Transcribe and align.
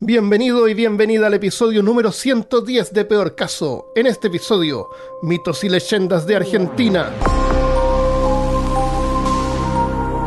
Bienvenido 0.00 0.68
y 0.68 0.74
bienvenida 0.74 1.26
al 1.26 1.32
episodio 1.32 1.82
número 1.82 2.12
110 2.12 2.92
de 2.92 3.06
Peor 3.06 3.34
Caso. 3.34 3.92
En 3.96 4.06
este 4.06 4.28
episodio, 4.28 4.90
mitos 5.22 5.64
y 5.64 5.70
leyendas 5.70 6.26
de 6.26 6.36
Argentina. 6.36 7.10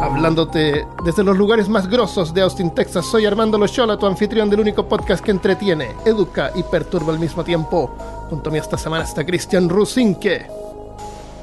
Hablándote 0.02 0.88
desde 1.06 1.24
los 1.24 1.38
lugares 1.38 1.70
más 1.70 1.88
grosos 1.88 2.34
de 2.34 2.42
Austin, 2.42 2.74
Texas, 2.74 3.06
soy 3.06 3.28
Armando 3.28 3.60
Loyola, 3.60 3.96
tu 3.96 4.08
anfitrión 4.08 4.50
del 4.50 4.62
único 4.62 4.90
podcast 4.90 5.24
que 5.24 5.30
entretiene, 5.30 5.92
educa 6.04 6.52
y 6.56 6.64
perturba 6.64 7.14
al 7.14 7.20
mismo 7.20 7.44
tiempo. 7.44 7.96
Junto 8.28 8.50
a 8.50 8.54
mí 8.54 8.58
esta 8.58 8.76
semana 8.76 9.04
está 9.04 9.24
Cristian 9.24 9.70
Rusinque. 9.70 10.48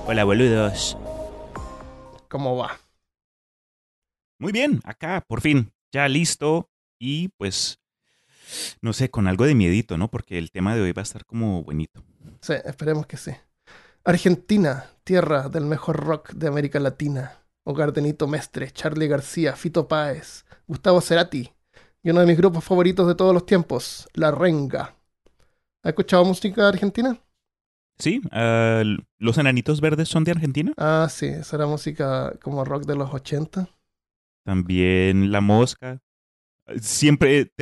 Hola, 0.04 0.24
boludos. 0.24 0.98
¿Cómo 2.29 2.56
va? 2.56 2.77
Muy 4.40 4.50
bien, 4.50 4.80
acá, 4.82 5.22
por 5.29 5.40
fin, 5.40 5.70
ya 5.93 6.08
listo 6.08 6.68
y 6.98 7.29
pues, 7.38 7.79
no 8.81 8.93
sé, 8.93 9.11
con 9.11 9.27
algo 9.29 9.46
de 9.46 9.55
miedito, 9.55 9.99
¿no? 9.99 10.11
Porque 10.11 10.39
el 10.39 10.50
tema 10.50 10.75
de 10.75 10.82
hoy 10.82 10.93
va 10.93 11.03
a 11.03 11.05
estar 11.05 11.25
como 11.25 11.63
bonito. 11.63 12.05
Sí, 12.41 12.55
esperemos 12.64 13.07
que 13.07 13.17
sí. 13.17 13.32
Argentina, 14.05 14.86
tierra 15.05 15.49
del 15.49 15.67
mejor 15.67 15.96
rock 15.96 16.32
de 16.32 16.49
América 16.49 16.79
Latina. 16.79 17.32
Hogar 17.64 17.93
de 17.93 18.03
Nito 18.03 18.29
Mestre, 18.29 18.71
Charlie 18.71 19.09
García, 19.09 19.57
Fito 19.57 19.89
Páez, 19.89 20.45
Gustavo 20.69 21.00
Cerati 21.00 21.50
y 22.00 22.11
uno 22.11 22.21
de 22.21 22.27
mis 22.27 22.36
grupos 22.36 22.63
favoritos 22.63 23.09
de 23.09 23.17
todos 23.17 23.35
los 23.35 23.45
tiempos, 23.45 24.09
La 24.14 24.31
Renga. 24.31 24.94
¿Has 25.83 25.91
escuchado 25.91 26.25
música 26.25 26.69
argentina? 26.69 27.19
Sí, 27.99 28.21
ah, 28.31 28.85
¿los 29.19 29.39
enanitos 29.39 29.81
verdes 29.81 30.08
son 30.08 30.22
de 30.22 30.31
Argentina? 30.31 30.72
Ah, 30.77 31.08
sí, 31.11 31.27
esa 31.27 31.57
era 31.57 31.67
música 31.67 32.33
como 32.41 32.64
rock 32.64 32.84
de 32.84 32.94
los 32.94 33.12
80. 33.12 33.69
También 34.44 35.33
La 35.33 35.41
Mosca. 35.41 36.00
Siempre, 36.81 37.53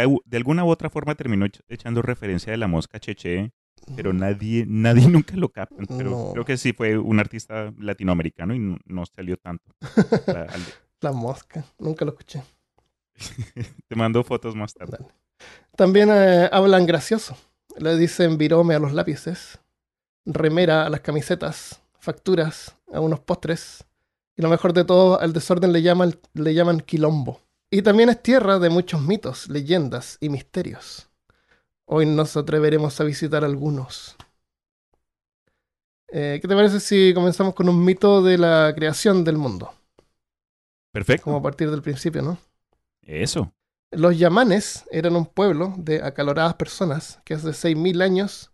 de, 0.00 0.18
de 0.24 0.36
alguna 0.36 0.64
u 0.64 0.68
otra 0.70 0.90
forma, 0.90 1.14
terminó 1.14 1.46
ech- 1.46 1.60
echando 1.68 2.02
referencia 2.02 2.50
de 2.50 2.56
La 2.58 2.66
Mosca 2.68 2.98
Cheche, 3.00 3.52
pero 3.96 4.12
nadie, 4.12 4.64
nadie 4.66 5.08
nunca 5.08 5.36
lo 5.36 5.48
capta. 5.50 5.82
Pero 5.96 6.10
No. 6.10 6.32
creo 6.32 6.44
que 6.44 6.56
sí 6.56 6.72
fue 6.72 6.96
un 6.98 7.20
artista 7.20 7.72
latinoamericano 7.78 8.54
y 8.54 8.58
no, 8.58 8.78
no 8.84 9.04
salió 9.06 9.36
tanto. 9.36 9.74
La- 10.26 10.42
al- 10.42 10.62
La 11.00 11.12
mosca, 11.12 11.64
nunca 11.78 12.04
lo 12.04 12.12
escuché. 12.12 12.42
te 13.88 13.94
mando 13.96 14.24
fotos 14.24 14.54
más 14.56 14.74
tarde. 14.74 14.98
Dale. 15.00 15.12
También 15.76 16.08
eh, 16.12 16.48
hablan 16.52 16.86
gracioso. 16.86 17.36
Le 17.76 17.96
dicen 17.96 18.38
virome 18.38 18.74
a 18.74 18.78
los 18.78 18.92
lápices, 18.92 19.58
remera 20.24 20.86
a 20.86 20.90
las 20.90 21.00
camisetas, 21.00 21.82
facturas 21.98 22.76
a 22.92 23.00
unos 23.00 23.20
postres. 23.20 23.84
Y 24.36 24.42
lo 24.42 24.48
mejor 24.48 24.72
de 24.72 24.84
todo, 24.84 25.20
al 25.20 25.32
desorden 25.32 25.72
le 25.72 25.82
llaman, 25.82 26.14
le 26.34 26.54
llaman 26.54 26.80
quilombo. 26.80 27.40
Y 27.74 27.82
también 27.82 28.08
es 28.08 28.22
tierra 28.22 28.60
de 28.60 28.70
muchos 28.70 29.02
mitos, 29.02 29.48
leyendas 29.48 30.16
y 30.20 30.28
misterios. 30.28 31.10
Hoy 31.86 32.06
nos 32.06 32.36
atreveremos 32.36 33.00
a 33.00 33.02
visitar 33.02 33.44
algunos. 33.44 34.14
Eh, 36.06 36.38
¿Qué 36.40 36.46
te 36.46 36.54
parece 36.54 36.78
si 36.78 37.12
comenzamos 37.12 37.52
con 37.52 37.68
un 37.68 37.84
mito 37.84 38.22
de 38.22 38.38
la 38.38 38.72
creación 38.76 39.24
del 39.24 39.38
mundo? 39.38 39.74
Perfecto. 40.92 41.24
Como 41.24 41.38
a 41.38 41.42
partir 41.42 41.68
del 41.68 41.82
principio, 41.82 42.22
¿no? 42.22 42.38
Eso. 43.02 43.52
Los 43.90 44.16
yamanes 44.16 44.84
eran 44.92 45.16
un 45.16 45.26
pueblo 45.26 45.74
de 45.76 46.00
acaloradas 46.00 46.54
personas 46.54 47.18
que 47.24 47.34
hace 47.34 47.48
6.000 47.48 48.02
años 48.04 48.52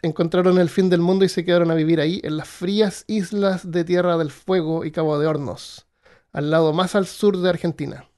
encontraron 0.00 0.56
el 0.56 0.70
fin 0.70 0.88
del 0.88 1.02
mundo 1.02 1.26
y 1.26 1.28
se 1.28 1.44
quedaron 1.44 1.70
a 1.70 1.74
vivir 1.74 2.00
ahí, 2.00 2.22
en 2.24 2.38
las 2.38 2.48
frías 2.48 3.04
islas 3.06 3.70
de 3.70 3.84
Tierra 3.84 4.16
del 4.16 4.30
Fuego 4.30 4.86
y 4.86 4.92
Cabo 4.92 5.18
de 5.18 5.26
Hornos, 5.26 5.86
al 6.32 6.50
lado 6.50 6.72
más 6.72 6.94
al 6.94 7.06
sur 7.06 7.36
de 7.36 7.50
Argentina. 7.50 8.08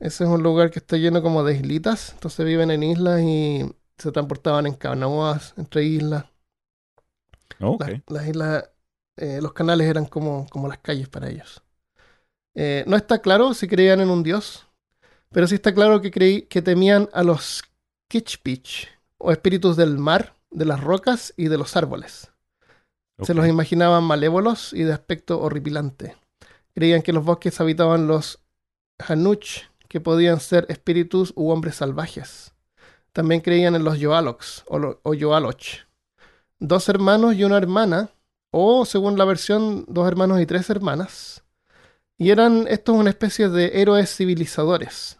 Ese 0.00 0.24
es 0.24 0.30
un 0.30 0.42
lugar 0.42 0.70
que 0.70 0.78
está 0.78 0.96
lleno 0.96 1.22
como 1.22 1.44
de 1.44 1.54
islitas, 1.54 2.12
entonces 2.14 2.44
viven 2.46 2.70
en 2.70 2.82
islas 2.82 3.20
y 3.20 3.70
se 3.98 4.10
transportaban 4.10 4.66
en 4.66 4.74
canoas 4.74 5.54
entre 5.56 5.84
islas. 5.84 6.24
Ok. 7.60 7.86
Las, 7.86 8.00
las 8.08 8.26
islas, 8.26 8.70
eh, 9.16 9.40
los 9.42 9.52
canales 9.52 9.86
eran 9.86 10.06
como, 10.06 10.46
como 10.48 10.68
las 10.68 10.78
calles 10.78 11.08
para 11.08 11.28
ellos. 11.28 11.62
Eh, 12.54 12.84
no 12.86 12.96
está 12.96 13.20
claro 13.20 13.54
si 13.54 13.68
creían 13.68 14.00
en 14.00 14.10
un 14.10 14.22
dios, 14.22 14.66
pero 15.30 15.46
sí 15.46 15.54
está 15.54 15.74
claro 15.74 16.00
que, 16.00 16.10
creí, 16.10 16.42
que 16.42 16.62
temían 16.62 17.08
a 17.12 17.22
los 17.22 17.62
Kichpich, 18.08 18.88
o 19.18 19.30
espíritus 19.30 19.76
del 19.76 19.98
mar, 19.98 20.34
de 20.50 20.64
las 20.64 20.82
rocas 20.82 21.32
y 21.36 21.48
de 21.48 21.58
los 21.58 21.76
árboles. 21.76 22.32
Se 23.22 23.34
los 23.34 23.46
imaginaban 23.46 24.02
malévolos 24.02 24.72
y 24.72 24.82
de 24.82 24.94
aspecto 24.94 25.40
horripilante. 25.40 26.16
Creían 26.74 27.02
que 27.02 27.12
los 27.12 27.24
bosques 27.24 27.60
habitaban 27.60 28.06
los 28.06 28.40
Hanuch, 28.98 29.69
que 29.90 30.00
podían 30.00 30.38
ser 30.38 30.66
espíritus 30.70 31.32
u 31.34 31.50
hombres 31.50 31.74
salvajes. 31.74 32.54
También 33.12 33.40
creían 33.40 33.74
en 33.74 33.82
los 33.82 33.98
Yoaloks 33.98 34.64
o, 34.68 34.78
lo- 34.78 35.02
Yoaloch. 35.14 35.84
Dos 36.60 36.88
hermanos 36.88 37.34
y 37.34 37.42
una 37.42 37.56
hermana, 37.56 38.10
o 38.52 38.84
según 38.86 39.18
la 39.18 39.24
versión, 39.24 39.84
dos 39.88 40.06
hermanos 40.06 40.40
y 40.40 40.46
tres 40.46 40.70
hermanas. 40.70 41.42
Y 42.16 42.30
eran 42.30 42.66
estos 42.68 42.94
una 42.94 43.10
especie 43.10 43.48
de 43.48 43.80
héroes 43.82 44.14
civilizadores, 44.14 45.18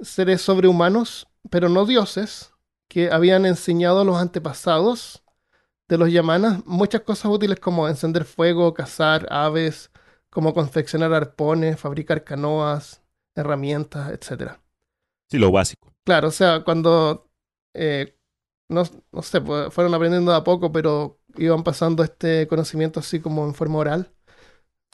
seres 0.00 0.40
sobrehumanos, 0.40 1.28
pero 1.50 1.68
no 1.68 1.84
dioses, 1.84 2.54
que 2.88 3.10
habían 3.10 3.44
enseñado 3.44 4.00
a 4.00 4.04
los 4.04 4.16
antepasados 4.16 5.22
de 5.88 5.98
los 5.98 6.10
yamanas 6.12 6.64
muchas 6.66 7.02
cosas 7.02 7.30
útiles 7.32 7.60
como 7.60 7.88
encender 7.88 8.24
fuego, 8.24 8.72
cazar 8.72 9.26
aves, 9.30 9.90
como 10.30 10.54
confeccionar 10.54 11.12
arpones, 11.12 11.78
fabricar 11.78 12.24
canoas, 12.24 12.99
herramientas, 13.34 14.10
etc. 14.10 14.52
Sí, 15.28 15.38
lo 15.38 15.50
básico. 15.50 15.92
Claro, 16.04 16.28
o 16.28 16.32
sea, 16.32 16.64
cuando, 16.64 17.30
eh, 17.74 18.16
no, 18.68 18.82
no 19.12 19.22
sé, 19.22 19.40
pues, 19.40 19.72
fueron 19.72 19.94
aprendiendo 19.94 20.32
de 20.32 20.38
a 20.38 20.44
poco, 20.44 20.72
pero 20.72 21.20
iban 21.36 21.62
pasando 21.62 22.02
este 22.02 22.46
conocimiento 22.48 23.00
así 23.00 23.20
como 23.20 23.44
en 23.44 23.54
forma 23.54 23.78
oral. 23.78 24.12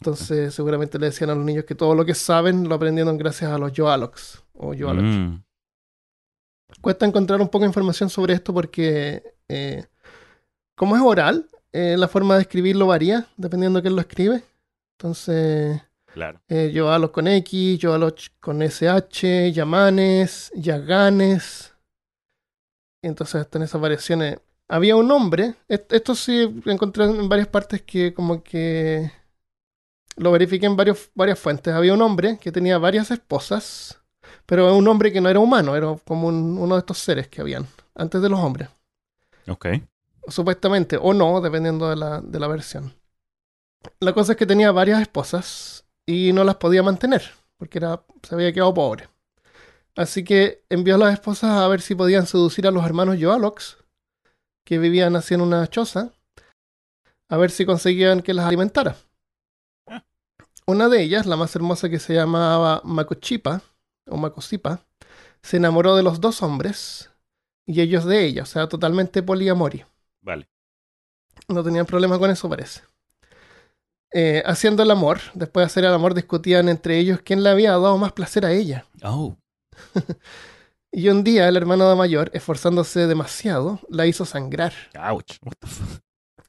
Entonces, 0.01 0.55
seguramente 0.55 0.99
le 0.99 1.07
decían 1.07 1.31
a 1.31 1.35
los 1.35 1.45
niños 1.45 1.65
que 1.65 1.75
todo 1.75 1.95
lo 1.95 2.05
que 2.05 2.15
saben 2.15 2.69
lo 2.69 2.75
aprendieron 2.75 3.17
gracias 3.17 3.51
a 3.51 3.59
los 3.59 3.73
Yoaloks 3.73 4.45
o 4.53 4.75
Yoaloch. 4.75 5.05
Mm, 5.05 5.43
Cuesta 6.81 7.07
encontrar 7.07 7.41
un 7.41 7.49
poco 7.49 7.61
de 7.61 7.69
información 7.69 8.11
sobre 8.11 8.35
esto 8.35 8.53
porque, 8.53 9.23
eh, 9.49 9.87
como 10.75 10.97
es 10.97 11.03
oral, 11.03 11.49
eh, 11.73 11.97
la 11.97 12.09
forma 12.09 12.35
de 12.35 12.43
escribirlo 12.43 12.87
varía 12.87 13.27
dependiendo 13.37 13.79
de 13.79 13.83
quién 13.83 13.95
lo 13.95 14.01
escribe. 14.01 14.43
Entonces, 14.99 15.81
claro. 16.17 16.41
eh, 16.49 16.71
Yoaloch 16.73 17.11
con 17.13 17.29
X, 17.29 17.79
Yoaloch 17.79 18.29
con 18.41 18.63
SH, 18.63 19.53
Yamanes, 19.53 20.51
Yaganes. 20.55 21.75
Entonces 23.03 23.43
están 23.43 23.63
esas 23.63 23.81
variaciones. 23.81 24.39
Había 24.69 24.97
un 24.97 25.11
hombre, 25.11 25.55
est- 25.69 25.93
esto 25.93 26.15
sí 26.15 26.63
encontré 26.65 27.05
en 27.05 27.29
varias 27.29 27.49
partes 27.49 27.83
que 27.83 28.15
como 28.15 28.43
que 28.43 29.13
lo 30.17 30.33
verifiqué 30.33 30.67
en 30.67 30.77
varios, 30.77 31.11
varias 31.15 31.39
fuentes. 31.39 31.75
Había 31.75 31.93
un 31.95 32.01
hombre 32.03 32.39
que 32.41 32.51
tenía 32.51 32.79
varias 32.79 33.11
esposas, 33.11 34.01
pero 34.47 34.75
un 34.75 34.89
hombre 34.89 35.13
que 35.13 35.21
no 35.21 35.29
era 35.29 35.39
humano, 35.39 35.77
era 35.77 35.95
como 36.07 36.29
un- 36.29 36.57
uno 36.59 36.75
de 36.75 36.81
estos 36.81 36.99
seres 36.99 37.29
que 37.29 37.43
habían 37.43 37.67
antes 37.95 38.23
de 38.23 38.29
los 38.31 38.41
hombres. 38.41 38.71
Ok. 39.47 39.67
Supuestamente, 40.29 40.97
o 41.01 41.13
no, 41.13 41.41
dependiendo 41.41 41.89
de 41.91 41.97
la, 41.97 42.21
de 42.21 42.41
la 42.41 42.49
versión. 42.49 42.95
La 44.01 44.13
cosa 44.13 44.33
es 44.33 44.39
que 44.39 44.47
tenía 44.47 44.73
varias 44.73 45.01
esposas 45.01 45.86
y 46.07 46.33
no 46.33 46.45
las 46.45 46.57
podía 46.57 46.83
mantener, 46.83 47.23
porque 47.59 47.79
era, 47.79 48.03
se 48.23 48.35
había 48.35 48.53
quedado 48.53 48.73
pobre. 48.73 49.09
Así 49.97 50.25
que 50.25 50.63
envió 50.69 50.95
a 50.95 50.99
las 50.99 51.15
esposas 51.15 51.51
a 51.51 51.69
ver 51.69 51.81
si 51.81 51.95
podían 51.95 52.27
seducir 52.27 52.67
a 52.67 52.71
los 52.71 52.85
hermanos 52.85 53.19
Yoalox, 53.19 53.79
que 54.65 54.79
vivían 54.79 55.17
así 55.17 55.35
en 55.35 55.41
una 55.41 55.67
choza, 55.69 56.13
a 57.29 57.37
ver 57.37 57.51
si 57.51 57.67
conseguían 57.67 58.23
que 58.23 58.35
las 58.35 58.47
alimentara. 58.47 58.97
Una 60.67 60.89
de 60.89 61.03
ellas, 61.03 61.27
la 61.27 61.37
más 61.37 61.55
hermosa 61.55 61.89
que 61.89 61.99
se 61.99 62.15
llamaba 62.15 62.83
Macochipa, 62.85 63.63
o 64.09 64.17
Macosipa, 64.17 64.81
se 65.43 65.59
enamoró 65.59 65.97
de 65.97 66.03
los 66.03 66.21
dos 66.21 66.43
hombres 66.43 67.11
y 67.67 67.81
ellos 67.81 68.05
de 68.05 68.25
ella, 68.25 68.43
o 68.43 68.47
sea, 68.47 68.69
totalmente 68.69 69.23
poliamoria. 69.23 69.89
Vale. 70.23 70.49
No 71.49 71.63
tenían 71.63 71.87
problema 71.87 72.19
con 72.19 72.31
eso, 72.31 72.49
parece. 72.49 72.83
Eh, 74.19 74.43
haciendo 74.47 74.83
el 74.83 74.91
amor, 74.91 75.21
después 75.35 75.61
de 75.61 75.67
hacer 75.67 75.85
el 75.85 75.93
amor, 75.93 76.15
discutían 76.15 76.71
entre 76.71 76.97
ellos 76.97 77.21
quién 77.23 77.43
le 77.43 77.51
había 77.51 77.73
dado 77.73 77.99
más 77.99 78.13
placer 78.13 78.47
a 78.47 78.53
ella. 78.53 78.87
Oh. 79.03 79.37
Y 80.91 81.11
un 81.11 81.23
día 81.23 81.47
el 81.47 81.59
hermano 81.59 81.95
mayor, 81.95 82.31
esforzándose 82.33 83.07
demasiado, 83.07 83.79
la 83.91 84.07
hizo 84.07 84.25
sangrar. 84.25 84.73
Ouch. 84.99 85.37
What 85.43 85.53
the 85.61 85.67
fuck? 85.67 86.01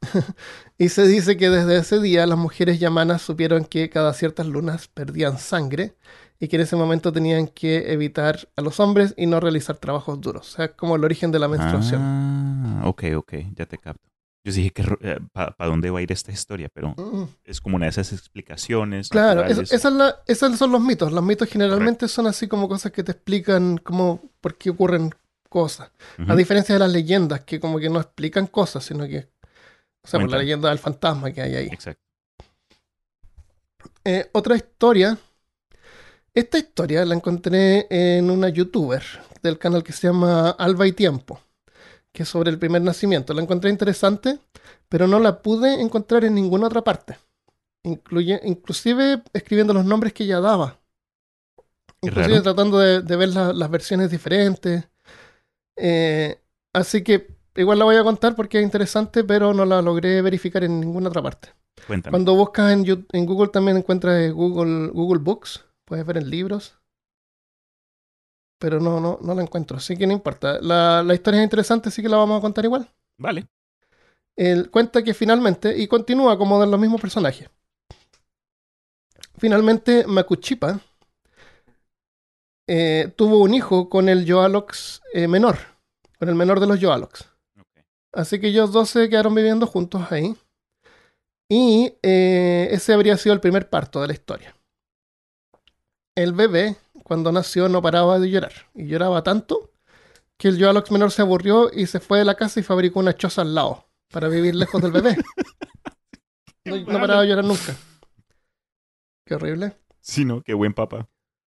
Y 0.77 0.87
se 0.87 1.05
dice 1.05 1.35
que 1.35 1.49
desde 1.49 1.75
ese 1.75 1.99
día 1.99 2.25
las 2.25 2.37
mujeres 2.37 2.79
yamanas 2.79 3.21
supieron 3.21 3.65
que 3.65 3.89
cada 3.89 4.13
ciertas 4.13 4.45
lunas 4.45 4.87
perdían 4.87 5.37
sangre 5.37 5.95
y 6.39 6.47
que 6.47 6.55
en 6.55 6.61
ese 6.61 6.77
momento 6.77 7.11
tenían 7.11 7.47
que 7.47 7.91
evitar 7.91 8.47
a 8.55 8.61
los 8.61 8.79
hombres 8.79 9.13
y 9.17 9.25
no 9.25 9.41
realizar 9.41 9.75
trabajos 9.75 10.21
duros. 10.21 10.53
O 10.53 10.55
sea, 10.55 10.73
como 10.73 10.95
el 10.95 11.03
origen 11.03 11.33
de 11.33 11.39
la 11.39 11.49
menstruación. 11.49 12.01
Ah, 12.01 12.83
ok, 12.85 13.03
ok. 13.17 13.33
Ya 13.55 13.65
te 13.65 13.77
capto. 13.77 14.07
Yo 14.47 14.53
dije, 14.53 14.71
¿para 15.33 15.55
dónde 15.59 15.89
va 15.89 15.99
a 15.99 16.01
ir 16.01 16.11
esta 16.13 16.31
historia? 16.31 16.69
Pero 16.73 16.93
Mm. 16.97 17.23
es 17.43 17.59
como 17.59 17.75
una 17.75 17.85
de 17.87 17.89
esas 17.89 18.13
explicaciones. 18.13 19.09
Claro, 19.09 19.41
es- 19.41 19.49
naturales. 19.57 19.71
esa 19.73 19.87
es 19.89 19.93
la- 19.93 20.15
esos 20.25 20.57
son 20.57 20.71
los 20.71 20.79
mitos. 20.81 21.11
Los 21.11 21.23
mitos 21.23 21.49
generalmente 21.49 22.07
son 22.07 22.27
así 22.27 22.47
como 22.47 22.69
cosas 22.69 22.93
que 22.93 23.03
te 23.03 23.11
explican 23.11 23.77
cómo, 23.77 24.21
por 24.39 24.55
qué 24.55 24.69
ocurren 24.69 25.13
cosas. 25.49 25.91
A 26.27 26.35
diferencia 26.35 26.75
de 26.75 26.79
las 26.79 26.91
leyendas, 26.91 27.41
que 27.41 27.59
como 27.59 27.77
que 27.79 27.89
no 27.89 27.99
explican 27.99 28.47
cosas, 28.47 28.85
sino 28.85 29.05
que... 29.05 29.27
O 30.03 30.07
sea, 30.07 30.19
por 30.21 30.29
la 30.29 30.37
leyenda 30.37 30.69
del 30.69 30.79
fantasma 30.79 31.31
que 31.31 31.41
hay 31.41 31.55
ahí. 31.55 31.67
Exacto. 31.69 32.01
Eh, 34.05 34.29
otra 34.31 34.55
historia. 34.55 35.17
Esta 36.33 36.57
historia 36.57 37.03
la 37.03 37.15
encontré 37.15 37.87
en 37.89 38.29
una 38.29 38.49
youtuber 38.49 39.03
del 39.43 39.57
canal 39.57 39.83
que 39.83 39.91
se 39.91 40.07
llama 40.07 40.51
Alba 40.51 40.87
y 40.87 40.91
Tiempo, 40.93 41.41
que 42.17 42.23
es 42.23 42.29
sobre 42.29 42.49
el 42.49 42.57
primer 42.57 42.81
nacimiento. 42.81 43.31
La 43.35 43.43
encontré 43.43 43.69
interesante, 43.69 44.39
pero 44.89 45.05
no 45.05 45.19
la 45.19 45.43
pude 45.43 45.79
encontrar 45.79 46.25
en 46.25 46.33
ninguna 46.33 46.65
otra 46.65 46.83
parte. 46.83 47.15
Incluye, 47.83 48.41
inclusive 48.43 49.21
escribiendo 49.33 49.71
los 49.71 49.85
nombres 49.85 50.13
que 50.13 50.23
ella 50.23 50.39
daba. 50.39 50.79
Inclusive 52.01 52.41
tratando 52.41 52.79
de, 52.79 53.01
de 53.03 53.15
ver 53.15 53.29
la- 53.29 53.53
las 53.53 53.69
versiones 53.69 54.09
diferentes. 54.09 54.83
Eh, 55.75 56.39
así 56.73 57.03
que 57.03 57.27
igual 57.55 57.77
la 57.77 57.85
voy 57.85 57.97
a 57.97 58.03
contar 58.03 58.35
porque 58.35 58.57
es 58.57 58.63
interesante, 58.63 59.23
pero 59.23 59.53
no 59.53 59.63
la 59.63 59.81
logré 59.83 60.23
verificar 60.23 60.63
en 60.63 60.79
ninguna 60.79 61.09
otra 61.09 61.21
parte. 61.21 61.49
Cuéntame. 61.85 62.11
Cuando 62.11 62.35
buscas 62.35 62.73
en, 62.73 63.05
en 63.11 63.25
Google 63.27 63.49
también 63.49 63.77
encuentras 63.77 64.31
Google, 64.31 64.87
Google 64.87 65.19
Books, 65.21 65.63
puedes 65.85 66.03
ver 66.05 66.17
en 66.17 66.29
libros, 66.31 66.79
pero 68.59 68.79
no, 68.79 68.99
no, 68.99 69.19
no 69.21 69.33
la 69.35 69.41
encuentro, 69.41 69.77
así 69.77 69.95
que 69.97 70.07
no 70.07 70.13
importa. 70.13 70.59
La, 70.61 71.03
la 71.03 71.13
historia 71.13 71.39
es 71.39 71.45
interesante, 71.45 71.89
así 71.89 72.01
que 72.01 72.09
la 72.09 72.17
vamos 72.17 72.39
a 72.39 72.41
contar 72.41 72.65
igual. 72.65 72.89
Vale. 73.17 73.47
Él 74.35 74.69
cuenta 74.69 75.03
que 75.03 75.13
finalmente, 75.13 75.77
y 75.77 75.87
continúa 75.87 76.37
como 76.37 76.61
de 76.61 76.67
los 76.67 76.79
mismos 76.79 77.01
personajes, 77.01 77.49
finalmente 79.37 80.05
Makuchipa 80.07 80.79
eh, 82.67 83.13
tuvo 83.15 83.39
un 83.39 83.53
hijo 83.53 83.89
con 83.89 84.09
el 84.09 84.25
Yoalox 84.25 85.01
eh, 85.13 85.27
menor, 85.27 85.57
con 86.19 86.29
el 86.29 86.35
menor 86.35 86.59
de 86.59 86.67
los 86.67 86.79
Yoalox. 86.79 87.25
Así 88.13 88.39
que 88.39 88.47
ellos 88.47 88.71
dos 88.71 88.89
se 88.89 89.09
quedaron 89.09 89.33
viviendo 89.35 89.67
juntos 89.67 90.11
ahí. 90.11 90.35
Y 91.49 91.93
eh, 92.03 92.67
ese 92.71 92.93
habría 92.93 93.15
sido 93.15 93.33
el 93.33 93.39
primer 93.39 93.69
parto 93.69 94.01
de 94.01 94.07
la 94.07 94.13
historia. 94.13 94.53
El 96.15 96.33
bebé, 96.33 96.75
cuando 97.07 97.31
nació, 97.31 97.69
no 97.69 97.81
paraba 97.81 98.19
de 98.19 98.29
llorar. 98.29 98.51
Y 98.75 98.87
lloraba 98.87 99.23
tanto 99.23 99.71
que 100.37 100.49
el 100.49 100.57
Yoalox 100.57 100.91
menor 100.91 101.11
se 101.11 101.21
aburrió 101.21 101.71
y 101.73 101.85
se 101.87 102.01
fue 102.01 102.19
de 102.19 102.25
la 102.25 102.35
casa 102.35 102.59
y 102.59 102.63
fabricó 102.63 102.99
una 102.99 103.15
choza 103.15 103.43
al 103.43 103.55
lado 103.55 103.87
para 104.11 104.27
vivir 104.27 104.55
lejos 104.55 104.81
del 104.81 104.91
bebé. 104.91 105.15
No, 106.65 106.75
no 106.75 106.99
paraba 106.99 107.21
de 107.21 107.29
llorar 107.29 107.45
nunca. 107.45 107.73
Qué 109.25 109.35
horrible. 109.35 109.77
Sí, 110.01 110.25
¿no? 110.25 110.41
Qué 110.41 110.53
buen 110.53 110.73
papá. 110.73 111.07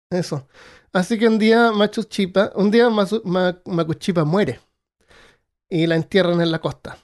Eso. 0.09 0.47
Así 0.93 1.19
que 1.19 1.27
un 1.27 1.37
día 1.37 1.73
Machuchipa, 1.73 2.53
un 2.55 2.71
día 2.71 2.89
Masu- 2.89 3.23
Ma- 3.25 3.61
Makuchipa 3.65 4.23
muere 4.25 4.61
y 5.69 5.89
la 5.89 5.97
entierran 5.97 6.41
en 6.41 6.53
la 6.53 6.61
costa. 6.61 6.99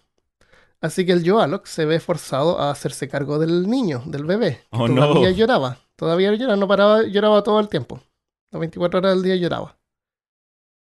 Así 0.80 1.04
que 1.04 1.10
el 1.10 1.24
Yoalok 1.24 1.66
se 1.66 1.84
ve 1.84 1.98
forzado 1.98 2.60
a 2.60 2.70
hacerse 2.70 3.08
cargo 3.08 3.40
del 3.40 3.68
niño, 3.68 4.02
del 4.06 4.24
bebé. 4.24 4.60
que 4.70 4.78
Oh, 4.78 4.86
no. 4.86 5.08
todavía 5.08 5.32
lloraba. 5.32 5.78
Todavía 5.96 6.32
lloraba, 6.34 6.56
no 6.56 6.68
paraba, 6.68 7.02
lloraba 7.02 7.42
todo 7.42 7.58
el 7.58 7.68
tiempo. 7.68 8.00
Las 8.56 8.60
24 8.60 9.00
horas 9.00 9.12
del 9.12 9.22
día 9.22 9.36
lloraba. 9.36 9.78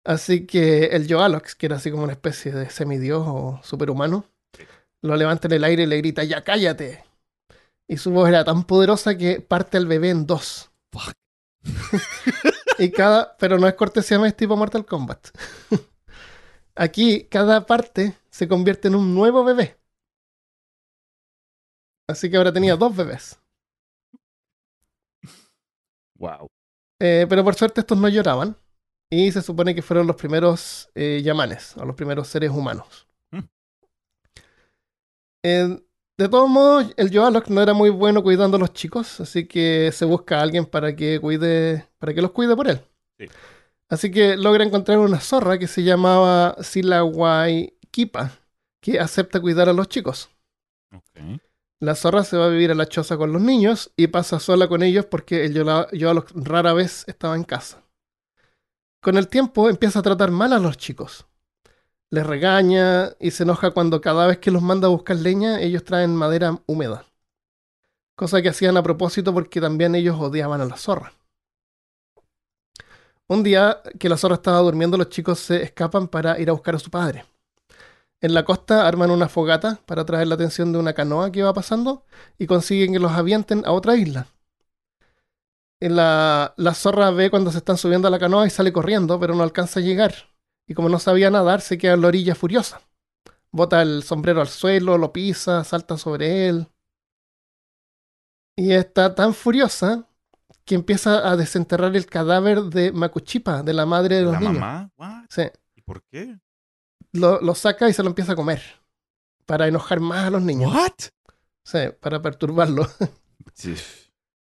Así 0.04 0.46
que 0.46 0.88
el 0.88 1.06
Yoalox, 1.06 1.54
que 1.54 1.64
era 1.64 1.76
así 1.76 1.90
como 1.90 2.02
una 2.02 2.12
especie 2.12 2.52
de 2.52 2.68
semidios 2.68 3.24
o 3.26 3.58
superhumano, 3.62 4.26
lo 5.00 5.16
levanta 5.16 5.48
en 5.48 5.54
el 5.54 5.64
aire 5.64 5.84
y 5.84 5.86
le 5.86 5.96
grita, 5.96 6.24
¡Ya 6.24 6.44
cállate! 6.44 7.06
Y 7.88 7.96
su 7.96 8.10
voz 8.10 8.28
era 8.28 8.44
tan 8.44 8.64
poderosa 8.64 9.16
que 9.16 9.40
parte 9.40 9.78
al 9.78 9.86
bebé 9.86 10.10
en 10.10 10.26
dos. 10.26 10.72
Fuck. 10.92 11.14
y 12.78 12.90
cada, 12.90 13.34
pero 13.38 13.58
no 13.58 13.66
es 13.66 13.72
cortesía, 13.76 14.22
es 14.26 14.36
tipo 14.36 14.58
Mortal 14.58 14.84
Kombat. 14.84 15.28
Aquí 16.74 17.24
cada 17.30 17.64
parte 17.64 18.14
se 18.28 18.46
convierte 18.46 18.88
en 18.88 18.96
un 18.96 19.14
nuevo 19.14 19.42
bebé. 19.42 19.78
Así 22.10 22.30
que 22.30 22.36
ahora 22.36 22.52
tenía 22.52 22.76
dos 22.76 22.94
bebés. 22.94 23.40
Wow. 26.18 26.53
Eh, 27.06 27.26
pero 27.28 27.44
por 27.44 27.54
suerte 27.54 27.82
estos 27.82 27.98
no 27.98 28.08
lloraban. 28.08 28.56
Y 29.10 29.30
se 29.30 29.42
supone 29.42 29.74
que 29.74 29.82
fueron 29.82 30.06
los 30.06 30.16
primeros 30.16 30.88
eh, 30.94 31.20
yamanes, 31.22 31.76
o 31.76 31.84
los 31.84 31.94
primeros 31.94 32.28
seres 32.28 32.50
humanos. 32.50 33.06
Mm. 33.30 33.38
Eh, 35.42 35.82
de 36.16 36.28
todos 36.28 36.48
modos, 36.48 36.94
el 36.96 37.10
Yoalok 37.10 37.48
no 37.48 37.60
era 37.60 37.74
muy 37.74 37.90
bueno 37.90 38.22
cuidando 38.22 38.56
a 38.56 38.60
los 38.60 38.72
chicos, 38.72 39.20
así 39.20 39.46
que 39.46 39.90
se 39.92 40.06
busca 40.06 40.38
a 40.38 40.42
alguien 40.42 40.64
para 40.64 40.96
que 40.96 41.20
cuide, 41.20 41.86
para 41.98 42.14
que 42.14 42.22
los 42.22 42.30
cuide 42.30 42.56
por 42.56 42.68
él. 42.68 42.80
Sí. 43.18 43.26
Así 43.90 44.10
que 44.10 44.38
logra 44.38 44.64
encontrar 44.64 44.98
una 44.98 45.20
zorra 45.20 45.58
que 45.58 45.66
se 45.66 45.82
llamaba 45.82 46.56
Silawai 46.62 47.76
Kipa, 47.90 48.32
que 48.80 48.98
acepta 48.98 49.40
cuidar 49.40 49.68
a 49.68 49.74
los 49.74 49.88
chicos. 49.88 50.30
Ok. 50.90 51.40
La 51.84 51.94
zorra 51.94 52.24
se 52.24 52.38
va 52.38 52.46
a 52.46 52.48
vivir 52.48 52.70
a 52.70 52.74
la 52.74 52.86
choza 52.88 53.18
con 53.18 53.30
los 53.30 53.42
niños 53.42 53.92
y 53.94 54.06
pasa 54.06 54.40
sola 54.40 54.68
con 54.68 54.82
ellos 54.82 55.04
porque 55.04 55.44
el 55.44 55.52
Yola- 55.52 56.24
rara 56.34 56.72
vez 56.72 57.04
estaba 57.08 57.36
en 57.36 57.44
casa. 57.44 57.82
Con 59.02 59.18
el 59.18 59.28
tiempo 59.28 59.68
empieza 59.68 59.98
a 59.98 60.02
tratar 60.02 60.30
mal 60.30 60.54
a 60.54 60.58
los 60.58 60.78
chicos. 60.78 61.26
Les 62.08 62.26
regaña 62.26 63.10
y 63.20 63.32
se 63.32 63.42
enoja 63.42 63.72
cuando 63.72 64.00
cada 64.00 64.26
vez 64.26 64.38
que 64.38 64.50
los 64.50 64.62
manda 64.62 64.86
a 64.86 64.92
buscar 64.92 65.16
leña 65.16 65.60
ellos 65.60 65.84
traen 65.84 66.16
madera 66.16 66.58
húmeda. 66.64 67.04
Cosa 68.16 68.40
que 68.40 68.48
hacían 68.48 68.78
a 68.78 68.82
propósito 68.82 69.34
porque 69.34 69.60
también 69.60 69.94
ellos 69.94 70.16
odiaban 70.18 70.62
a 70.62 70.64
la 70.64 70.78
zorra. 70.78 71.12
Un 73.28 73.42
día 73.42 73.82
que 73.98 74.08
la 74.08 74.16
zorra 74.16 74.36
estaba 74.36 74.60
durmiendo 74.60 74.96
los 74.96 75.10
chicos 75.10 75.38
se 75.38 75.62
escapan 75.62 76.08
para 76.08 76.40
ir 76.40 76.48
a 76.48 76.54
buscar 76.54 76.76
a 76.76 76.78
su 76.78 76.90
padre. 76.90 77.26
En 78.24 78.32
la 78.32 78.46
costa 78.46 78.88
arman 78.88 79.10
una 79.10 79.28
fogata 79.28 79.80
para 79.84 80.00
atraer 80.00 80.26
la 80.28 80.36
atención 80.36 80.72
de 80.72 80.78
una 80.78 80.94
canoa 80.94 81.30
que 81.30 81.42
va 81.42 81.52
pasando 81.52 82.06
y 82.38 82.46
consiguen 82.46 82.94
que 82.94 82.98
los 82.98 83.12
avienten 83.12 83.62
a 83.66 83.72
otra 83.72 83.96
isla. 83.96 84.28
En 85.78 85.96
la, 85.96 86.54
la 86.56 86.72
zorra 86.72 87.10
ve 87.10 87.28
cuando 87.28 87.52
se 87.52 87.58
están 87.58 87.76
subiendo 87.76 88.08
a 88.08 88.10
la 88.10 88.18
canoa 88.18 88.46
y 88.46 88.50
sale 88.50 88.72
corriendo, 88.72 89.20
pero 89.20 89.34
no 89.34 89.42
alcanza 89.42 89.80
a 89.80 89.82
llegar. 89.82 90.14
Y 90.66 90.72
como 90.72 90.88
no 90.88 90.98
sabía 90.98 91.28
nadar, 91.30 91.60
se 91.60 91.76
queda 91.76 91.92
en 91.92 92.00
la 92.00 92.08
orilla 92.08 92.34
furiosa. 92.34 92.80
Bota 93.50 93.82
el 93.82 94.02
sombrero 94.02 94.40
al 94.40 94.48
suelo, 94.48 94.96
lo 94.96 95.12
pisa, 95.12 95.62
salta 95.62 95.98
sobre 95.98 96.48
él. 96.48 96.68
Y 98.56 98.72
está 98.72 99.14
tan 99.14 99.34
furiosa 99.34 100.08
que 100.64 100.76
empieza 100.76 101.30
a 101.30 101.36
desenterrar 101.36 101.94
el 101.94 102.06
cadáver 102.06 102.62
de 102.62 102.90
Makuchipa, 102.90 103.62
de 103.62 103.74
la 103.74 103.84
madre 103.84 104.16
de 104.16 104.22
los 104.22 104.32
¿La 104.32 104.40
niños. 104.40 104.54
mamá? 104.54 104.90
What? 104.96 105.26
Sí 105.28 105.42
¿Y 105.74 105.82
por 105.82 106.02
qué? 106.04 106.38
Lo, 107.14 107.40
lo 107.40 107.54
saca 107.54 107.88
y 107.88 107.92
se 107.94 108.02
lo 108.02 108.10
empieza 108.10 108.32
a 108.32 108.36
comer. 108.36 108.62
Para 109.46 109.68
enojar 109.68 110.00
más 110.00 110.26
a 110.26 110.30
los 110.30 110.42
niños. 110.42 110.72
What? 110.74 110.92
Sí, 111.64 111.78
para 112.00 112.20
perturbarlo. 112.22 112.86
Sí. 113.54 113.74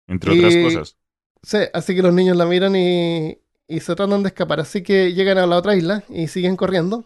Entre 0.08 0.32
otras 0.32 0.56
cosas. 0.56 0.96
Sí, 1.42 1.58
así 1.72 1.94
que 1.94 2.02
los 2.02 2.12
niños 2.14 2.36
la 2.36 2.46
miran 2.46 2.74
y, 2.76 3.38
y 3.68 3.80
se 3.80 3.94
tratan 3.94 4.22
de 4.22 4.28
escapar. 4.28 4.60
Así 4.60 4.82
que 4.82 5.12
llegan 5.14 5.38
a 5.38 5.46
la 5.46 5.56
otra 5.56 5.76
isla 5.76 6.02
y 6.08 6.28
siguen 6.28 6.56
corriendo. 6.56 7.04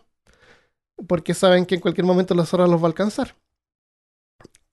Porque 1.08 1.34
saben 1.34 1.66
que 1.66 1.74
en 1.76 1.80
cualquier 1.82 2.06
momento 2.06 2.34
la 2.34 2.46
zorra 2.46 2.66
los 2.66 2.80
va 2.80 2.84
a 2.84 2.88
alcanzar. 2.88 3.36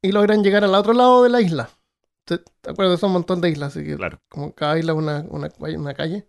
Y 0.01 0.11
logran 0.11 0.43
llegar 0.43 0.63
al 0.63 0.75
otro 0.75 0.93
lado 0.93 1.23
de 1.23 1.29
la 1.29 1.41
isla. 1.41 1.69
¿Te 2.25 2.39
te 2.39 2.69
acuerdas? 2.71 2.99
Son 2.99 3.09
un 3.09 3.13
montón 3.15 3.41
de 3.41 3.49
islas, 3.49 3.75
así 3.75 3.85
que 3.85 3.95
Claro. 3.95 4.21
como 4.29 4.53
cada 4.53 4.77
isla 4.79 4.93
una, 4.93 5.25
una, 5.29 5.49
una 5.59 5.93
calle. 5.93 6.27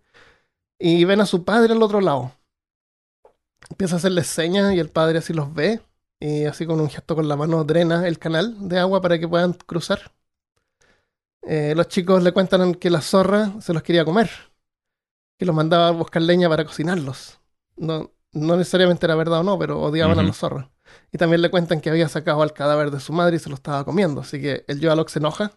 Y 0.79 1.05
ven 1.05 1.21
a 1.21 1.27
su 1.27 1.45
padre 1.45 1.73
al 1.73 1.83
otro 1.83 2.01
lado. 2.01 2.33
Empieza 3.69 3.95
a 3.95 3.97
hacerles 3.97 4.27
señas 4.27 4.73
y 4.73 4.79
el 4.79 4.89
padre 4.89 5.19
así 5.19 5.33
los 5.33 5.53
ve. 5.53 5.81
Y 6.19 6.45
así 6.45 6.65
con 6.65 6.79
un 6.81 6.89
gesto 6.89 7.15
con 7.15 7.27
la 7.27 7.37
mano 7.37 7.63
drena 7.63 8.07
el 8.07 8.19
canal 8.19 8.67
de 8.67 8.79
agua 8.79 9.01
para 9.01 9.17
que 9.19 9.27
puedan 9.27 9.53
cruzar. 9.53 10.11
Eh, 11.43 11.73
los 11.75 11.87
chicos 11.87 12.21
le 12.23 12.33
cuentan 12.33 12.75
que 12.75 12.89
la 12.89 13.01
zorra 13.01 13.53
se 13.61 13.73
los 13.73 13.83
quería 13.83 14.05
comer. 14.05 14.29
Que 15.37 15.45
los 15.45 15.55
mandaba 15.55 15.87
a 15.87 15.91
buscar 15.91 16.21
leña 16.21 16.49
para 16.49 16.65
cocinarlos. 16.65 17.39
No, 17.77 18.11
no 18.33 18.57
necesariamente 18.57 19.05
era 19.05 19.15
verdad 19.15 19.39
o 19.39 19.43
no, 19.43 19.57
pero 19.57 19.81
odiaban 19.81 20.19
a 20.19 20.23
los 20.23 20.37
zorros. 20.37 20.65
Y 21.11 21.17
también 21.17 21.41
le 21.41 21.49
cuentan 21.49 21.81
que 21.81 21.89
había 21.89 22.09
sacado 22.09 22.41
al 22.41 22.53
cadáver 22.53 22.91
de 22.91 22.99
su 22.99 23.13
madre 23.13 23.37
y 23.37 23.39
se 23.39 23.49
lo 23.49 23.55
estaba 23.55 23.85
comiendo. 23.85 24.21
Así 24.21 24.41
que 24.41 24.65
el 24.67 24.79
Yoalok 24.79 25.09
se 25.09 25.19
enoja 25.19 25.53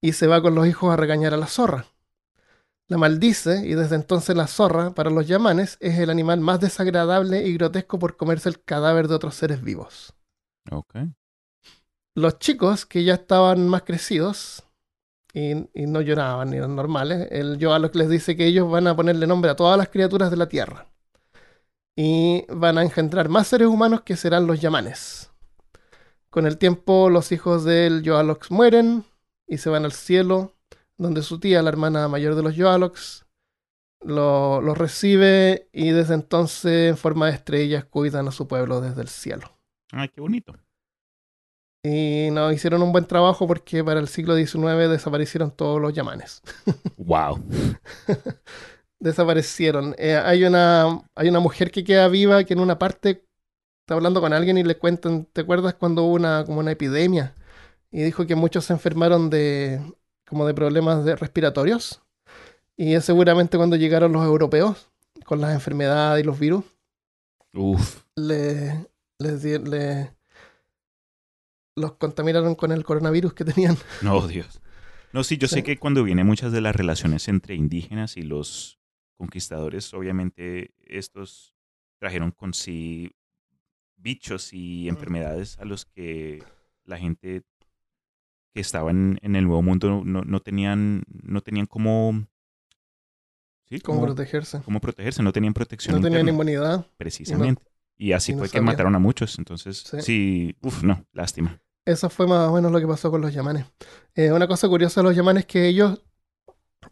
y 0.00 0.12
se 0.12 0.26
va 0.26 0.40
con 0.40 0.54
los 0.54 0.66
hijos 0.66 0.92
a 0.92 0.96
regañar 0.96 1.34
a 1.34 1.36
la 1.36 1.46
zorra. 1.46 1.86
La 2.90 2.98
maldice 2.98 3.64
y 3.64 3.74
desde 3.74 3.94
entonces 3.94 4.34
la 4.34 4.48
zorra, 4.48 4.90
para 4.90 5.10
los 5.10 5.28
yamanes, 5.28 5.76
es 5.78 5.96
el 6.00 6.10
animal 6.10 6.40
más 6.40 6.58
desagradable 6.58 7.46
y 7.46 7.54
grotesco 7.54 8.00
por 8.00 8.16
comerse 8.16 8.48
el 8.48 8.64
cadáver 8.64 9.06
de 9.06 9.14
otros 9.14 9.36
seres 9.36 9.62
vivos. 9.62 10.12
Ok. 10.72 10.96
Los 12.16 12.40
chicos, 12.40 12.86
que 12.86 13.04
ya 13.04 13.14
estaban 13.14 13.68
más 13.68 13.82
crecidos 13.82 14.64
y, 15.32 15.52
y 15.72 15.86
no 15.86 16.00
lloraban 16.00 16.50
ni 16.50 16.56
eran 16.56 16.74
normales, 16.74 17.28
el 17.30 17.58
Yoalok 17.58 17.94
les 17.94 18.08
dice 18.08 18.36
que 18.36 18.46
ellos 18.46 18.68
van 18.68 18.88
a 18.88 18.96
ponerle 18.96 19.28
nombre 19.28 19.52
a 19.52 19.54
todas 19.56 19.78
las 19.78 19.88
criaturas 19.88 20.32
de 20.32 20.36
la 20.36 20.48
tierra. 20.48 20.88
Y 21.94 22.44
van 22.48 22.76
a 22.76 22.82
engendrar 22.82 23.28
más 23.28 23.46
seres 23.46 23.68
humanos 23.68 24.00
que 24.00 24.16
serán 24.16 24.48
los 24.48 24.60
yamanes. 24.60 25.30
Con 26.28 26.44
el 26.44 26.58
tiempo, 26.58 27.08
los 27.08 27.30
hijos 27.30 27.62
del 27.62 28.02
Yoalox 28.02 28.50
mueren 28.50 29.04
y 29.46 29.58
se 29.58 29.70
van 29.70 29.84
al 29.84 29.92
cielo, 29.92 30.56
donde 31.00 31.22
su 31.22 31.40
tía, 31.40 31.62
la 31.62 31.70
hermana 31.70 32.08
mayor 32.08 32.34
de 32.34 32.42
los 32.42 32.54
Yoalox, 32.54 33.24
lo, 34.02 34.60
lo 34.60 34.74
recibe 34.74 35.68
y 35.72 35.90
desde 35.90 36.14
entonces, 36.14 36.90
en 36.90 36.96
forma 36.96 37.26
de 37.26 37.32
estrellas, 37.32 37.84
cuidan 37.86 38.28
a 38.28 38.32
su 38.32 38.46
pueblo 38.46 38.80
desde 38.80 39.00
el 39.00 39.08
cielo. 39.08 39.50
Ay, 39.92 40.08
qué 40.10 40.20
bonito. 40.20 40.54
Y 41.82 42.28
no, 42.32 42.52
hicieron 42.52 42.82
un 42.82 42.92
buen 42.92 43.06
trabajo 43.06 43.46
porque 43.46 43.82
para 43.82 43.98
el 43.98 44.08
siglo 44.08 44.36
XIX 44.36 44.90
desaparecieron 44.90 45.50
todos 45.50 45.80
los 45.80 45.92
yamanes. 45.94 46.42
Wow. 46.98 47.42
desaparecieron. 49.00 49.94
Eh, 49.96 50.16
hay, 50.16 50.44
una, 50.44 51.02
hay 51.14 51.28
una 51.28 51.40
mujer 51.40 51.70
que 51.70 51.82
queda 51.82 52.08
viva 52.08 52.44
que 52.44 52.52
en 52.52 52.60
una 52.60 52.78
parte 52.78 53.24
está 53.80 53.94
hablando 53.94 54.20
con 54.20 54.34
alguien 54.34 54.58
y 54.58 54.62
le 54.62 54.76
cuentan, 54.76 55.24
¿te 55.32 55.40
acuerdas 55.40 55.74
cuando 55.74 56.04
hubo 56.04 56.14
una, 56.14 56.44
como 56.44 56.60
una 56.60 56.72
epidemia? 56.72 57.34
Y 57.90 58.02
dijo 58.02 58.26
que 58.26 58.36
muchos 58.36 58.66
se 58.66 58.74
enfermaron 58.74 59.30
de, 59.30 59.80
como 60.30 60.46
de 60.46 60.54
problemas 60.54 61.04
de 61.04 61.16
respiratorios. 61.16 62.00
Y 62.76 62.94
es 62.94 63.04
seguramente 63.04 63.58
cuando 63.58 63.76
llegaron 63.76 64.12
los 64.12 64.24
europeos 64.24 64.90
con 65.26 65.40
las 65.42 65.52
enfermedades 65.52 66.22
y 66.22 66.26
los 66.26 66.38
virus. 66.38 66.64
Uf. 67.52 68.04
Le, 68.16 68.86
les 69.18 69.44
le- 69.44 70.14
los 71.76 71.92
contaminaron 71.96 72.54
con 72.54 72.72
el 72.72 72.84
coronavirus 72.84 73.34
que 73.34 73.44
tenían. 73.44 73.76
No, 74.02 74.26
Dios. 74.26 74.60
No, 75.12 75.24
sí, 75.24 75.36
yo 75.38 75.48
sé 75.48 75.62
que 75.64 75.76
cuando 75.76 76.04
vienen 76.04 76.26
muchas 76.26 76.52
de 76.52 76.60
las 76.60 76.74
relaciones 76.76 77.26
entre 77.28 77.54
indígenas 77.56 78.16
y 78.16 78.22
los 78.22 78.78
conquistadores, 79.18 79.92
obviamente 79.92 80.72
estos 80.86 81.52
trajeron 81.98 82.30
con 82.30 82.54
sí 82.54 83.12
bichos 83.96 84.52
y 84.52 84.88
enfermedades 84.88 85.58
a 85.58 85.64
los 85.64 85.84
que 85.84 86.42
la 86.84 86.96
gente 86.96 87.42
que 88.54 88.60
estaba 88.60 88.90
en, 88.90 89.18
el 89.22 89.44
Nuevo 89.44 89.62
Mundo 89.62 90.02
no, 90.04 90.22
no 90.22 90.40
tenían, 90.40 91.04
no 91.08 91.40
tenían 91.40 91.66
cómo, 91.66 92.26
sí, 93.68 93.80
Cómo 93.80 94.00
cómo, 94.00 94.06
protegerse. 94.14 94.60
cómo 94.64 94.80
protegerse, 94.80 95.22
no 95.22 95.32
tenían 95.32 95.54
protección 95.54 95.96
No 95.96 96.00
tenían 96.02 96.28
interna, 96.28 96.30
inmunidad. 96.30 96.86
precisamente. 96.96 97.62
Y 97.96 98.12
así 98.12 98.32
y 98.32 98.34
no 98.34 98.40
fue 98.40 98.48
que 98.48 98.60
mataron 98.60 98.94
a 98.94 98.98
muchos. 98.98 99.38
Entonces, 99.38 99.78
Sí. 99.78 100.02
sí, 100.02 100.56
uff, 100.62 100.82
no, 100.82 101.04
lástima. 101.12 101.60
Eso 101.84 102.08
fue 102.10 102.26
más 102.26 102.48
o 102.48 102.54
menos 102.54 102.72
lo 102.72 102.80
que 102.80 102.86
pasó 102.86 103.10
con 103.10 103.20
los 103.20 103.32
yamanes. 103.32 103.66
Eh, 104.14 104.32
una 104.32 104.46
cosa 104.46 104.68
curiosa 104.68 105.00
de 105.00 105.04
los 105.08 105.16
yamanes 105.16 105.42
es 105.42 105.46
que 105.46 105.66
ellos 105.68 106.02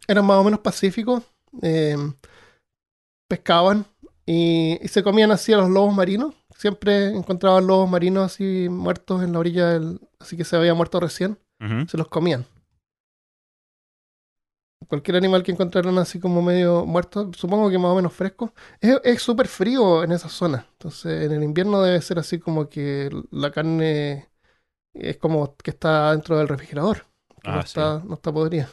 eran 0.07 0.25
más 0.25 0.37
o 0.37 0.43
menos 0.43 0.59
pacíficos, 0.59 1.23
eh, 1.61 1.95
pescaban 3.27 3.85
y, 4.25 4.77
y 4.81 4.87
se 4.87 5.03
comían 5.03 5.31
así 5.31 5.53
a 5.53 5.57
los 5.57 5.69
lobos 5.69 5.93
marinos. 5.95 6.35
Siempre 6.55 7.07
encontraban 7.15 7.67
lobos 7.67 7.89
marinos 7.89 8.25
así 8.31 8.67
muertos 8.69 9.23
en 9.23 9.33
la 9.33 9.39
orilla, 9.39 9.67
del, 9.69 10.01
así 10.19 10.35
que 10.37 10.43
se 10.43 10.55
había 10.55 10.73
muerto 10.73 10.99
recién, 10.99 11.39
Se 11.87 11.97
los 11.97 12.07
comían. 12.07 12.45
Cualquier 14.87 15.17
animal 15.17 15.43
que 15.43 15.51
encontraran 15.51 15.97
así 15.97 16.19
como 16.19 16.41
medio 16.41 16.85
muerto, 16.85 17.31
supongo 17.35 17.69
que 17.69 17.77
más 17.77 17.91
o 17.91 17.95
menos 17.95 18.13
fresco. 18.13 18.53
Es 18.79 18.99
es 19.03 19.21
súper 19.21 19.47
frío 19.47 20.03
en 20.03 20.11
esa 20.13 20.29
zona. 20.29 20.65
Entonces 20.71 21.25
en 21.25 21.31
el 21.33 21.43
invierno 21.43 21.81
debe 21.81 22.01
ser 22.01 22.17
así 22.17 22.39
como 22.39 22.69
que 22.69 23.09
la 23.31 23.51
carne 23.51 24.29
es 24.93 25.17
como 25.17 25.55
que 25.57 25.71
está 25.71 26.11
dentro 26.11 26.37
del 26.37 26.47
refrigerador. 26.47 27.05
que 27.43 27.51
no, 27.51 27.59
Ah, 27.59 27.61
sí. 27.61 27.67
está, 27.67 28.01
no 28.05 28.15
está 28.15 28.31
podrida. 28.33 28.69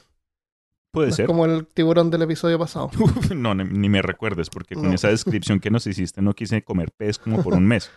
Puede 0.92 1.08
No 1.08 1.10
es 1.10 1.16
ser. 1.16 1.26
como 1.26 1.44
el 1.44 1.66
tiburón 1.66 2.10
del 2.10 2.22
episodio 2.22 2.58
pasado. 2.58 2.86
Uf, 2.98 3.32
no, 3.32 3.54
ni, 3.54 3.64
ni 3.64 3.88
me 3.88 4.00
recuerdes, 4.00 4.48
porque 4.48 4.74
con 4.76 4.88
No. 4.88 4.94
esa 4.94 5.08
descripción 5.08 5.60
que 5.60 5.70
nos 5.70 5.86
hiciste 5.86 6.22
no 6.22 6.32
quise 6.34 6.62
comer 6.62 6.92
pez 6.96 7.18
como 7.18 7.42
por 7.42 7.52
un 7.54 7.66
mes. 7.68 7.90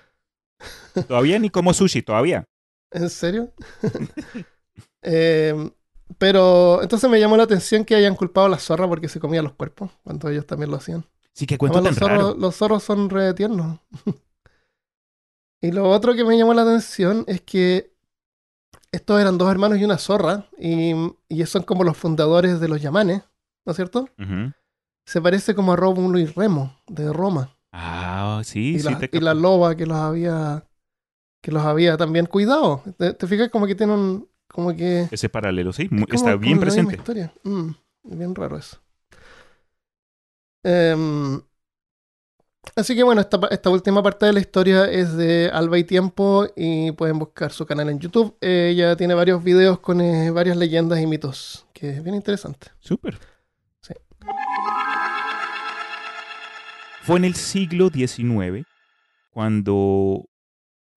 Todavía 1.07 1.39
ni 1.39 1.49
como 1.49 1.73
sushi, 1.73 2.01
todavía. 2.01 2.43
¿En 2.91 3.09
serio? 3.09 3.53
Eh, 5.01 5.71
pero 6.17 6.81
entonces 6.81 7.09
me 7.09 7.19
llamó 7.19 7.37
la 7.37 7.43
atención 7.43 7.85
que 7.85 7.95
hayan 7.95 8.15
culpado 8.15 8.47
a 8.47 8.49
la 8.49 8.59
zorra 8.59 8.87
porque 8.87 9.07
se 9.07 9.19
comía 9.19 9.41
los 9.41 9.53
cuerpos, 9.53 9.91
cuando 10.03 10.29
ellos 10.29 10.45
también 10.45 10.71
lo 10.71 10.77
hacían. 10.77 11.05
Sí, 11.33 11.45
que 11.45 11.57
cuento 11.57 11.77
Además, 11.77 11.97
tan 11.97 12.09
los, 12.09 12.19
zorros, 12.19 12.37
los 12.37 12.55
zorros 12.55 12.83
son 12.83 13.09
re 13.09 13.33
tiernos. 13.33 13.79
y 15.61 15.71
lo 15.71 15.89
otro 15.89 16.15
que 16.15 16.25
me 16.25 16.37
llamó 16.37 16.53
la 16.53 16.63
atención 16.63 17.23
es 17.27 17.41
que 17.41 17.93
estos 18.91 19.21
eran 19.21 19.37
dos 19.37 19.51
hermanos 19.51 19.77
y 19.77 19.83
una 19.83 19.97
zorra, 19.97 20.47
y, 20.57 20.93
y 21.27 21.45
son 21.45 21.63
como 21.63 21.83
los 21.83 21.95
fundadores 21.95 22.59
de 22.59 22.67
los 22.67 22.81
yamanes, 22.81 23.21
¿no 23.65 23.71
es 23.71 23.75
cierto? 23.75 24.09
Se 25.05 25.21
parece 25.21 25.55
como 25.55 25.73
a 25.73 25.75
Rómulo 25.75 26.19
y 26.19 26.25
Remo, 26.25 26.75
de 26.87 27.13
Roma. 27.13 27.55
Ah, 27.71 28.41
sí, 28.43 28.75
y, 28.75 28.79
sí. 28.79 28.89
la, 28.89 28.97
te 28.97 29.09
y 29.11 29.19
la 29.19 29.33
loba 29.33 29.75
que 29.75 29.85
los 29.85 29.97
había 29.97 30.65
que 31.41 31.51
los 31.51 31.63
había 31.63 31.97
también 31.97 32.25
cuidado. 32.25 32.83
¿Te, 32.97 33.13
te 33.13 33.27
fijas 33.27 33.49
como 33.49 33.65
que 33.65 33.75
tienen 33.75 34.28
como 34.51 34.75
que 34.75 35.07
Ese 35.11 35.29
paralelo, 35.29 35.71
sí, 35.73 35.83
está 36.09 36.31
como 36.31 36.37
bien 36.39 36.55
la 36.57 36.61
presente. 36.61 36.95
historia. 36.95 37.33
Mm, 37.43 37.69
bien 38.03 38.35
raro 38.35 38.57
eso. 38.57 38.77
Em, 40.63 41.41
así 42.75 42.95
que 42.95 43.03
bueno, 43.03 43.21
esta, 43.21 43.39
esta 43.51 43.69
última 43.69 44.03
parte 44.03 44.25
de 44.25 44.33
la 44.33 44.39
historia 44.41 44.85
es 44.91 45.15
de 45.15 45.49
Alba 45.53 45.77
y 45.77 45.83
Tiempo 45.85 46.47
y 46.55 46.91
pueden 46.91 47.17
buscar 47.19 47.51
su 47.51 47.65
canal 47.65 47.89
en 47.89 47.99
YouTube. 47.99 48.35
Ella 48.41 48.95
tiene 48.95 49.13
varios 49.13 49.43
videos 49.43 49.79
con 49.79 50.01
eh, 50.01 50.31
varias 50.31 50.57
leyendas 50.57 50.99
y 50.99 51.07
mitos, 51.07 51.65
que 51.73 51.91
es 51.91 52.03
bien 52.03 52.15
interesante. 52.15 52.67
Súper. 52.79 53.17
Sí. 53.81 53.93
Fue 57.03 57.17
en 57.17 57.25
el 57.25 57.35
siglo 57.35 57.89
XIX 57.89 58.65
cuando 59.31 60.28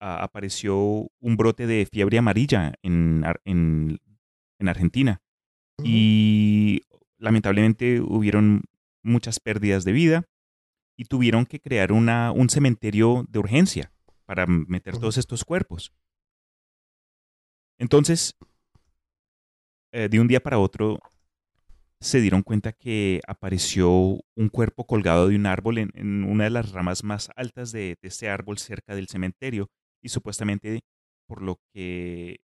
apareció 0.03 0.77
un 1.19 1.37
brote 1.37 1.65
de 1.65 1.85
fiebre 1.85 2.17
amarilla 2.17 2.73
en, 2.81 3.23
en, 3.45 3.99
en 4.59 4.67
Argentina. 4.67 5.21
Y 5.83 6.81
lamentablemente 7.17 8.01
hubieron 8.01 8.63
muchas 9.01 9.39
pérdidas 9.39 9.85
de 9.85 9.93
vida 9.93 10.25
y 10.97 11.05
tuvieron 11.05 11.45
que 11.45 11.59
crear 11.59 11.91
una, 11.91 12.31
un 12.31 12.49
cementerio 12.49 13.25
de 13.29 13.39
urgencia 13.39 13.91
para 14.25 14.45
meter 14.45 14.97
todos 14.97 15.17
estos 15.17 15.43
cuerpos. 15.43 15.93
Entonces, 17.79 18.35
eh, 19.93 20.09
de 20.09 20.19
un 20.19 20.27
día 20.27 20.41
para 20.41 20.59
otro, 20.59 20.99
se 21.99 22.19
dieron 22.19 22.43
cuenta 22.43 22.73
que 22.73 23.21
apareció 23.25 23.89
un 23.89 24.49
cuerpo 24.51 24.85
colgado 24.85 25.29
de 25.29 25.35
un 25.35 25.45
árbol 25.45 25.77
en, 25.77 25.91
en 25.95 26.25
una 26.25 26.43
de 26.43 26.49
las 26.49 26.71
ramas 26.71 27.03
más 27.03 27.31
altas 27.35 27.71
de, 27.71 27.97
de 28.01 28.07
este 28.07 28.29
árbol 28.29 28.57
cerca 28.57 28.95
del 28.95 29.07
cementerio 29.07 29.71
y 30.03 30.09
supuestamente 30.09 30.81
por 31.27 31.41
lo 31.41 31.59
que 31.73 32.41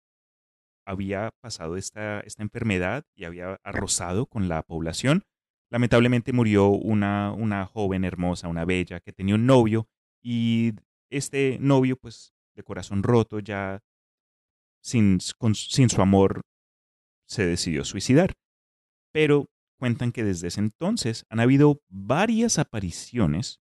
había 0.86 1.32
pasado 1.42 1.78
esta, 1.78 2.20
esta 2.20 2.44
enfermedad 2.44 3.04
y 3.16 3.24
había 3.24 3.60
arrasado 3.64 4.28
con 4.28 4.48
la 4.48 4.62
población. 4.62 5.24
Lamentablemente 5.72 6.32
murió 6.32 6.68
una, 6.68 7.32
una 7.32 7.66
joven 7.66 8.04
hermosa, 8.04 8.48
una 8.48 8.66
bella, 8.66 9.00
que 9.00 9.12
tenía 9.12 9.36
un 9.36 9.48
novio 9.48 9.88
y 10.22 10.74
este 11.10 11.58
novio, 11.60 11.98
pues 11.98 12.34
de 12.56 12.64
corazón 12.64 13.02
roto, 13.02 13.40
ya 13.40 13.82
sin, 14.82 15.20
sin 15.20 15.90
su 15.90 16.02
amor, 16.02 16.42
se 17.28 17.46
decidió 17.46 17.84
suicidar. 17.84 18.34
Pero 19.12 19.48
cuentan 19.80 20.12
que 20.12 20.24
desde 20.24 20.50
ese 20.50 20.60
entonces 20.60 21.26
han 21.30 21.40
habido 21.40 21.82
varias 21.90 22.60
apariciones 22.60 23.60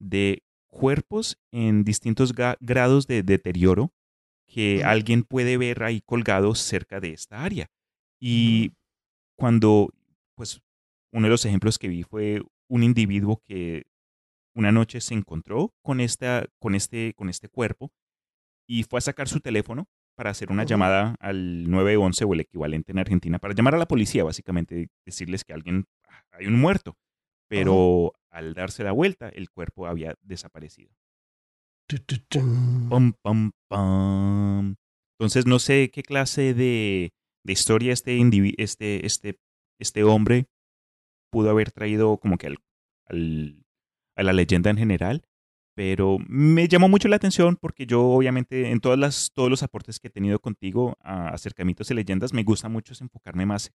de 0.00 0.42
cuerpos 0.68 1.38
en 1.52 1.84
distintos 1.84 2.32
grados 2.60 3.06
de 3.06 3.22
deterioro 3.22 3.92
que 4.46 4.84
alguien 4.84 5.24
puede 5.24 5.56
ver 5.56 5.82
ahí 5.82 6.00
colgados 6.00 6.60
cerca 6.60 7.00
de 7.00 7.12
esta 7.12 7.42
área. 7.42 7.70
Y 8.20 8.72
cuando, 9.36 9.90
pues, 10.34 10.60
uno 11.12 11.26
de 11.26 11.30
los 11.30 11.44
ejemplos 11.44 11.78
que 11.78 11.88
vi 11.88 12.02
fue 12.02 12.42
un 12.68 12.82
individuo 12.82 13.42
que 13.44 13.86
una 14.54 14.72
noche 14.72 15.00
se 15.00 15.14
encontró 15.14 15.74
con, 15.82 16.00
esta, 16.00 16.46
con, 16.58 16.74
este, 16.74 17.12
con 17.14 17.28
este 17.28 17.48
cuerpo 17.48 17.92
y 18.66 18.84
fue 18.84 18.98
a 18.98 19.02
sacar 19.02 19.28
su 19.28 19.40
teléfono 19.40 19.86
para 20.16 20.30
hacer 20.30 20.50
una 20.50 20.64
llamada 20.64 21.14
al 21.20 21.70
911 21.70 22.24
o 22.24 22.32
el 22.32 22.40
equivalente 22.40 22.90
en 22.90 22.98
Argentina, 22.98 23.38
para 23.38 23.54
llamar 23.54 23.74
a 23.74 23.78
la 23.78 23.86
policía, 23.86 24.24
básicamente, 24.24 24.88
decirles 25.04 25.44
que 25.44 25.52
alguien, 25.52 25.84
ah, 26.08 26.22
hay 26.32 26.46
un 26.46 26.58
muerto. 26.58 26.96
Pero 27.48 28.14
al 28.36 28.54
darse 28.54 28.84
la 28.84 28.92
vuelta, 28.92 29.28
el 29.28 29.50
cuerpo 29.50 29.86
había 29.86 30.14
desaparecido. 30.22 30.90
Entonces 35.18 35.46
no 35.46 35.58
sé 35.58 35.90
qué 35.90 36.02
clase 36.02 36.52
de, 36.54 37.12
de 37.44 37.52
historia 37.52 37.92
este, 37.92 38.18
este, 38.58 39.06
este, 39.06 39.38
este 39.80 40.04
hombre 40.04 40.46
pudo 41.30 41.50
haber 41.50 41.70
traído 41.72 42.18
como 42.18 42.36
que 42.38 42.48
al, 42.48 42.58
al- 43.06 43.62
a 44.16 44.22
la 44.22 44.32
leyenda 44.32 44.70
en 44.70 44.78
general, 44.78 45.22
pero 45.74 46.18
me 46.26 46.68
llamó 46.68 46.88
mucho 46.88 47.08
la 47.08 47.16
atención 47.16 47.56
porque 47.56 47.86
yo 47.86 48.02
obviamente 48.02 48.70
en 48.70 48.80
todas 48.80 48.98
las, 48.98 49.30
todos 49.34 49.50
los 49.50 49.62
aportes 49.62 50.00
que 50.00 50.08
he 50.08 50.10
tenido 50.10 50.38
contigo 50.40 50.96
a 51.02 51.28
acercamientos 51.28 51.90
y 51.90 51.94
leyendas 51.94 52.32
me 52.32 52.42
gusta 52.44 52.68
mucho 52.68 52.94
enfocarme 53.00 53.44
más 53.46 53.72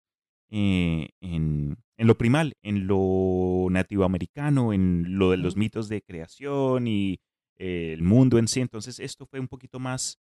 eh, 0.50 1.10
en, 1.20 1.76
en 1.96 2.06
lo 2.06 2.16
primal, 2.18 2.54
en 2.62 2.86
lo 2.86 3.66
nativo 3.70 4.04
americano, 4.04 4.72
en 4.72 5.18
lo 5.18 5.30
de 5.30 5.36
los 5.36 5.56
mitos 5.56 5.88
de 5.88 6.02
creación 6.02 6.86
y 6.86 7.20
eh, 7.58 7.92
el 7.92 8.02
mundo 8.02 8.38
en 8.38 8.48
sí. 8.48 8.60
Entonces 8.60 8.98
esto 9.00 9.26
fue 9.26 9.40
un 9.40 9.48
poquito 9.48 9.78
más 9.78 10.18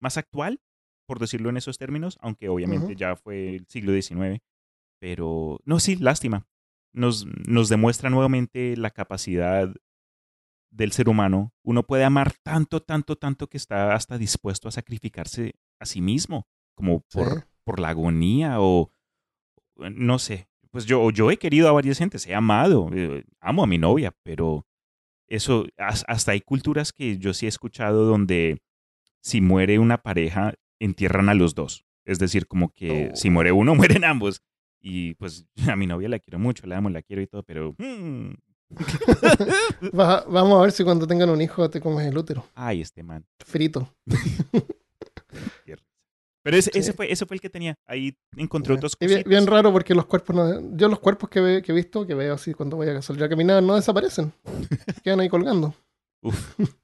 más 0.00 0.16
actual, 0.16 0.60
por 1.06 1.18
decirlo 1.18 1.50
en 1.50 1.56
esos 1.56 1.76
términos, 1.78 2.18
aunque 2.20 2.48
obviamente 2.48 2.94
ya 2.94 3.16
fue 3.16 3.56
el 3.56 3.66
siglo 3.66 3.92
XIX. 3.92 4.40
Pero, 5.00 5.60
no, 5.64 5.80
sí, 5.80 5.96
lástima. 5.96 6.46
Nos, 6.92 7.26
nos 7.46 7.68
demuestra 7.68 8.10
nuevamente 8.10 8.76
la 8.76 8.90
capacidad 8.90 9.72
del 10.70 10.92
ser 10.92 11.08
humano. 11.08 11.52
Uno 11.64 11.82
puede 11.82 12.04
amar 12.04 12.32
tanto, 12.42 12.80
tanto, 12.82 13.16
tanto 13.16 13.48
que 13.48 13.56
está 13.56 13.94
hasta 13.94 14.18
dispuesto 14.18 14.68
a 14.68 14.72
sacrificarse 14.72 15.54
a 15.80 15.86
sí 15.86 16.00
mismo, 16.00 16.46
como 16.76 17.00
por, 17.12 17.28
Sí. 17.40 17.44
por 17.64 17.80
la 17.80 17.88
agonía 17.90 18.60
o 18.60 18.90
no 19.78 20.18
sé. 20.18 20.48
Pues 20.70 20.84
yo, 20.84 21.10
yo 21.10 21.30
he 21.30 21.38
querido 21.38 21.68
a 21.68 21.72
varias 21.72 21.98
gentes, 21.98 22.26
he 22.26 22.34
amado, 22.34 22.90
eh, 22.92 23.24
amo 23.40 23.62
a 23.64 23.66
mi 23.66 23.78
novia, 23.78 24.12
pero 24.22 24.66
eso, 25.26 25.66
has- 25.78 26.04
hasta 26.08 26.32
hay 26.32 26.40
culturas 26.40 26.92
que 26.92 27.18
yo 27.18 27.32
sí 27.34 27.46
he 27.46 27.48
escuchado 27.48 28.04
donde 28.04 28.60
si 29.22 29.40
muere 29.40 29.78
una 29.78 29.98
pareja, 30.02 30.54
entierran 30.80 31.28
a 31.28 31.34
los 31.34 31.54
dos. 31.54 31.84
Es 32.04 32.18
decir, 32.18 32.46
como 32.46 32.70
que 32.70 33.10
Oh. 33.12 33.16
si 33.16 33.30
muere 33.30 33.52
uno, 33.52 33.74
mueren 34.02 34.04
ambos. 34.04 34.42
Y 34.80 35.14
pues 35.14 35.46
a 35.68 35.74
mi 35.76 35.86
novia 35.86 36.08
la 36.08 36.18
quiero 36.18 36.38
mucho, 36.38 36.66
la 36.66 36.76
amo, 36.78 36.88
la 36.90 37.02
quiero 37.02 37.20
y 37.22 37.26
todo, 37.26 37.42
pero... 37.42 37.74
mm, 37.78 38.30
Va- 39.98 40.24
vamos 40.28 40.58
a 40.58 40.62
ver 40.62 40.72
si 40.72 40.84
cuando 40.84 41.06
tengan 41.06 41.30
un 41.30 41.40
hijo 41.40 41.68
te 41.70 41.80
comes 41.80 42.06
el 42.06 42.16
útero. 42.16 42.44
ay, 42.54 42.82
este 42.82 43.02
man. 43.02 43.24
Frito. 43.44 43.94
Pero 46.48 46.56
ese, 46.56 46.70
Sí. 46.72 46.78
ese, 46.78 46.92
fue, 46.94 47.12
ese 47.12 47.26
fue 47.26 47.34
el 47.34 47.42
que 47.42 47.50
tenía. 47.50 47.74
Ahí 47.86 48.16
encontré 48.34 48.72
otros 48.72 48.96
bien, 48.98 49.22
bien 49.26 49.46
raro 49.46 49.70
porque 49.70 49.94
los 49.94 50.06
cuerpos 50.06 50.34
no- 50.34 50.76
yo 50.78 50.88
los 50.88 50.98
cuerpos 50.98 51.28
que, 51.28 51.40
ve- 51.42 51.60
que 51.62 51.72
he 51.72 51.74
visto, 51.74 52.06
que 52.06 52.14
veo 52.14 52.32
así 52.32 52.54
cuando 52.54 52.76
voy 52.78 52.88
a 52.88 53.02
salir 53.02 53.22
a 53.24 53.28
caminar, 53.28 53.62
no 53.62 53.74
desaparecen. 53.76 54.32
Quedan 55.04 55.20
ahí 55.20 55.28
colgando. 55.28 55.74
Uf. 56.22 56.54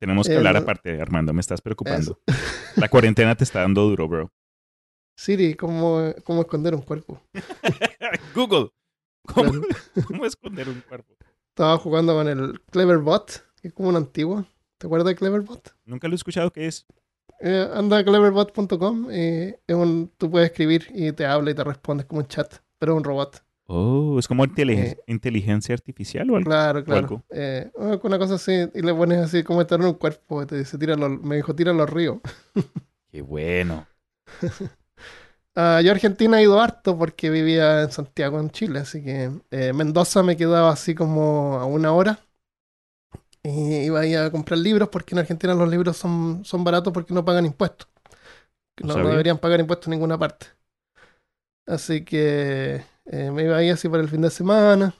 Tenemos 0.00 0.26
que 0.28 0.34
El- 0.34 0.38
hablar 0.38 0.56
aparte, 0.56 1.00
Armando, 1.00 1.32
me 1.32 1.40
estás 1.40 1.60
preocupando. 1.60 2.20
La 2.76 2.88
cuarentena 2.90 3.34
te 3.34 3.42
está 3.42 3.62
dando 3.62 3.82
duro, 3.88 4.06
bro. 4.06 4.32
Siri, 5.18 5.54
¿cómo, 5.54 6.14
cómo 6.22 6.42
esconder 6.42 6.76
un 6.76 6.82
cuerpo? 6.82 7.20
Google, 8.36 8.68
¿cómo, 9.26 9.50
Claro. 9.50 9.66
cómo 10.06 10.24
esconder 10.26 10.68
un 10.68 10.80
cuerpo? 10.82 11.16
Estaba 11.48 11.76
jugando 11.78 12.14
con 12.14 12.28
el 12.28 12.60
Cleverbot, 12.70 13.44
que 13.60 13.66
es 13.66 13.74
como 13.74 13.88
un 13.88 13.96
antiguo. 13.96 14.46
¿Te 14.78 14.86
acuerdas 14.86 15.08
de 15.08 15.16
Cleverbot? 15.16 15.74
Nunca 15.84 16.06
lo 16.06 16.14
he 16.14 16.16
escuchado, 16.16 16.52
¿qué 16.52 16.66
es? 16.68 16.86
Eh, 17.40 17.68
anda 17.72 17.98
a 17.98 18.04
cleverbot.com 18.04 19.10
y 19.12 19.54
es 19.66 19.74
un, 19.76 20.10
tú 20.16 20.30
puedes 20.30 20.50
escribir 20.50 20.88
y 20.94 21.12
te 21.12 21.24
habla 21.26 21.50
y 21.50 21.54
te 21.54 21.62
responde 21.64 22.02
es 22.02 22.06
como 22.08 22.20
un 22.20 22.26
chat, 22.26 22.52
pero 22.78 22.92
es 22.92 22.96
un 22.98 23.04
robot. 23.04 23.44
Oh, 23.70 24.18
es 24.18 24.26
como 24.26 24.44
inteligen- 24.44 24.86
Eh, 24.92 24.98
inteligencia 25.06 25.74
artificial 25.74 26.30
o 26.30 26.36
algo. 26.36 26.48
Claro, 26.48 26.82
claro. 26.84 26.98
algo. 27.00 27.24
Eh, 27.30 27.70
una 28.02 28.18
cosa 28.18 28.34
así, 28.36 28.52
y 28.74 28.80
le 28.82 28.94
pones 28.94 29.18
así 29.18 29.42
como 29.44 29.60
estar 29.60 29.78
en 29.78 29.86
un 29.86 29.94
cuerpo, 29.94 30.46
te 30.46 30.56
dice, 30.56 30.78
tíralo, 30.78 31.08
me 31.10 31.36
dijo, 31.36 31.54
tíralo 31.54 31.82
al 31.82 31.88
río. 31.88 32.20
Qué 33.12 33.22
bueno. 33.22 33.86
Ah, 35.60 35.80
yo 35.82 35.90
a 35.90 35.94
Argentina 35.94 36.38
he 36.38 36.44
ido 36.44 36.60
harto 36.60 36.96
porque 36.96 37.30
vivía 37.30 37.82
en 37.82 37.90
Santiago, 37.90 38.38
en 38.38 38.50
Chile, 38.50 38.78
así 38.78 39.02
que 39.02 39.30
eh, 39.50 39.72
Mendoza 39.72 40.22
me 40.22 40.36
quedaba 40.36 40.70
así 40.70 40.94
como 40.94 41.54
a 41.58 41.66
una 41.66 41.92
hora. 41.92 42.20
Y 43.48 43.86
iba 43.86 44.00
ahí 44.00 44.14
a 44.14 44.30
comprar 44.30 44.58
libros 44.58 44.88
porque 44.90 45.14
en 45.14 45.20
Argentina 45.20 45.54
los 45.54 45.68
libros 45.68 45.96
son, 45.96 46.44
son 46.44 46.64
baratos 46.64 46.92
porque 46.92 47.14
no 47.14 47.24
pagan 47.24 47.46
impuestos. 47.46 47.88
No 48.80 48.88
No, 48.88 48.88
no 48.88 48.92
sabía. 48.94 49.10
deberían 49.12 49.38
pagar 49.38 49.60
impuestos 49.60 49.86
en 49.88 49.92
ninguna 49.92 50.18
parte. 50.18 50.46
Así 51.66 52.04
que 52.04 52.82
eh, 53.06 53.30
me 53.30 53.44
iba 53.44 53.56
ahí 53.56 53.70
así 53.70 53.88
para 53.88 54.02
el 54.02 54.08
fin 54.08 54.22
de 54.22 54.30
semana. 54.30 54.94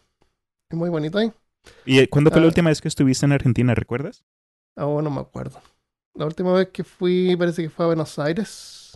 Es 0.70 0.76
muy 0.76 0.90
bonito 0.90 1.18
ahí. 1.18 1.32
¿Y 1.84 1.98
eh, 1.98 2.08
cuándo 2.08 2.30
fue 2.30 2.40
la 2.40 2.46
Ah. 2.46 2.48
última 2.48 2.70
vez 2.70 2.80
que 2.80 2.88
estuviste 2.88 3.26
en 3.26 3.32
Argentina, 3.32 3.74
recuerdas? 3.74 4.24
Ah, 4.76 4.86
oh, 4.86 5.02
no 5.02 5.10
me 5.10 5.20
acuerdo. 5.20 5.60
La 6.14 6.26
última 6.26 6.52
vez 6.52 6.68
que 6.70 6.84
fui 6.84 7.36
parece 7.36 7.62
que 7.62 7.70
fue 7.70 7.84
a 7.84 7.88
Buenos 7.88 8.18
Aires. 8.18 8.92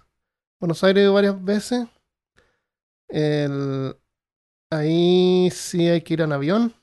Buenos 0.61 0.82
Aires 0.85 1.11
varias 1.11 1.42
veces. 1.44 1.87
El- 3.09 3.97
Ahí 4.71 5.50
sí 5.52 5.88
hay 5.88 6.02
que 6.02 6.14
ir 6.14 6.23
en 6.23 6.32
avión. 6.32 6.75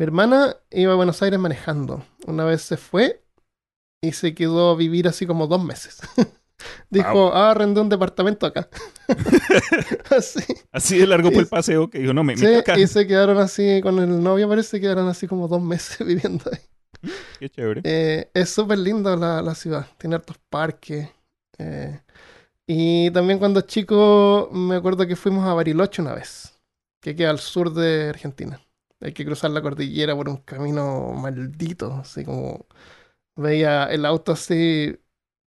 Mi 0.00 0.04
hermana 0.04 0.56
iba 0.70 0.94
a 0.94 0.96
Buenos 0.96 1.20
Aires 1.22 1.38
manejando. 1.38 2.02
Una 2.26 2.46
vez 2.46 2.62
se 2.62 2.78
fue 2.78 3.22
y 4.02 4.12
se 4.12 4.34
quedó 4.34 4.70
a 4.70 4.74
vivir 4.74 5.06
así 5.06 5.26
como 5.26 5.46
dos 5.46 5.62
meses. 5.62 6.00
Dijo, 6.90 7.34
ah, 7.34 7.50
arrendé 7.50 7.82
un 7.82 7.90
departamento 7.90 8.46
acá. 8.46 8.70
así. 10.16 10.42
Así 10.72 10.96
de 10.96 11.06
largo 11.06 11.30
fue 11.30 11.42
el 11.42 11.48
paseo 11.48 11.90
que 11.90 11.98
dijo, 11.98 12.14
no, 12.14 12.24
me, 12.24 12.34
me 12.34 12.46
Sí, 12.46 12.46
quedo 12.46 12.60
acá. 12.60 12.78
y 12.78 12.86
se 12.86 13.06
quedaron 13.06 13.36
así 13.36 13.82
con 13.82 13.98
el 13.98 14.22
novio, 14.22 14.48
parece, 14.48 14.80
quedaron 14.80 15.06
así 15.06 15.26
como 15.26 15.48
dos 15.48 15.60
meses 15.60 16.06
viviendo 16.06 16.44
ahí. 16.50 17.10
Qué 17.38 17.50
chévere. 17.50 17.84
Eh, 17.84 18.30
es 18.32 18.48
súper 18.48 18.78
linda 18.78 19.16
la, 19.16 19.42
la 19.42 19.54
ciudad, 19.54 19.86
tiene 19.98 20.16
hartos 20.16 20.38
parques. 20.48 21.10
eh, 21.58 22.00
y 22.66 23.10
también 23.10 23.38
cuando 23.38 23.60
chico 23.62 24.48
me 24.50 24.76
acuerdo 24.76 25.06
que 25.06 25.16
fuimos 25.16 25.46
a 25.46 25.52
Bariloche 25.52 26.00
una 26.00 26.14
vez, 26.14 26.58
que 27.02 27.14
queda 27.14 27.30
al 27.30 27.40
sur 27.40 27.74
de 27.74 28.08
Argentina. 28.08 28.60
Hay 29.00 29.12
que 29.12 29.24
cruzar 29.24 29.50
la 29.50 29.62
cordillera 29.62 30.14
por 30.14 30.28
un 30.28 30.38
camino 30.38 31.12
maldito, 31.12 31.94
así 31.94 32.24
como 32.24 32.66
veía 33.36 33.84
el 33.84 34.04
auto 34.04 34.32
así 34.32 34.98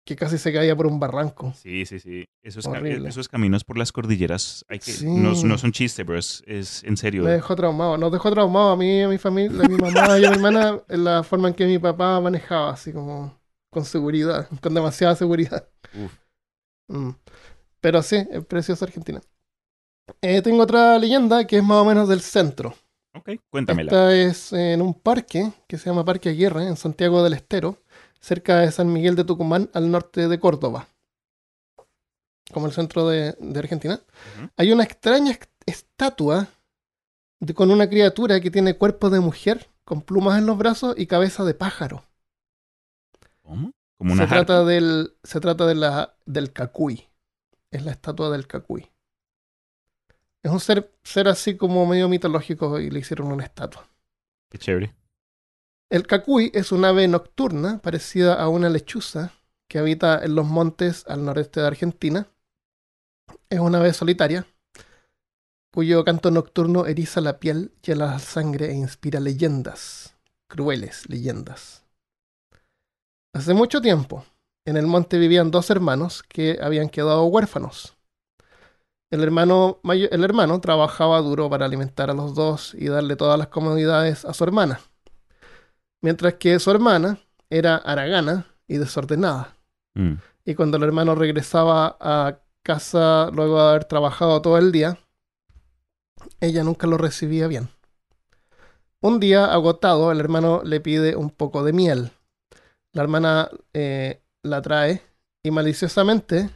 que 0.08 0.16
casi 0.16 0.38
se 0.38 0.54
caía 0.54 0.76
por 0.76 0.86
un 0.86 1.00
barranco. 1.00 1.52
Sí, 1.54 1.86
sí, 1.86 2.00
sí. 2.00 2.26
Esos, 2.44 2.66
Horrible. 2.68 3.10
esos 3.10 3.28
caminos 3.28 3.64
por 3.64 3.76
las 3.78 3.92
cordilleras 3.92 4.64
hay 4.70 4.78
que, 4.78 4.92
Sí. 4.92 5.08
no, 5.08 5.34
no 5.44 5.58
son 5.58 5.72
chistes, 5.72 6.06
pero 6.06 6.20
es, 6.20 6.44
es 6.46 6.84
en 6.84 6.96
serio. 6.96 7.24
Me 7.24 7.32
dejó 7.32 7.56
traumado, 7.56 7.98
nos 7.98 8.12
dejó 8.12 8.30
traumado 8.32 8.70
a 8.70 8.78
mí, 8.78 9.02
a 9.02 9.08
mi 9.08 9.18
familia, 9.18 9.66
a 9.66 9.68
mi 9.68 9.78
mamá 9.78 10.20
y 10.20 10.26
a 10.26 10.30
mi 10.30 10.36
hermana, 10.36 10.80
en 10.90 11.04
la 11.04 11.24
forma 11.24 11.48
en 11.48 11.56
que 11.56 11.66
mi 11.66 11.80
papá 11.80 12.20
manejaba, 12.22 12.72
así 12.72 12.94
como 12.94 13.36
con 13.72 13.84
seguridad, 13.84 14.48
con 14.62 14.74
demasiada 14.76 15.16
seguridad. 15.16 15.68
Uf. 15.96 16.14
Mm. 16.88 17.10
Pero 17.82 18.04
sí, 18.04 18.18
es 18.30 18.46
preciosa 18.46 18.86
Argentina. 18.86 19.22
Eh, 20.22 20.42
tengo 20.44 20.62
otra 20.62 21.00
leyenda 21.00 21.48
que 21.48 21.58
es 21.58 21.64
más 21.64 21.78
o 21.78 21.86
menos 21.86 22.08
del 22.08 22.22
centro. 22.22 22.76
Ok, 23.16 23.30
cuéntamela. 23.50 23.92
Esta 23.92 24.16
es 24.16 24.54
en 24.54 24.82
un 24.82 24.94
parque 24.94 25.52
que 25.68 25.78
se 25.78 25.90
llama 25.90 26.06
Parque 26.06 26.30
Aguirre, 26.30 26.68
en 26.68 26.78
Santiago 26.78 27.24
del 27.24 27.34
Estero, 27.34 27.78
cerca 28.20 28.60
de 28.60 28.72
San 28.72 28.92
Miguel 28.92 29.16
de 29.16 29.24
Tucumán, 29.24 29.70
al 29.74 29.90
norte 29.92 30.28
de 30.28 30.40
Córdoba, 30.40 30.88
como 32.52 32.68
el 32.68 32.74
centro 32.74 33.08
de, 33.08 33.36
de 33.40 33.60
Argentina. 33.60 34.02
Hay 34.58 34.72
una 34.72 34.84
extraña 34.84 35.32
est- 35.32 35.50
estatua 35.66 36.48
de- 37.40 37.54
con 37.54 37.72
una 37.72 37.90
criatura 37.90 38.40
que 38.42 38.52
tiene 38.52 38.78
cuerpo 38.78 39.10
de 39.10 39.20
mujer, 39.20 39.70
con 39.84 40.02
plumas 40.02 40.38
en 40.40 40.46
los 40.46 40.58
brazos 40.58 40.96
y 40.98 41.08
cabeza 41.08 41.44
de 41.46 41.54
pájaro. 41.54 42.04
¿Cómo? 43.44 43.72
Como 43.98 44.14
una 44.14 44.24
se 44.24 44.30
trata 44.34 44.66
del 44.66 45.16
se 45.24 45.40
trata 45.40 45.66
de 45.66 45.76
la 45.76 46.18
del 46.26 46.52
cacuy 46.52 47.08
es 47.72 47.86
la 47.86 47.92
estatua 47.92 48.30
del 48.30 48.48
cacuy 48.48 48.92
es 50.46 50.52
un 50.52 50.60
ser 50.60 50.92
ser 51.04 51.28
así 51.28 51.58
como 51.58 51.86
medio 51.86 52.08
mitológico 52.08 52.80
y 52.80 52.90
le 52.90 53.00
hicieron 53.00 53.32
una 53.32 53.44
estatua 53.44 53.90
Qué 54.52 54.60
chévere. 54.60 54.94
el 55.90 56.06
cacuy 56.06 56.52
es 56.54 56.72
un 56.72 56.86
ave 56.86 57.08
nocturna 57.08 57.80
parecida 57.80 58.36
a 58.36 58.48
una 58.48 58.70
lechuza 58.70 59.34
que 59.68 59.80
habita 59.80 60.24
en 60.24 60.36
los 60.36 60.46
montes 60.46 61.04
al 61.08 61.26
noreste 61.26 61.60
de 61.60 61.68
Argentina 61.68 62.28
es 63.50 63.60
una 63.60 63.80
ave 63.80 63.94
solitaria 63.94 64.46
cuyo 65.74 66.06
canto 66.06 66.30
nocturno 66.30 66.86
eriza 66.86 67.22
la 67.22 67.40
piel 67.40 67.72
hiela 67.82 68.06
la 68.06 68.20
sangre 68.20 68.70
e 68.70 68.74
inspira 68.74 69.20
leyendas 69.20 70.16
crueles 70.48 71.10
leyendas 71.10 71.82
Hace 73.36 73.54
mucho 73.54 73.82
tiempo, 73.82 74.24
en 74.66 74.78
el 74.78 74.88
monte 74.88 75.18
vivían 75.18 75.52
dos 75.52 75.70
hermanos 75.70 76.24
que 76.24 76.58
habían 76.62 76.88
quedado 76.88 77.26
huérfanos. 77.26 77.95
El 79.12 79.22
hermano, 79.22 79.80
el 79.84 80.24
hermano 80.24 80.60
trabajaba 80.62 81.22
duro 81.22 81.50
para 81.50 81.66
alimentar 81.66 82.10
a 82.10 82.14
los 82.14 82.34
dos 82.34 82.74
y 82.74 82.88
darle 82.88 83.16
todas 83.16 83.38
las 83.38 83.48
comodidades 83.48 84.26
a 84.26 84.34
su 84.34 84.44
hermana, 84.44 84.80
mientras 86.02 86.36
que 86.36 86.60
su 86.60 86.72
hermana 86.72 87.20
era 87.50 87.76
haragana 87.78 88.48
y 88.68 88.78
desordenada. 88.78 89.56
Mm. 89.94 90.14
Y 90.46 90.56
cuando 90.56 90.78
el 90.78 90.84
hermano 90.84 91.16
regresaba 91.16 91.98
a 92.00 92.40
casa 92.64 93.30
luego 93.32 93.62
de 93.62 93.70
haber 93.70 93.86
trabajado 93.86 94.42
todo 94.42 94.58
el 94.58 94.72
día, 94.72 94.98
ella 96.42 96.64
nunca 96.64 96.88
lo 96.88 96.98
recibía 96.98 97.48
bien. 97.48 97.70
Un 99.02 99.20
día, 99.20 99.46
agotado, 99.46 100.12
el 100.12 100.20
hermano 100.20 100.62
le 100.64 100.80
pide 100.80 101.16
un 101.16 101.30
poco 101.30 101.64
de 101.64 101.74
miel. 101.74 102.12
La 102.92 103.04
hermana 103.04 103.50
eh, 103.74 104.22
la 104.42 104.62
trae 104.62 105.04
y 105.44 105.52
maliciosamente 105.52 106.50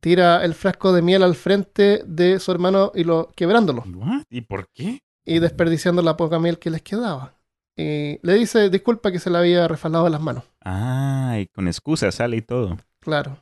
tira 0.00 0.44
el 0.44 0.54
frasco 0.54 0.92
de 0.92 1.02
miel 1.02 1.22
al 1.22 1.34
frente 1.34 2.02
de 2.06 2.38
su 2.40 2.52
hermano 2.52 2.92
y 2.94 3.04
lo 3.04 3.30
quebrándolo 3.34 3.84
What? 3.94 4.22
¿Y 4.30 4.42
por 4.42 4.68
qué? 4.72 5.00
y 5.24 5.38
desperdiciando 5.40 6.02
la 6.02 6.16
poca 6.16 6.38
miel 6.38 6.58
que 6.58 6.70
les 6.70 6.82
quedaba. 6.82 7.34
Y 7.76 8.18
le 8.22 8.34
dice 8.34 8.70
disculpa 8.70 9.10
que 9.10 9.18
se 9.18 9.28
le 9.28 9.38
había 9.38 9.66
refalado 9.68 10.08
las 10.08 10.20
manos. 10.20 10.44
Ay, 10.60 11.46
con 11.48 11.66
excusa 11.68 12.10
sale 12.12 12.36
y 12.36 12.42
todo. 12.42 12.78
Claro. 13.00 13.38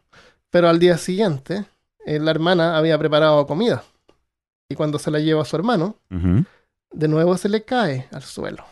Pero 0.50 0.68
al 0.68 0.78
día 0.78 0.96
siguiente, 0.98 1.64
eh, 2.06 2.18
la 2.18 2.30
hermana 2.30 2.76
había 2.76 2.98
preparado 2.98 3.46
comida. 3.46 3.84
Y 4.68 4.74
cuando 4.76 4.98
se 4.98 5.10
la 5.10 5.18
lleva 5.20 5.42
a 5.42 5.44
su 5.44 5.56
hermano, 5.56 5.96
de 6.90 7.08
nuevo 7.08 7.36
se 7.36 7.48
le 7.48 7.64
cae 7.64 8.08
al 8.12 8.22
suelo. 8.22 8.64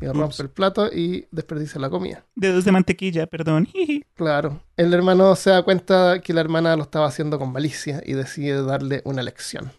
Y 0.00 0.06
rompe 0.06 0.42
el 0.42 0.50
plato 0.50 0.86
y 0.90 1.26
desperdicia 1.30 1.80
la 1.80 1.90
comida. 1.90 2.24
Dedos 2.34 2.64
de 2.64 2.72
mantequilla, 2.72 3.26
perdón. 3.26 3.68
Claro. 4.14 4.60
El 4.76 4.92
hermano 4.92 5.34
se 5.34 5.48
da 5.48 5.62
cuenta 5.62 6.20
que 6.20 6.34
la 6.34 6.42
hermana 6.42 6.76
lo 6.76 6.82
estaba 6.82 7.06
haciendo 7.06 7.38
con 7.38 7.52
malicia 7.52 8.02
y 8.04 8.12
decide 8.12 8.62
darle 8.62 9.00
una 9.06 9.22
lección. 9.22 9.72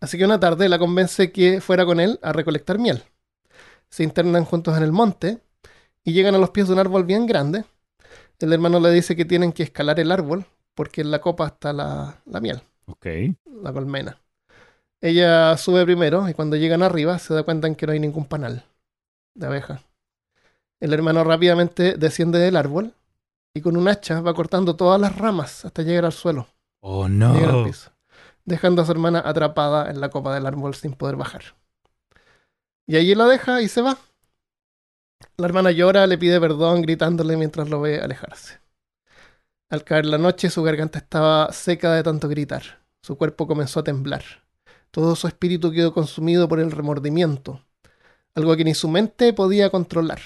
Así 0.00 0.18
que 0.18 0.24
una 0.24 0.40
tarde 0.40 0.68
la 0.68 0.78
convence 0.78 1.30
que 1.30 1.60
fuera 1.60 1.86
con 1.86 2.00
él 2.00 2.18
a 2.22 2.32
recolectar 2.32 2.78
miel. 2.78 3.04
Se 3.90 4.02
internan 4.02 4.44
juntos 4.44 4.76
en 4.76 4.82
el 4.82 4.90
monte 4.92 5.38
y 6.02 6.12
llegan 6.12 6.34
a 6.34 6.38
los 6.38 6.50
pies 6.50 6.66
de 6.66 6.72
un 6.74 6.80
árbol 6.80 7.04
bien 7.04 7.26
grande. 7.26 7.64
El 8.40 8.52
hermano 8.52 8.80
le 8.80 8.90
dice 8.90 9.14
que 9.16 9.24
tienen 9.24 9.52
que 9.52 9.62
escalar 9.62 10.00
el 10.00 10.10
árbol 10.12 10.44
porque 10.74 11.00
en 11.02 11.10
la 11.12 11.20
copa 11.20 11.46
está 11.46 11.72
la, 11.72 12.20
la 12.26 12.40
miel, 12.40 12.60
Ok. 12.86 13.06
la 13.62 13.72
colmena. 13.72 14.18
Ella 15.04 15.54
sube 15.58 15.84
primero 15.84 16.30
y 16.30 16.32
cuando 16.32 16.56
llegan 16.56 16.82
arriba 16.82 17.18
se 17.18 17.34
da 17.34 17.42
cuenta 17.42 17.66
en 17.66 17.74
que 17.74 17.86
no 17.86 17.92
hay 17.92 18.00
ningún 18.00 18.24
panal 18.24 18.64
de 19.34 19.46
abeja. 19.46 19.82
El 20.80 20.94
hermano 20.94 21.22
rápidamente 21.24 21.96
desciende 21.98 22.38
del 22.38 22.56
árbol 22.56 22.94
y 23.52 23.60
con 23.60 23.76
un 23.76 23.86
hacha 23.86 24.22
va 24.22 24.32
cortando 24.32 24.76
todas 24.76 24.98
las 24.98 25.14
ramas 25.18 25.66
hasta 25.66 25.82
llegar 25.82 26.06
al 26.06 26.14
suelo, 26.14 26.48
Oh, 26.80 27.04
al 27.04 27.18
no. 27.18 27.64
piso, 27.64 27.90
dejando 28.46 28.80
a 28.80 28.86
su 28.86 28.92
hermana 28.92 29.22
atrapada 29.22 29.90
en 29.90 30.00
la 30.00 30.08
copa 30.08 30.34
del 30.34 30.46
árbol 30.46 30.74
sin 30.74 30.94
poder 30.94 31.16
bajar. 31.16 31.42
Y 32.86 32.96
allí 32.96 33.14
la 33.14 33.26
deja 33.26 33.60
y 33.60 33.68
se 33.68 33.82
va. 33.82 33.98
La 35.36 35.46
hermana 35.46 35.70
llora, 35.70 36.06
le 36.06 36.16
pide 36.16 36.40
perdón, 36.40 36.80
gritándole 36.80 37.36
mientras 37.36 37.68
lo 37.68 37.80
ve 37.82 38.00
alejarse. 38.00 38.58
Al 39.68 39.84
caer 39.84 40.06
la 40.06 40.16
noche, 40.16 40.48
su 40.48 40.62
garganta 40.62 40.98
estaba 40.98 41.52
seca 41.52 41.92
de 41.92 42.02
tanto 42.02 42.26
gritar. 42.26 42.62
Su 43.02 43.18
cuerpo 43.18 43.46
comenzó 43.46 43.80
a 43.80 43.84
temblar. 43.84 44.43
Todo 44.94 45.16
su 45.16 45.26
espíritu 45.26 45.72
quedó 45.72 45.92
consumido 45.92 46.46
por 46.46 46.60
el 46.60 46.70
remordimiento, 46.70 47.60
algo 48.36 48.56
que 48.56 48.62
ni 48.62 48.74
su 48.74 48.86
mente 48.86 49.32
podía 49.32 49.68
controlar. 49.68 50.20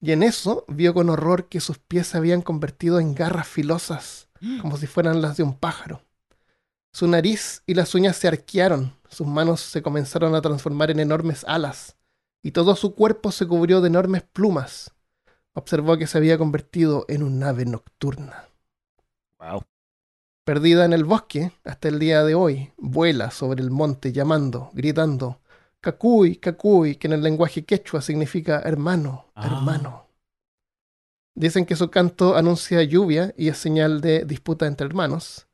Y 0.00 0.10
en 0.10 0.24
eso 0.24 0.64
vio 0.66 0.92
con 0.92 1.08
horror 1.08 1.48
que 1.48 1.60
sus 1.60 1.78
pies 1.78 2.08
se 2.08 2.16
habían 2.18 2.42
convertido 2.42 2.98
en 2.98 3.14
garras 3.14 3.46
filosas, 3.46 4.28
como 4.60 4.76
si 4.76 4.88
fueran 4.88 5.22
las 5.22 5.36
de 5.36 5.44
un 5.44 5.56
pájaro. 5.56 6.02
Su 6.92 7.06
nariz 7.06 7.62
y 7.64 7.74
las 7.74 7.94
uñas 7.94 8.16
se 8.16 8.26
arquearon, 8.26 8.92
sus 9.08 9.28
manos 9.28 9.60
se 9.60 9.82
comenzaron 9.82 10.34
a 10.34 10.40
transformar 10.40 10.90
en 10.90 10.98
enormes 10.98 11.44
alas, 11.46 11.96
y 12.42 12.50
todo 12.50 12.74
su 12.74 12.92
cuerpo 12.96 13.30
se 13.30 13.46
cubrió 13.46 13.80
de 13.80 13.86
enormes 13.86 14.24
plumas. 14.24 14.96
Observó 15.52 15.96
que 15.96 16.08
se 16.08 16.18
había 16.18 16.38
convertido 16.38 17.04
en 17.06 17.22
un 17.22 17.40
ave 17.44 17.64
nocturna. 17.66 18.48
Wow. 19.38 19.62
Perdida 20.46 20.84
en 20.84 20.92
el 20.92 21.02
bosque, 21.02 21.50
hasta 21.64 21.88
el 21.88 21.98
día 21.98 22.22
de 22.22 22.36
hoy, 22.36 22.70
vuela 22.76 23.32
sobre 23.32 23.64
el 23.64 23.72
monte 23.72 24.12
llamando, 24.12 24.70
gritando, 24.74 25.40
Cacuy, 25.80 26.36
Cacuy, 26.36 26.94
que 26.94 27.08
en 27.08 27.14
el 27.14 27.22
lenguaje 27.24 27.64
quechua 27.64 28.00
significa 28.00 28.60
hermano, 28.60 29.24
Ah. 29.34 29.46
hermano. 29.46 30.06
Dicen 31.34 31.66
que 31.66 31.74
su 31.74 31.90
canto 31.90 32.36
anuncia 32.36 32.80
lluvia 32.84 33.34
y 33.36 33.48
es 33.48 33.58
señal 33.58 34.00
de 34.00 34.24
disputa 34.24 34.68
entre 34.68 34.86
hermanos. 34.86 35.48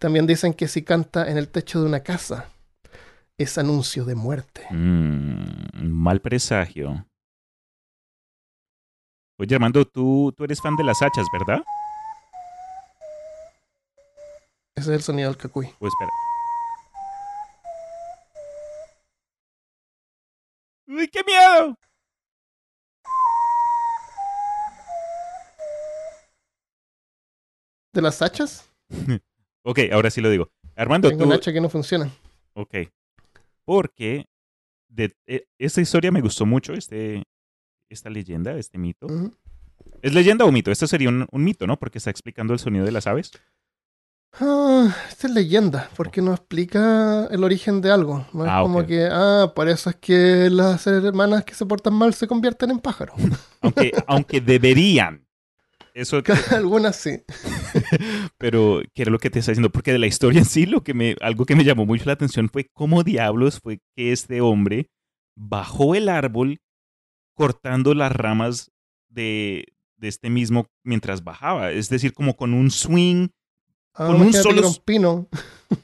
También 0.00 0.26
dicen 0.26 0.54
que 0.54 0.66
si 0.66 0.82
canta 0.82 1.30
en 1.30 1.38
el 1.38 1.48
techo 1.48 1.80
de 1.80 1.86
una 1.86 2.00
casa, 2.00 2.48
es 3.38 3.56
anuncio 3.58 4.04
de 4.04 4.16
muerte. 4.16 4.66
Mm, 4.70 5.86
mal 5.88 6.20
presagio. 6.20 7.06
Oye, 9.38 9.54
Armando, 9.54 9.84
tú, 9.86 10.34
tú 10.36 10.42
eres 10.42 10.60
fan 10.60 10.74
de 10.74 10.82
las 10.82 11.00
hachas, 11.00 11.26
¿verdad? 11.32 11.62
Ese 14.74 14.90
es 14.90 14.96
el 14.96 15.02
sonido 15.02 15.28
del 15.30 15.36
cacuy. 15.38 15.66
O 15.78 15.86
espera. 15.86 16.10
¡Uy, 20.86 21.08
qué 21.08 21.22
miedo! 21.24 21.76
¿De 27.92 28.02
las 28.02 28.20
hachas? 28.22 28.68
Ok, 29.64 29.78
ahora 29.92 30.10
sí 30.10 30.20
lo 30.20 30.28
digo. 30.28 30.50
Armando, 30.74 31.08
Tengo 31.08 31.22
tú... 31.22 31.28
un 31.28 31.34
hacha 31.36 31.52
que 31.52 31.60
no 31.60 31.68
funciona. 31.68 32.10
Ok. 32.54 32.74
Porque 33.64 34.24
de, 34.88 35.14
e- 35.24 35.46
esta 35.56 35.80
historia 35.80 36.10
me 36.10 36.20
gustó 36.20 36.44
mucho, 36.46 36.72
este, 36.72 37.22
esta 37.88 38.10
leyenda, 38.10 38.56
este 38.58 38.76
mito. 38.76 39.06
¿Es 40.02 40.12
leyenda 40.14 40.44
o 40.44 40.50
mito? 40.50 40.72
Esto 40.72 40.88
sería 40.88 41.10
un, 41.10 41.28
un 41.30 41.44
mito, 41.44 41.68
¿no? 41.68 41.78
Porque 41.78 41.98
está 41.98 42.10
explicando 42.10 42.52
el 42.54 42.58
sonido 42.58 42.84
de 42.84 42.90
las 42.90 43.06
aves. 43.06 43.30
Ah, 44.40 44.94
esta 45.08 45.26
es 45.26 45.34
leyenda, 45.34 45.90
porque 45.94 46.22
no 46.22 46.32
explica 46.32 47.26
el 47.30 47.44
origen 47.44 47.80
de 47.82 47.90
algo. 47.90 48.26
No 48.32 48.44
es 48.44 48.50
Ah, 48.50 48.62
como 48.62 48.86
que, 48.86 49.06
ah, 49.10 49.52
por 49.54 49.68
eso 49.68 49.90
es 49.90 49.96
que 49.96 50.48
las 50.50 50.86
hermanas 50.86 51.44
que 51.44 51.54
se 51.54 51.66
portan 51.66 51.94
mal 51.94 52.14
se 52.14 52.26
convierten 52.26 52.70
en 52.70 52.78
pájaros. 52.78 53.16
Aunque, 53.60 53.92
aunque 54.06 54.40
deberían. 54.40 55.24
Eso, 55.94 56.22
Algunas 56.50 56.96
sí. 56.96 57.22
pero 58.38 58.80
¿qué 58.94 59.02
era 59.02 59.10
lo 59.10 59.18
que 59.18 59.28
te 59.30 59.38
está 59.38 59.52
diciendo? 59.52 59.70
Porque 59.70 59.92
de 59.92 59.98
la 59.98 60.06
historia 60.06 60.38
en 60.40 60.46
sí, 60.46 60.66
lo 60.66 60.82
que 60.82 60.94
me, 60.94 61.14
algo 61.20 61.44
que 61.44 61.54
me 61.54 61.64
llamó 61.64 61.84
mucho 61.84 62.04
la 62.06 62.14
atención 62.14 62.48
fue 62.48 62.70
cómo 62.72 63.04
diablos 63.04 63.60
fue 63.62 63.80
que 63.94 64.10
este 64.12 64.40
hombre 64.40 64.90
bajó 65.36 65.94
el 65.94 66.08
árbol 66.08 66.60
cortando 67.36 67.94
las 67.94 68.10
ramas 68.10 68.72
de, 69.10 69.66
de 69.96 70.08
este 70.08 70.30
mismo 70.30 70.66
mientras 70.82 71.22
bajaba. 71.22 71.70
Es 71.70 71.88
decir, 71.90 72.14
como 72.14 72.36
con 72.36 72.54
un 72.54 72.70
swing 72.70 73.28
Ah, 73.94 74.06
Con 74.06 74.20
un 74.22 74.32
solo 74.32 74.66
un 74.68 74.76
pino. 74.84 75.28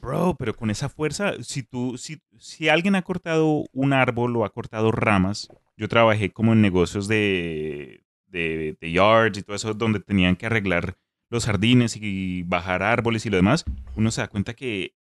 Bro, 0.01 0.35
pero 0.39 0.55
con 0.55 0.69
esa 0.71 0.89
fuerza, 0.89 1.33
si 1.43 1.63
tú, 1.63 1.97
si, 1.97 2.21
si 2.37 2.69
alguien 2.69 2.95
ha 2.95 3.01
cortado 3.03 3.65
un 3.73 3.93
árbol 3.93 4.35
o 4.37 4.45
ha 4.45 4.49
cortado 4.51 4.91
ramas, 4.91 5.47
yo 5.77 5.87
trabajé 5.87 6.31
como 6.31 6.53
en 6.53 6.61
negocios 6.61 7.07
de, 7.07 8.03
de, 8.27 8.77
de 8.79 8.91
yards 8.91 9.37
y 9.37 9.43
todo 9.43 9.55
eso, 9.55 9.73
donde 9.73 9.99
tenían 9.99 10.35
que 10.35 10.45
arreglar 10.47 10.95
los 11.29 11.45
jardines 11.45 11.95
y 11.99 12.41
bajar 12.43 12.81
árboles 12.81 13.25
y 13.25 13.29
lo 13.29 13.37
demás, 13.37 13.63
uno 13.95 14.09
se 14.11 14.21
da 14.21 14.27
cuenta 14.27 14.53
que 14.55 14.95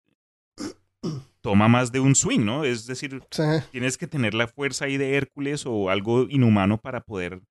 toma 1.41 1.67
más 1.67 1.91
de 1.91 1.99
un 1.99 2.15
swing, 2.15 2.43
¿no? 2.43 2.63
Es 2.63 2.87
decir, 2.87 3.21
Sí. 3.29 3.43
tienes 3.71 3.97
que 3.97 4.07
tener 4.07 4.33
la 4.33 4.47
fuerza 4.47 4.85
ahí 4.85 4.97
de 4.97 5.15
Hércules 5.15 5.65
o 5.67 5.89
algo 5.91 6.23
inhumano 6.29 6.79
para 6.79 7.01
poder 7.01 7.41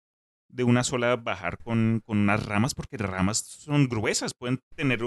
de 0.49 0.64
una 0.64 0.83
sola 0.85 1.17
bajar 1.17 1.59
con, 1.59 2.03
con 2.05 2.19
unas 2.19 2.45
ramas, 2.47 2.75
porque 2.75 2.99
las 2.99 3.11
ramas 3.11 3.38
son 3.38 3.88
gruesas, 3.88 4.35
pueden 4.35 4.61
tener 4.77 5.01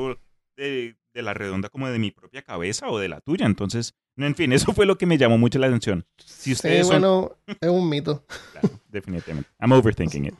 de, 0.58 0.98
de 1.14 1.22
la 1.22 1.34
redonda 1.34 1.70
como 1.70 1.88
de 1.90 2.00
mi 2.00 2.12
propia 2.12 2.42
cabeza 2.42 2.90
o 2.90 3.00
de 3.00 3.08
la 3.08 3.22
tuya. 3.22 3.46
Entonces, 3.46 3.94
en 4.18 4.36
fin, 4.36 4.52
eso 4.54 4.74
fue 4.74 4.86
lo 4.86 4.98
que 4.98 5.06
me 5.06 5.18
llamó 5.18 5.38
mucho 5.38 5.60
la 5.60 5.68
atención. 5.68 6.06
Si 6.18 6.50
Sí, 6.50 6.54
ustedes 6.54 6.88
son... 6.88 7.00
bueno, 7.02 7.32
es 7.62 7.70
un 7.70 7.88
mito. 7.88 8.26
Claro, 8.52 8.70
definitivamente. 8.90 9.50
I'm 9.60 9.72
overthinking 9.72 10.26
it. 10.26 10.36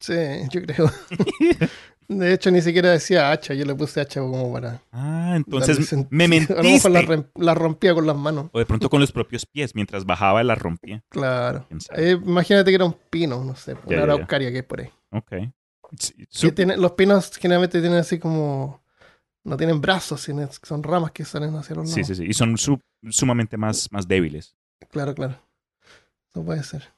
Sí, 0.00 0.14
yo 0.50 0.62
creo. 0.62 0.90
De 2.08 2.32
hecho, 2.32 2.50
ni 2.50 2.60
siquiera 2.60 2.90
decía 2.90 3.30
hacha, 3.30 3.54
yo 3.54 3.64
le 3.64 3.72
puse 3.74 4.00
hacha 4.00 4.20
como 4.20 4.52
para. 4.52 4.82
Ah, 4.90 5.34
entonces 5.36 5.78
me 6.10 6.24
A 6.24 6.28
lo 6.28 6.62
mejor 6.64 6.90
la, 6.90 7.02
mentiste. 7.02 7.54
rompía 7.54 7.94
con 7.94 8.04
las 8.04 8.16
manos. 8.16 8.46
O 8.52 8.58
de 8.58 8.66
pronto 8.66 8.90
con 8.90 9.00
los 9.00 9.12
propios 9.12 9.46
pies, 9.46 9.76
mientras 9.76 10.04
bajaba 10.04 10.42
la 10.42 10.56
rompía. 10.56 11.04
Claro. 11.08 11.66
Eh, 11.94 12.18
imagínate 12.20 12.68
que 12.72 12.74
era 12.74 12.84
un 12.84 12.96
pino, 13.10 13.44
no 13.44 13.54
sé, 13.54 13.74
Ya, 13.74 13.80
una 13.86 13.90
ya, 13.90 13.96
ya. 13.98 14.02
araucaria 14.02 14.50
que 14.50 14.56
hay 14.56 14.62
por 14.62 14.80
ahí. 14.80 14.90
Ok. 15.12 15.32
Sí, 15.98 16.14
Que 16.14 16.24
sup- 16.48 16.54
tiene- 16.54 16.76
los 16.76 16.92
pinos 16.92 17.30
generalmente 17.36 17.80
tienen 17.80 17.98
así 18.00 18.18
como. 18.18 18.82
No 19.44 19.56
tienen 19.56 19.80
brazos, 19.80 20.20
sino 20.22 20.46
son 20.62 20.82
ramas 20.82 21.12
que 21.12 21.24
salen 21.24 21.54
hacia 21.56 21.76
los 21.76 21.88
sí, 21.90 22.00
lados. 22.02 22.06
sí, 22.08 22.14
sí. 22.14 22.24
Y 22.28 22.34
son 22.34 22.58
su- 22.58 22.80
sumamente 23.10 23.56
más, 23.56 23.90
más 23.90 24.06
débiles. 24.06 24.54
Claro, 24.90 25.14
claro. 25.14 25.40
Eso 26.30 26.44
puede 26.44 26.62
ser. 26.62 26.88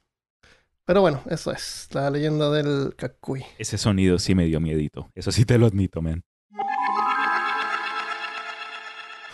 Pero 0.85 1.01
bueno, 1.01 1.23
eso 1.31 1.53
es 1.53 1.89
la 1.93 2.11
leyenda 2.11 2.51
del 2.51 2.95
Cacuy. 2.97 3.45
Ese 3.59 3.79
sonido 3.79 4.19
sí 4.19 4.35
me 4.35 4.45
dio 4.47 4.59
miedito. 4.61 5.11
Eso 5.15 5.31
sí 5.31 5.45
te 5.45 5.57
lo 5.59 5.67
admito, 5.67 6.03
man. 6.03 6.25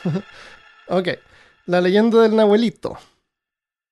Ok. 0.88 1.09
La 1.66 1.81
leyenda 1.81 2.23
del 2.23 2.35
Nahuelito. 2.37 2.97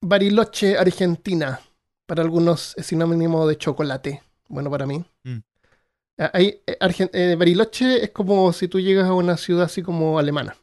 Bariloche, 0.01 0.79
Argentina. 0.79 1.61
Para 2.07 2.23
algunos 2.23 2.75
es 2.79 2.87
sinónimo 2.87 3.47
de 3.47 3.57
chocolate. 3.59 4.23
Bueno, 4.49 4.71
para 4.71 4.87
mí. 4.87 5.05
Ahí, 6.19 6.63
eh, 6.67 6.79
Argen- 6.81 7.11
eh, 7.13 7.37
Bariloche 7.39 8.05
es 8.05 8.11
como 8.11 8.53
si 8.53 8.69
tú 8.69 8.81
llegas 8.81 9.07
a 9.07 9.13
una 9.13 9.37
ciudad 9.37 9.65
así 9.65 9.83
como 9.83 10.19
alemana. 10.19 10.57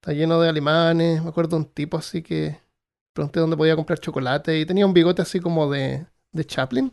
Está 0.00 0.12
lleno 0.12 0.40
de 0.40 0.48
alemanes. 0.48 1.22
Me 1.22 1.28
acuerdo 1.30 1.56
de 1.56 1.64
un 1.64 1.70
tipo 1.70 1.96
así 1.96 2.22
que 2.22 2.60
pregunté 3.14 3.40
dónde 3.40 3.56
podía 3.56 3.76
comprar 3.76 3.98
chocolate 3.98 4.58
y 4.58 4.66
tenía 4.66 4.84
un 4.86 4.92
bigote 4.92 5.22
así 5.22 5.40
como 5.40 5.70
de, 5.70 6.06
de 6.32 6.44
Chaplin. 6.44 6.92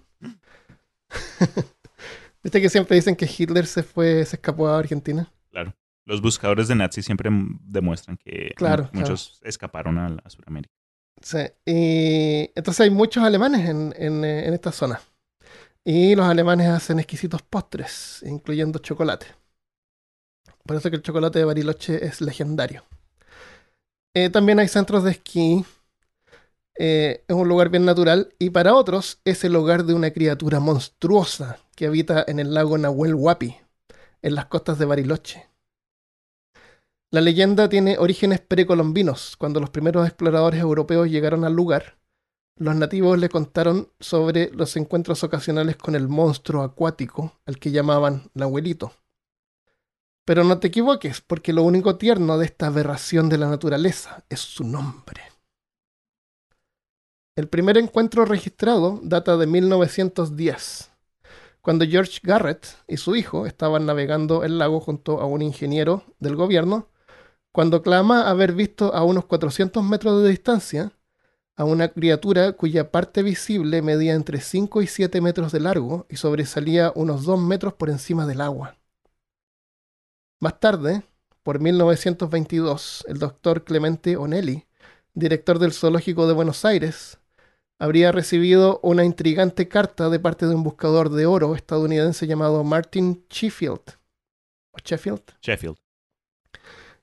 Viste 2.44 2.62
que 2.62 2.70
siempre 2.70 2.96
dicen 2.96 3.16
que 3.16 3.30
Hitler 3.38 3.68
se 3.68 3.84
fue, 3.84 4.26
se 4.26 4.38
escapó 4.38 4.68
a 4.68 4.80
Argentina. 4.80 5.32
Claro. 5.50 5.76
Los 6.06 6.22
buscadores 6.22 6.68
de 6.68 6.76
nazis 6.76 7.06
siempre 7.06 7.30
demuestran 7.62 8.18
que 8.18 8.54
Claro, 8.56 8.90
muchos 8.94 9.40
escaparon 9.44 9.98
a, 10.00 10.10
la 10.10 10.30
Sudamérica. 10.30 10.74
Sí, 11.22 11.38
y 11.66 12.50
entonces 12.56 12.82
hay 12.82 12.90
muchos 12.90 13.24
alemanes 13.24 13.70
en, 13.70 13.94
en, 13.96 14.26
eh, 14.26 14.48
en 14.48 14.54
esta 14.56 14.72
zona. 14.72 15.00
Y 15.86 16.16
los 16.16 16.26
alemanes 16.26 16.70
hacen 16.70 16.98
exquisitos 16.98 17.44
postres, 17.44 18.24
incluyendo 18.26 18.80
chocolate. 18.80 19.28
Por 20.66 20.76
eso 20.76 20.90
que 20.90 20.96
el 20.96 21.04
chocolate 21.04 21.38
de 21.38 21.46
Bariloche 21.46 22.04
es 22.04 22.20
legendario. 22.20 22.84
Eh, 24.14 24.30
también 24.30 24.60
hay 24.60 24.68
centros 24.68 25.04
de 25.04 25.12
esquí. 25.12 25.66
eh, 26.78 27.24
es 27.28 27.36
un 27.36 27.48
lugar 27.48 27.70
bien 27.70 27.86
natural 27.86 28.34
y 28.40 28.50
para 28.50 28.74
otros 28.76 29.20
es 29.26 29.44
el 29.44 29.56
hogar 29.56 29.84
de 29.86 29.94
una 29.94 30.12
criatura 30.12 30.60
monstruosa 30.60 31.60
que 31.76 31.86
habita 31.88 32.24
en 32.28 32.40
el 32.40 32.54
lago 32.54 32.78
Nahuel 32.78 33.16
Huapi, 33.16 33.58
en 34.22 34.36
las 34.36 34.46
costas 34.48 34.80
de 34.80 34.86
Bariloche. 34.86 35.48
La 37.10 37.22
leyenda 37.22 37.70
tiene 37.70 37.98
orígenes 37.98 38.42
precolombinos. 38.42 39.38
Cuando 39.38 39.60
los 39.62 39.70
primeros 39.70 40.06
exploradores 40.08 40.60
europeos 40.60 41.10
llegaron 41.10 41.46
al 41.46 41.54
lugar, 41.54 41.98
los 42.58 42.76
nativos 42.76 43.18
le 43.18 43.30
contaron 43.30 43.90
sobre 44.00 44.52
los 44.52 44.76
encuentros 44.76 45.24
ocasionales 45.24 45.78
con 45.78 45.96
el 45.96 46.08
monstruo 46.08 46.64
acuático 46.64 47.40
al 47.46 47.58
que 47.58 47.72
llamaban 47.72 48.30
Nahuelito. 48.34 48.94
Pero 50.26 50.44
no 50.44 50.60
te 50.60 50.68
equivoques, 50.68 51.22
porque 51.22 51.54
lo 51.54 51.64
único 51.64 51.98
tierno 51.98 52.38
de 52.38 52.46
esta 52.46 52.68
aberración 52.68 53.30
de 53.30 53.38
la 53.40 53.50
naturaleza 53.50 54.24
es 54.30 54.40
su 54.40 54.64
nombre. 54.64 55.24
El 57.36 57.48
primer 57.48 57.78
encuentro 57.78 58.26
registrado 58.26 59.00
data 59.02 59.38
de 59.38 59.48
1910, 59.48 60.92
cuando 61.62 61.86
George 61.86 62.20
Garrett 62.22 62.68
y 62.88 62.98
su 62.98 63.16
hijo 63.16 63.46
estaban 63.46 63.86
navegando 63.86 64.44
el 64.44 64.58
lago 64.58 64.80
junto 64.80 65.20
a 65.20 65.26
un 65.26 65.42
ingeniero 65.42 66.04
del 66.20 66.36
gobierno, 66.36 66.90
cuando 67.52 67.82
clama 67.82 68.30
haber 68.30 68.54
visto 68.54 68.94
a 68.94 69.04
unos 69.04 69.26
400 69.26 69.84
metros 69.84 70.22
de 70.22 70.30
distancia 70.30 70.92
a 71.62 71.64
una 71.64 71.90
criatura 71.90 72.54
cuya 72.54 72.90
parte 72.90 73.22
visible 73.22 73.84
medía 73.84 74.16
entre 74.16 74.42
5 74.42 74.82
y 74.82 74.88
7 74.88 75.22
metros 75.22 75.52
de 75.52 75.60
largo 75.60 76.08
y 76.10 76.16
sobresalía 76.16 76.92
unos 76.96 77.24
2 77.24 77.40
metros 77.40 77.76
por 77.76 77.92
encima 77.92 78.26
del 78.26 78.42
agua. 78.42 78.78
Más 80.40 80.60
tarde, 80.60 81.04
por 81.44 81.60
1922, 81.60 83.06
el 83.08 83.20
doctor 83.20 83.64
Clemente 83.64 84.18
Onelli, 84.18 84.66
director 85.14 85.60
del 85.60 85.72
Zoológico 85.72 86.26
de 86.26 86.34
Buenos 86.34 86.66
Aires, 86.66 87.20
habría 87.78 88.12
recibido 88.12 88.80
una 88.82 89.06
intrigante 89.06 89.68
carta 89.68 90.10
de 90.10 90.20
parte 90.20 90.48
de 90.48 90.56
un 90.56 90.64
buscador 90.64 91.12
de 91.12 91.28
oro 91.28 91.56
estadounidense 91.56 92.26
llamado 92.26 92.64
Martin 92.64 93.24
Sheffield. 93.30 94.00
¿O 94.72 94.80
Sheffield? 94.84 95.22
Sheffield. 95.44 95.78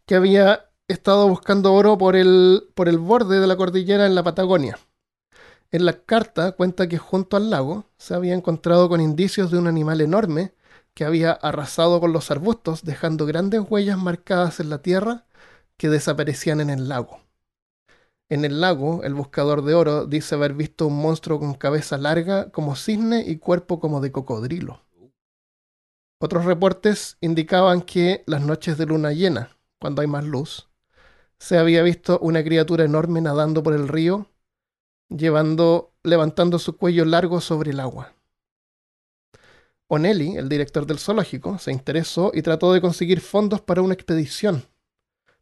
Que 0.04 0.16
había 0.16 0.67
estado 0.88 1.29
buscando 1.29 1.74
oro 1.74 1.98
por 1.98 2.16
el, 2.16 2.68
por 2.74 2.88
el 2.88 2.98
borde 2.98 3.40
de 3.40 3.46
la 3.46 3.57
cordillera 3.57 4.07
en 4.07 4.14
la 4.14 4.22
Patagonia. 4.22 4.79
En 5.70 5.85
la 5.85 5.92
carta 5.92 6.53
cuenta 6.53 6.88
que 6.88 6.96
junto 6.96 7.37
al 7.37 7.51
lago 7.51 7.85
se 7.98 8.14
había 8.14 8.35
encontrado 8.35 8.88
con 8.88 9.03
indicios 9.03 9.51
de 9.51 9.59
un 9.59 9.66
animal 9.66 10.01
enorme 10.01 10.55
que 10.94 11.05
había 11.05 11.33
arrasado 11.33 12.01
con 12.01 12.12
los 12.12 12.31
arbustos, 12.31 12.83
dejando 12.85 13.27
grandes 13.27 13.61
huellas 13.68 13.98
marcadas 13.98 14.61
en 14.61 14.70
la 14.70 14.83
tierra 14.83 15.27
que 15.77 15.90
desaparecían 15.90 16.61
en 16.61 16.70
el 16.70 16.88
lago. 16.88 17.20
En 18.31 18.44
el 18.44 18.61
lago, 18.61 19.05
el 19.05 19.14
buscador 19.14 19.62
de 19.62 19.74
oro 19.74 20.07
dice 20.07 20.35
haber 20.35 20.55
visto 20.55 20.87
un 20.87 21.01
monstruo 21.01 21.38
con 21.38 21.55
cabeza 21.55 21.98
larga 21.98 22.51
como 22.51 22.77
cisne 22.77 23.24
y 23.27 23.37
cuerpo 23.37 23.79
como 23.79 24.01
de 24.01 24.11
cocodrilo. 24.11 24.83
Otros 26.20 26.46
reportes 26.46 27.16
indicaban 27.20 27.83
que 27.83 28.24
las 28.27 28.42
noches 28.42 28.77
de 28.77 28.87
luna 28.87 29.12
llena, 29.12 29.57
cuando 29.81 30.03
hay 30.03 30.09
más 30.09 30.24
luz, 30.24 30.67
se 31.38 31.59
había 31.59 31.83
visto 31.83 32.18
una 32.20 32.42
criatura 32.42 32.85
enorme 32.85 33.20
nadando 33.20 33.62
por 33.62 33.74
el 33.74 33.88
río, 33.88 34.27
llevando, 35.09 35.92
levantando 36.03 36.59
su 36.59 36.77
cuello 36.77 37.05
largo 37.05 37.40
sobre 37.40 37.70
el 37.70 37.81
agua. 37.81 38.14
Onelli, 39.87 40.37
el 40.37 40.48
director 40.48 40.85
del 40.85 40.98
zoológico, 40.98 41.59
se 41.59 41.72
interesó 41.72 42.31
y 42.35 42.42
trató 42.42 42.72
de 42.72 42.81
conseguir 42.81 43.20
fondos 43.20 43.61
para 43.62 43.81
una 43.81 43.94
expedición, 43.94 44.64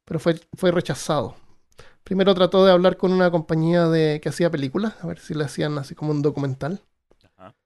pero 0.04 0.20
fue, 0.20 0.40
fue 0.54 0.70
rechazado. 0.70 1.34
Primero 2.04 2.32
trató 2.34 2.64
de 2.64 2.70
hablar 2.70 2.96
con 2.96 3.12
una 3.12 3.30
compañía 3.32 3.88
de, 3.88 4.20
que 4.20 4.28
hacía 4.28 4.50
películas, 4.50 4.94
a 5.02 5.08
ver 5.08 5.18
si 5.18 5.34
le 5.34 5.44
hacían 5.44 5.76
así 5.78 5.96
como 5.96 6.12
un 6.12 6.22
documental, 6.22 6.80
Ajá. 7.34 7.56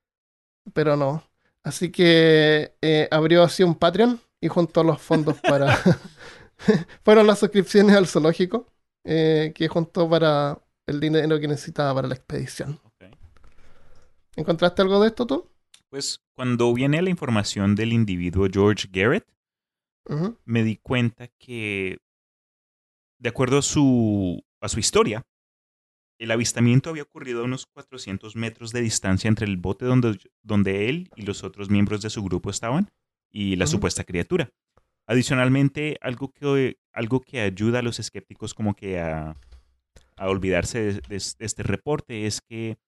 pero 0.72 0.96
no. 0.96 1.22
Así 1.62 1.92
que 1.92 2.74
eh, 2.80 3.08
abrió 3.10 3.42
así 3.42 3.62
un 3.62 3.74
Patreon 3.74 4.18
y 4.40 4.48
juntó 4.48 4.82
los 4.82 5.02
fondos 5.02 5.38
para... 5.40 5.78
Fueron 7.04 7.26
las 7.26 7.38
suscripciones 7.38 7.96
al 7.96 8.06
zoológico 8.06 8.72
eh, 9.04 9.52
que 9.54 9.68
juntó 9.68 10.08
para 10.08 10.60
el 10.86 11.00
dinero 11.00 11.40
que 11.40 11.48
necesitaba 11.48 11.94
para 11.94 12.08
la 12.08 12.14
expedición. 12.14 12.80
¿Encontraste 14.36 14.82
algo 14.82 15.00
de 15.00 15.08
esto 15.08 15.26
tú? 15.26 15.50
Pues 15.88 16.20
cuando 16.34 16.72
viene 16.72 17.02
la 17.02 17.10
información 17.10 17.74
del 17.74 17.92
individuo 17.92 18.48
George 18.50 18.88
Garrett, 18.90 19.26
me 20.44 20.64
di 20.64 20.76
cuenta 20.76 21.28
que, 21.38 21.98
de 23.18 23.28
acuerdo 23.28 23.58
a 23.58 23.62
su, 23.62 24.42
a 24.60 24.68
su 24.68 24.80
historia, 24.80 25.24
el 26.18 26.30
avistamiento 26.30 26.90
había 26.90 27.02
ocurrido 27.02 27.40
a 27.40 27.44
unos 27.44 27.66
400 27.66 28.34
metros 28.36 28.72
de 28.72 28.82
distancia 28.82 29.28
entre 29.28 29.46
el 29.46 29.56
bote 29.56 29.84
donde, 29.84 30.18
donde 30.42 30.88
él 30.88 31.10
y 31.16 31.22
los 31.22 31.44
otros 31.44 31.70
miembros 31.70 32.02
de 32.02 32.10
su 32.10 32.22
grupo 32.22 32.50
estaban 32.50 32.90
y 33.30 33.56
la 33.56 33.66
supuesta 33.66 34.04
criatura. 34.04 34.50
Adicionalmente, 35.10 35.98
algo 36.02 36.28
que, 36.32 36.78
algo 36.92 37.20
que 37.20 37.40
ayuda 37.40 37.80
a 37.80 37.82
los 37.82 37.98
escépticos 37.98 38.54
como 38.54 38.74
que 38.74 39.00
a, 39.00 39.34
a 40.16 40.28
olvidarse 40.28 40.78
de, 40.80 40.92
de- 40.92 41.00
de 41.38 41.46
este 41.46 41.64
reporte 41.64 42.26
es 42.26 42.40
que 42.40 42.78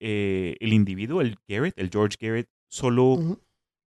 eh, 0.00 0.56
el 0.60 0.72
individuo, 0.72 1.20
el 1.20 1.36
Garrett, 1.46 1.78
el 1.78 1.90
George 1.90 2.16
Garrett, 2.18 2.48
solo 2.68 3.38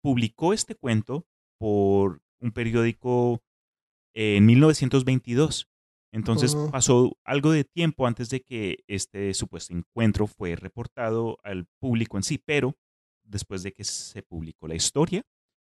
publicó 0.00 0.54
este 0.54 0.74
cuento 0.74 1.26
por 1.58 2.22
un 2.40 2.50
periódico 2.52 3.42
eh, 4.14 4.36
en 4.38 4.46
1922. 4.46 5.68
Entonces 6.12 6.54
Ujú. 6.54 6.70
pasó 6.70 7.16
algo 7.24 7.52
de 7.52 7.64
tiempo 7.64 8.06
antes 8.06 8.30
de 8.30 8.40
que 8.40 8.84
este 8.86 9.34
supuesto 9.34 9.74
encuentro 9.74 10.26
fue 10.26 10.56
reportado 10.56 11.38
al 11.42 11.66
público 11.78 12.16
en 12.16 12.22
sí, 12.22 12.38
pero 12.38 12.74
después 13.22 13.62
de 13.62 13.72
que 13.72 13.84
se 13.84 14.22
publicó 14.22 14.66
la 14.66 14.74
historia, 14.74 15.22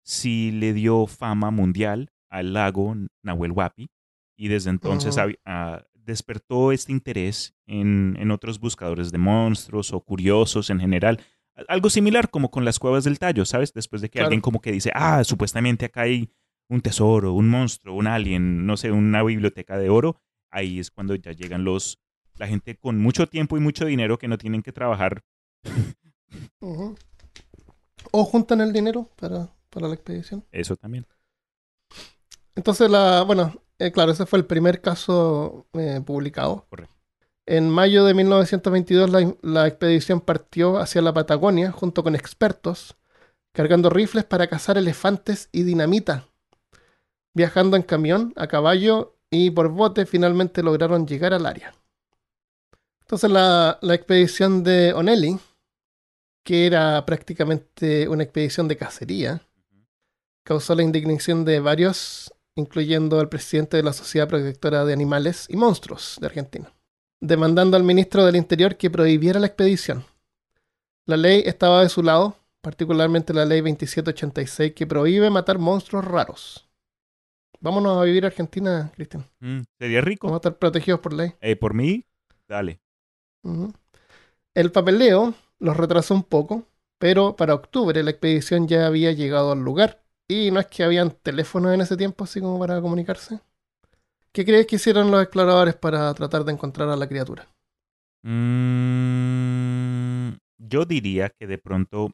sí 0.07 0.53
le 0.53 0.73
dio 0.73 1.07
fama 1.07 1.51
mundial 1.51 2.11
al 2.31 2.53
lago 2.53 2.95
Nahuel 3.23 3.53
Huapi 3.53 3.90
y 4.37 4.49
desde 4.49 4.71
entonces 4.71 5.16
ah, 5.45 5.85
despertó 5.95 6.71
este 6.73 6.92
interés 6.92 7.55
en, 7.66 8.16
en 8.21 8.31
otros 8.31 8.61
buscadores 8.61 9.11
de 9.11 9.19
monstruos 9.19 9.92
o 9.92 10.01
curiosos 10.01 10.71
en 10.71 10.79
general. 10.79 11.19
Algo 11.69 11.90
similar 11.90 12.31
como 12.31 12.51
con 12.51 12.64
las 12.64 12.79
cuevas 12.79 13.05
del 13.05 13.19
tallo, 13.19 13.45
¿sabes? 13.45 13.73
Después 13.73 14.01
de 14.03 14.09
que 14.09 14.19
Claro. 14.19 14.27
alguien 14.27 14.40
como 14.42 14.61
que 14.61 14.71
dice, 14.73 14.90
ah, 14.95 15.25
supuestamente 15.25 15.87
acá 15.87 16.03
hay 16.03 16.31
un 16.69 16.81
tesoro, 16.83 17.33
un 17.33 17.49
monstruo, 17.49 17.97
un 17.97 18.07
alien, 18.07 18.66
no 18.66 18.77
sé, 18.77 18.92
una 18.92 19.23
biblioteca 19.23 19.79
de 19.79 19.88
oro, 19.88 20.21
ahí 20.51 20.79
es 20.79 20.90
cuando 20.90 21.14
ya 21.14 21.33
llegan 21.33 21.64
los, 21.64 21.99
la 22.35 22.47
gente 22.47 22.77
con 22.77 22.99
mucho 23.01 23.27
tiempo 23.27 23.57
y 23.57 23.61
mucho 23.61 23.87
dinero 23.87 24.19
que 24.19 24.29
no 24.29 24.37
tienen 24.38 24.62
que 24.62 24.73
trabajar. 24.73 25.23
O 28.12 28.25
juntan 28.25 28.61
el 28.61 28.73
dinero 28.73 29.09
para, 29.16 29.49
para 29.76 29.88
la 29.88 29.94
expedición. 29.94 30.42
Eso 30.52 30.74
también. 30.74 31.06
Entonces, 32.54 32.90
la, 32.90 33.20
bueno, 33.24 33.60
eh, 33.78 33.92
claro, 33.92 34.12
ese 34.12 34.24
fue 34.24 34.38
el 34.38 34.46
primer 34.46 34.80
caso 34.80 35.66
eh, 35.74 36.00
publicado. 36.04 36.64
Correcto. 36.70 36.94
En 37.44 37.68
mayo 37.68 38.06
de 38.06 38.14
1922 38.14 39.10
la, 39.10 39.34
la 39.42 39.66
expedición 39.66 40.22
partió 40.22 40.78
hacia 40.78 41.02
la 41.02 41.12
Patagonia 41.12 41.72
junto 41.72 42.02
con 42.02 42.14
expertos, 42.14 42.96
cargando 43.52 43.90
rifles 43.90 44.24
para 44.24 44.46
cazar 44.46 44.78
elefantes 44.78 45.50
y 45.52 45.62
dinamita. 45.62 46.26
Viajando 47.34 47.76
en 47.76 47.82
camión, 47.82 48.32
a 48.36 48.46
caballo 48.46 49.18
y 49.30 49.50
por 49.50 49.68
bote, 49.68 50.06
finalmente 50.06 50.62
lograron 50.62 51.06
llegar 51.06 51.34
al 51.34 51.44
área. 51.44 51.74
Entonces 53.02 53.30
la, 53.30 53.78
la 53.82 53.94
expedición 53.94 54.64
de 54.64 54.94
Onelli, 54.94 55.38
que 56.42 56.66
era 56.66 57.04
prácticamente 57.04 58.08
una 58.08 58.22
expedición 58.22 58.68
de 58.68 58.78
cacería, 58.78 59.45
causó 60.46 60.76
la 60.76 60.85
indignación 60.85 61.44
de 61.44 61.59
varios, 61.59 62.32
incluyendo 62.54 63.18
al 63.18 63.28
presidente 63.28 63.76
de 63.76 63.82
la 63.82 63.92
Sociedad 63.92 64.28
Protectora 64.28 64.85
de 64.85 64.92
Animales 64.92 65.46
y 65.50 65.56
Monstruos 65.56 66.18
de 66.20 66.26
Argentina, 66.28 66.72
demandando 67.20 67.76
al 67.76 67.82
ministro 67.82 68.24
del 68.24 68.37
Interior 68.37 68.76
que 68.76 68.88
prohibiera 68.88 69.40
la 69.40 69.48
expedición. 69.48 70.04
La 71.04 71.16
ley 71.16 71.42
estaba 71.46 71.82
de 71.82 71.88
su 71.88 72.00
lado, 72.04 72.37
particularmente 72.61 73.35
la 73.35 73.44
ley 73.44 73.61
2786 73.61 74.72
que 74.72 74.87
prohíbe 74.87 75.30
matar 75.30 75.59
monstruos 75.59 76.04
raros. 76.04 76.68
Vámonos 77.59 77.98
a 77.98 78.04
vivir 78.04 78.22
a 78.22 78.28
Argentina, 78.28 78.92
Cristian. 78.94 79.26
Mm, 79.40 79.62
Sería 79.80 80.00
rico. 80.00 80.28
Vamos 80.28 80.37
a 80.37 80.42
estar 80.48 80.59
protegidos 80.61 81.00
por 81.00 81.12
ley. 81.12 81.32
Eh, 81.40 81.56
por 81.56 81.74
mí, 81.74 82.04
dale. 82.48 82.80
El 84.54 84.70
papeleo 84.70 85.35
los 85.59 85.76
retrasó 85.76 86.14
un 86.14 86.22
poco, 86.22 86.66
pero 86.98 87.35
para 87.35 87.54
octubre 87.54 88.00
la 88.04 88.11
expedición 88.11 88.68
ya 88.68 88.87
había 88.87 89.11
llegado 89.11 89.50
al 89.50 89.59
lugar. 89.59 90.06
Y 90.28 90.50
no 90.50 90.58
es 90.60 90.66
que 90.66 90.82
habían 90.84 91.10
teléfonos 91.10 91.72
en 91.72 91.80
ese 91.80 91.96
tiempo, 91.96 92.24
así 92.24 92.40
como 92.40 92.58
para 92.58 92.80
comunicarse. 92.80 93.40
¿Qué 94.32 94.44
crees 94.44 94.66
que 94.66 94.76
hicieron 94.76 95.10
los 95.10 95.22
exploradores 95.22 95.74
para 95.76 96.12
tratar 96.14 96.44
de 96.44 96.52
encontrar 96.52 96.88
a 96.88 96.96
la 96.96 97.06
criatura? 97.08 97.46
Mm, 98.96 100.36
yo 100.58 100.84
diría 100.84 101.30
que 101.30 101.46
de 101.46 101.58
pronto 101.58 102.10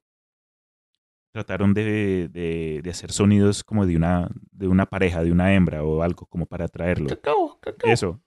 trataron 1.33 1.73
de, 1.73 2.29
de- 2.29 2.81
de 2.83 2.91
hacer 2.91 3.11
sonidos 3.13 3.65
como 3.65 3.87
de 3.87 3.97
una, 3.97 4.29
de 4.51 4.69
una 4.69 4.85
pareja, 4.87 5.25
de 5.25 5.33
una 5.33 5.55
hembra 5.55 5.83
o 5.83 6.03
algo 6.03 6.27
como 6.27 6.45
para 6.47 6.67
atraerlo. 6.67 7.09
Cacao, 7.09 7.59
cacao. 7.61 7.91
Eso. 7.91 8.21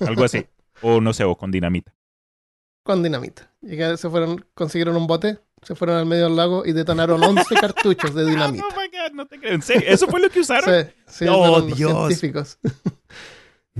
algo 0.00 0.24
así. 0.24 0.46
O 0.82 1.00
no 1.00 1.12
sé, 1.12 1.22
o 1.24 1.36
con 1.36 1.50
dinamita. 1.52 1.94
Con 2.82 3.02
dinamita. 3.02 3.48
Y 3.62 3.76
que 3.76 3.96
se 3.96 4.10
fueron, 4.10 4.44
consiguieron 4.54 4.96
un 4.96 5.06
bote, 5.06 5.38
se 5.64 5.74
fueron 5.74 5.96
al 5.96 6.06
medio 6.06 6.24
del 6.24 6.36
lago 6.36 6.64
y 6.66 6.72
detonaron 6.72 7.22
11 7.22 7.54
cartuchos 7.60 8.14
de 8.14 8.26
dinamita. 8.26 8.64
Oh 8.66 8.80
my 8.80 8.88
God, 8.88 9.12
no 9.14 9.26
te 9.26 9.38
creo. 9.38 9.58
¿Eso 9.86 10.06
fue 10.08 10.20
lo 10.20 10.28
que 10.30 10.40
usaron? 10.40 10.84
Sí, 10.84 10.90
sí, 11.06 11.26
Oh, 11.28 11.58
los 11.60 11.76
Dios. 11.76 11.92
científicos. 11.92 12.58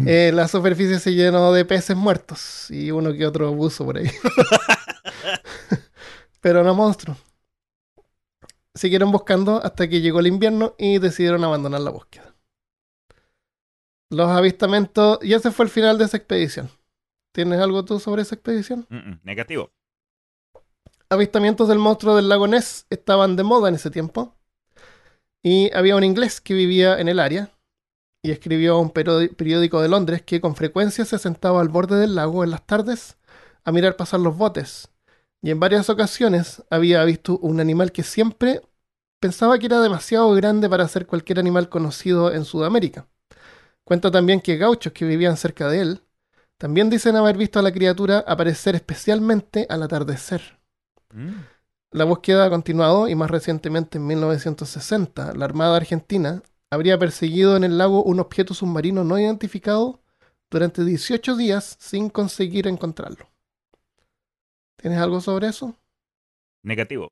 Eh, 0.07 0.33
la 0.35 0.49
superficie 0.49 0.99
se 0.99 1.15
llenó 1.15 1.53
de 1.53 1.65
peces 1.65 1.97
muertos 1.97 2.69
y 2.69 2.91
uno 2.91 3.13
que 3.13 3.25
otro 3.25 3.53
buzo 3.55 3.85
por 3.85 3.97
ahí. 3.99 4.11
Pero 6.41 6.65
no 6.65 6.75
monstruos. 6.75 7.17
Siguieron 8.75 9.13
buscando 9.13 9.63
hasta 9.65 9.87
que 9.89 10.01
llegó 10.01 10.19
el 10.19 10.27
invierno 10.27 10.75
y 10.79 10.99
decidieron 10.99 11.45
abandonar 11.45 11.81
la 11.81 11.91
búsqueda. 11.91 12.35
Los 14.11 14.29
avistamientos, 14.31 15.21
y 15.23 15.33
ese 15.33 15.53
fue 15.53 15.67
el 15.67 15.71
final 15.71 15.97
de 15.97 16.07
esa 16.07 16.17
expedición. 16.17 16.69
¿Tienes 17.33 17.61
algo 17.61 17.85
tú 17.85 18.01
sobre 18.01 18.23
esa 18.23 18.35
expedición? 18.35 18.87
Mm, 18.91 18.97
mm, 18.97 19.21
negativo. 19.23 19.71
Avistamientos 21.09 21.69
del 21.69 21.79
monstruo 21.79 22.17
del 22.17 22.29
lago 22.29 22.47
Ness 22.47 22.87
estaban 22.91 23.37
de 23.37 23.43
moda 23.43 23.69
en 23.69 23.75
ese 23.75 23.91
tiempo. 23.91 24.35
Y 25.43 25.75
había 25.75 25.97
un 25.97 26.05
inglés 26.05 26.41
que 26.41 26.55
vivía 26.55 26.99
en 26.99 27.09
el 27.09 27.21
área 27.21 27.51
y 28.23 28.31
escribió 28.31 28.79
un 28.79 28.91
periódico 28.91 29.83
de 29.83 29.89
Londres 29.89 30.23
que 30.23 30.41
con 30.41 30.57
frecuencia 30.57 31.05
se 31.05 31.19
sentaba 31.19 31.61
al 31.61 31.69
borde 31.69 31.97
del 31.99 32.15
lago 32.15 32.43
en 32.43 32.51
las 32.51 32.67
tardes 32.67 33.19
a 33.65 33.73
mirar 33.73 33.97
pasar 33.97 34.21
los 34.21 34.37
botes. 34.37 34.89
Y 35.43 35.51
en 35.51 35.61
varias 35.61 35.91
ocasiones 35.91 36.63
había 36.71 37.05
visto 37.05 37.39
un 37.39 37.61
animal 37.61 37.93
que 37.93 38.03
siempre 38.03 38.63
pensaba 39.21 39.59
que 39.59 39.67
era 39.67 39.81
demasiado 39.81 40.33
grande 40.33 40.71
para 40.71 40.89
ser 40.89 41.07
cualquier 41.07 41.39
animal 41.39 41.69
conocido 41.69 42.33
en 42.33 42.47
Sudamérica. 42.47 43.07
Cuenta 43.85 44.11
también 44.11 44.41
que 44.41 44.57
gauchos 44.57 44.95
que 44.95 45.05
vivían 45.05 45.37
cerca 45.37 45.69
de 45.69 45.81
él 45.81 46.01
también 46.57 46.89
dicen 46.89 47.17
haber 47.17 47.37
visto 47.37 47.59
a 47.59 47.63
la 47.63 47.73
criatura 47.73 48.25
aparecer 48.27 48.75
especialmente 48.75 49.67
al 49.69 49.83
atardecer. 49.83 50.64
Mm. 51.15 51.31
La 51.93 52.05
búsqueda 52.05 52.47
ha 52.47 52.51
continuado 52.51 53.09
y 53.09 53.15
más 53.15 53.31
recientemente 53.31 53.99
en 53.99 54.07
1960 54.09 55.33
la 55.35 55.45
Armada 55.45 55.77
Argentina 55.77 56.43
habría 56.71 56.99
perseguido 56.99 57.57
en 57.57 57.63
el 57.63 57.79
lago 57.79 58.03
un 58.03 58.19
objeto 58.19 58.53
submarino 58.53 59.05
no 59.05 59.17
identificado 59.19 60.01
durante 60.51 60.85
18 60.85 61.37
días 61.37 61.77
sin 61.79 62.11
conseguir 62.11 62.67
encontrarlo. 62.67 63.29
¿Tienes 64.77 64.99
algo 64.99 65.21
sobre 65.21 65.49
eso? 65.49 65.77
Negativo. 66.65 67.09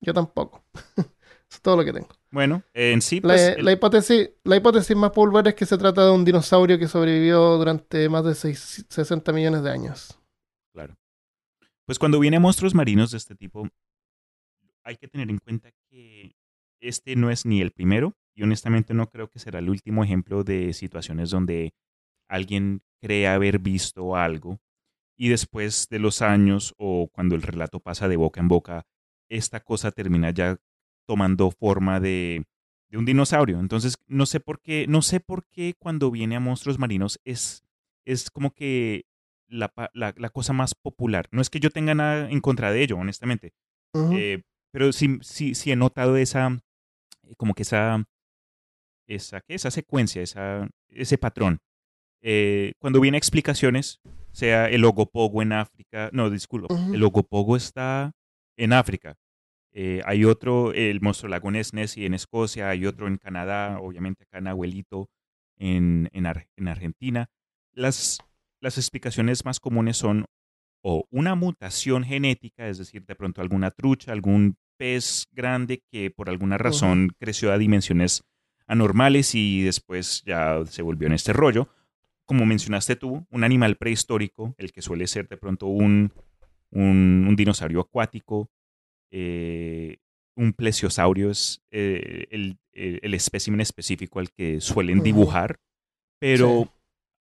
Yo 0.00 0.12
tampoco. 0.12 0.64
eso 0.96 1.08
es 1.50 1.60
todo 1.62 1.76
lo 1.76 1.84
que 1.84 1.92
tengo. 1.92 2.08
Bueno, 2.30 2.62
en 2.74 3.00
sí, 3.00 3.20
La, 3.20 3.28
pues, 3.34 3.56
el- 3.56 3.64
la 3.64 3.72
hipótesis, 3.72 4.30
la 4.44 4.56
hipótesis 4.56 4.96
más 4.96 5.10
popular 5.12 5.46
es 5.48 5.54
que 5.54 5.66
se 5.66 5.78
trata 5.78 6.04
de 6.04 6.10
un 6.10 6.24
dinosaurio 6.24 6.78
que 6.78 6.88
sobrevivió 6.88 7.56
durante 7.56 8.08
más 8.08 8.24
de 8.24 8.34
seis- 8.34 8.84
60 8.88 9.32
millones 9.32 9.62
de 9.62 9.70
años. 9.70 10.18
Pues 11.86 12.00
cuando 12.00 12.18
vienen 12.18 12.42
monstruos 12.42 12.74
marinos 12.74 13.12
de 13.12 13.18
este 13.18 13.36
tipo, 13.36 13.68
hay 14.82 14.96
que 14.96 15.06
tener 15.06 15.30
en 15.30 15.38
cuenta 15.38 15.70
que 15.88 16.34
este 16.80 17.14
no 17.14 17.30
es 17.30 17.46
ni 17.46 17.60
el 17.60 17.70
primero 17.70 18.14
y 18.34 18.42
honestamente 18.42 18.92
no 18.92 19.08
creo 19.08 19.30
que 19.30 19.38
será 19.38 19.60
el 19.60 19.70
último 19.70 20.02
ejemplo 20.02 20.42
de 20.42 20.72
situaciones 20.72 21.30
donde 21.30 21.74
alguien 22.28 22.82
cree 23.00 23.28
haber 23.28 23.60
visto 23.60 24.16
algo 24.16 24.58
y 25.16 25.28
después 25.28 25.88
de 25.88 26.00
los 26.00 26.22
años 26.22 26.74
o 26.76 27.08
cuando 27.12 27.36
el 27.36 27.42
relato 27.42 27.78
pasa 27.78 28.08
de 28.08 28.16
boca 28.16 28.40
en 28.40 28.48
boca, 28.48 28.84
esta 29.30 29.60
cosa 29.60 29.92
termina 29.92 30.30
ya 30.30 30.58
tomando 31.06 31.52
forma 31.52 32.00
de, 32.00 32.44
de 32.90 32.98
un 32.98 33.04
dinosaurio. 33.04 33.60
Entonces, 33.60 33.96
no 34.08 34.26
sé 34.26 34.40
por 34.40 34.60
qué, 34.60 34.86
no 34.88 35.02
sé 35.02 35.20
por 35.20 35.46
qué 35.46 35.74
cuando 35.78 36.10
viene 36.10 36.36
a 36.36 36.40
monstruos 36.40 36.78
marinos 36.78 37.20
es, 37.24 37.62
es 38.04 38.30
como 38.30 38.50
que 38.50 39.06
la, 39.48 39.72
la- 39.94 40.14
la 40.16 40.30
cosa 40.30 40.52
más 40.52 40.74
popular. 40.74 41.28
No 41.30 41.40
es 41.40 41.50
que 41.50 41.60
yo 41.60 41.70
tenga 41.70 41.94
nada 41.94 42.30
en 42.30 42.40
contra 42.40 42.72
de 42.72 42.82
ello, 42.82 42.96
honestamente. 42.96 43.52
Eh, 44.12 44.42
pero 44.72 44.92
sí, 44.92 45.18
sí, 45.22 45.54
sí 45.54 45.72
he 45.72 45.76
notado 45.76 46.16
esa, 46.16 46.48
eh, 47.22 47.34
como 47.36 47.54
que 47.54 47.62
esa, 47.62 48.04
esa, 49.06 49.40
¿qué? 49.40 49.54
esa 49.54 49.70
secuencia, 49.70 50.22
esa, 50.22 50.68
ese 50.88 51.18
patrón. 51.18 51.58
Eh, 52.22 52.72
cuando 52.78 53.00
viene 53.00 53.18
explicaciones, 53.18 54.00
sea 54.32 54.68
el 54.68 54.84
ogopogo 54.84 55.42
en 55.42 55.52
África, 55.52 56.10
no, 56.12 56.28
disculpo, 56.30 56.72
Ujú. 56.74 56.94
el 56.94 57.02
ogopogo 57.04 57.56
está 57.56 58.12
en 58.56 58.72
África. 58.72 59.16
Eh, 59.72 60.00
hay 60.06 60.24
otro, 60.24 60.72
el 60.72 61.00
monstruo 61.00 61.28
lago 61.30 61.50
Ness 61.50 61.72
Nessie 61.74 62.06
en 62.06 62.14
Escocia, 62.14 62.70
hay 62.70 62.86
otro 62.86 63.06
en 63.06 63.18
Canadá, 63.18 63.78
obviamente 63.80 64.24
acá 64.24 64.38
en 64.38 64.46
Abuelito, 64.48 65.08
en, 65.58 66.08
en, 66.12 66.26
Ar- 66.26 66.48
en 66.56 66.68
Argentina. 66.68 67.28
Las, 67.72 68.18
las 68.60 68.78
explicaciones 68.78 69.44
más 69.44 69.60
comunes 69.60 69.96
son 69.96 70.24
o 70.82 71.04
una 71.10 71.34
mutación 71.34 72.04
genética, 72.04 72.68
es 72.68 72.78
decir, 72.78 73.04
de 73.04 73.14
pronto 73.16 73.40
alguna 73.40 73.70
trucha, 73.70 74.12
algún 74.12 74.56
pez 74.78 75.26
grande 75.32 75.82
que 75.90 76.10
por 76.10 76.28
alguna 76.28 76.58
razón 76.58 77.10
creció 77.18 77.52
a 77.52 77.58
dimensiones 77.58 78.22
anormales 78.66 79.34
y 79.34 79.62
después 79.62 80.22
ya 80.24 80.62
se 80.66 80.82
volvió 80.82 81.06
en 81.06 81.14
este 81.14 81.32
rollo. 81.32 81.68
Como 82.24 82.44
mencionaste 82.46 82.96
tú, 82.96 83.26
un 83.30 83.44
animal 83.44 83.76
prehistórico, 83.76 84.54
el 84.58 84.72
que 84.72 84.82
suele 84.82 85.06
ser 85.06 85.28
de 85.28 85.36
pronto 85.36 85.66
un, 85.66 86.12
un, 86.70 87.24
un 87.28 87.36
dinosaurio 87.36 87.80
acuático, 87.80 88.48
eh, 89.10 89.98
un 90.36 90.52
plesiosaurio 90.52 91.30
es 91.30 91.62
eh, 91.70 92.26
el, 92.30 92.58
el- 92.72 93.00
el 93.02 93.14
espécimen 93.14 93.60
específico 93.60 94.18
al 94.18 94.30
que 94.30 94.60
suelen 94.60 94.98
dibujar, 95.02 95.58
pero 96.20 96.64
Sí. 96.64 96.70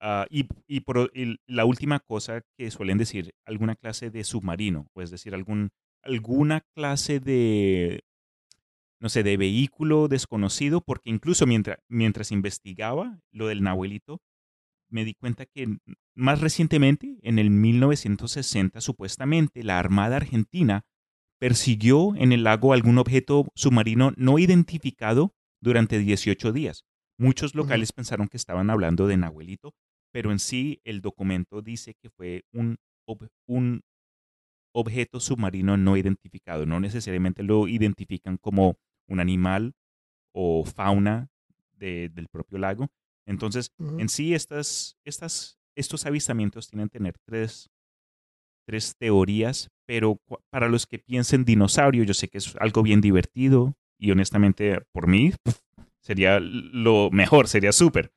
Ah, 0.01 0.27
y, 0.29 0.47
y 0.67 0.81
por 0.81 1.12
el- 1.13 1.39
la 1.47 1.65
última 1.65 1.99
cosa 1.99 2.41
que 2.58 2.69
suelen 2.71 2.97
decir, 2.97 3.31
alguna 3.45 3.75
clase 3.75 4.10
de 4.12 4.23
submarino, 4.23 4.88
o 4.93 5.01
es 5.01 5.10
decir, 5.12 5.34
algún, 5.34 5.69
alguna 6.03 6.62
clase 6.75 7.19
de, 7.19 8.01
no 8.99 9.10
sé, 9.10 9.23
de 9.23 9.38
vehículo 9.38 10.08
desconocido, 10.08 10.81
porque 10.81 11.10
incluso 11.10 11.45
mientras, 11.45 11.77
mientras 11.89 12.31
investigaba 12.31 13.19
lo 13.31 13.47
del 13.47 13.62
Nahuelito, 13.63 14.19
me 14.89 15.05
di 15.05 15.13
cuenta 15.15 15.45
que 15.45 15.77
más 16.15 16.41
recientemente, 16.41 17.17
en 17.23 17.39
el 17.39 17.49
1960, 17.49 18.81
supuestamente, 18.81 19.63
la 19.63 19.79
Armada 19.79 20.17
Argentina 20.17 20.84
persiguió 21.39 22.15
en 22.15 22.31
el 22.34 22.43
lago 22.43 22.73
algún 22.73 22.97
objeto 22.97 23.47
submarino 23.55 24.13
no 24.17 24.39
identificado 24.39 25.34
durante 25.62 25.99
18 25.99 26.53
días. 26.53 26.86
Muchos 27.19 27.55
locales 27.55 27.93
pensaron 27.93 28.27
que 28.27 28.38
estaban 28.38 28.69
hablando 28.69 29.08
de 29.08 29.17
Nahuelito, 29.17 29.73
pero 30.15 30.32
en 30.32 30.39
sí 30.39 30.80
el 30.86 31.01
documento 31.01 31.62
dice 31.62 31.93
que 32.01 32.10
fue 32.10 32.45
un, 32.54 32.78
ob- 33.06 33.28
un 33.49 33.82
objeto 34.73 35.19
submarino 35.19 35.75
no 35.75 35.97
identificado. 35.97 36.65
No 36.65 36.80
necesariamente 36.80 37.43
lo 37.43 37.67
identifican 37.67 38.38
como 38.38 38.78
un 39.10 39.19
animal 39.19 39.73
o 40.34 40.63
fauna 40.63 41.28
de- 41.73 42.08
del 42.13 42.30
propio 42.30 42.60
lago. 42.60 42.88
Entonces, 43.28 43.71
en 43.99 44.08
sí, 44.08 44.34
estas, 44.34 44.95
estas, 45.04 45.58
estos 45.75 46.06
avistamientos 46.06 46.69
tienen 46.69 46.88
que 46.88 46.97
tener 46.99 47.15
tres, 47.28 47.69
tres 48.65 48.95
teorías, 48.97 49.67
pero 49.86 50.17
para 50.49 50.69
los 50.69 50.86
que 50.86 50.97
piensen 50.97 51.43
dinosaurio, 51.43 52.06
yo 52.06 52.13
sé 52.13 52.30
que 52.30 52.38
es 52.38 52.56
algo 52.62 52.84
bien 52.84 53.01
divertido 53.01 53.73
y 53.99 54.12
honestamente, 54.12 54.80
por 54.93 55.08
mí, 55.08 55.34
sería 56.01 56.39
lo 56.39 57.10
mejor, 57.12 57.49
sería 57.49 57.73
súper. 57.73 58.13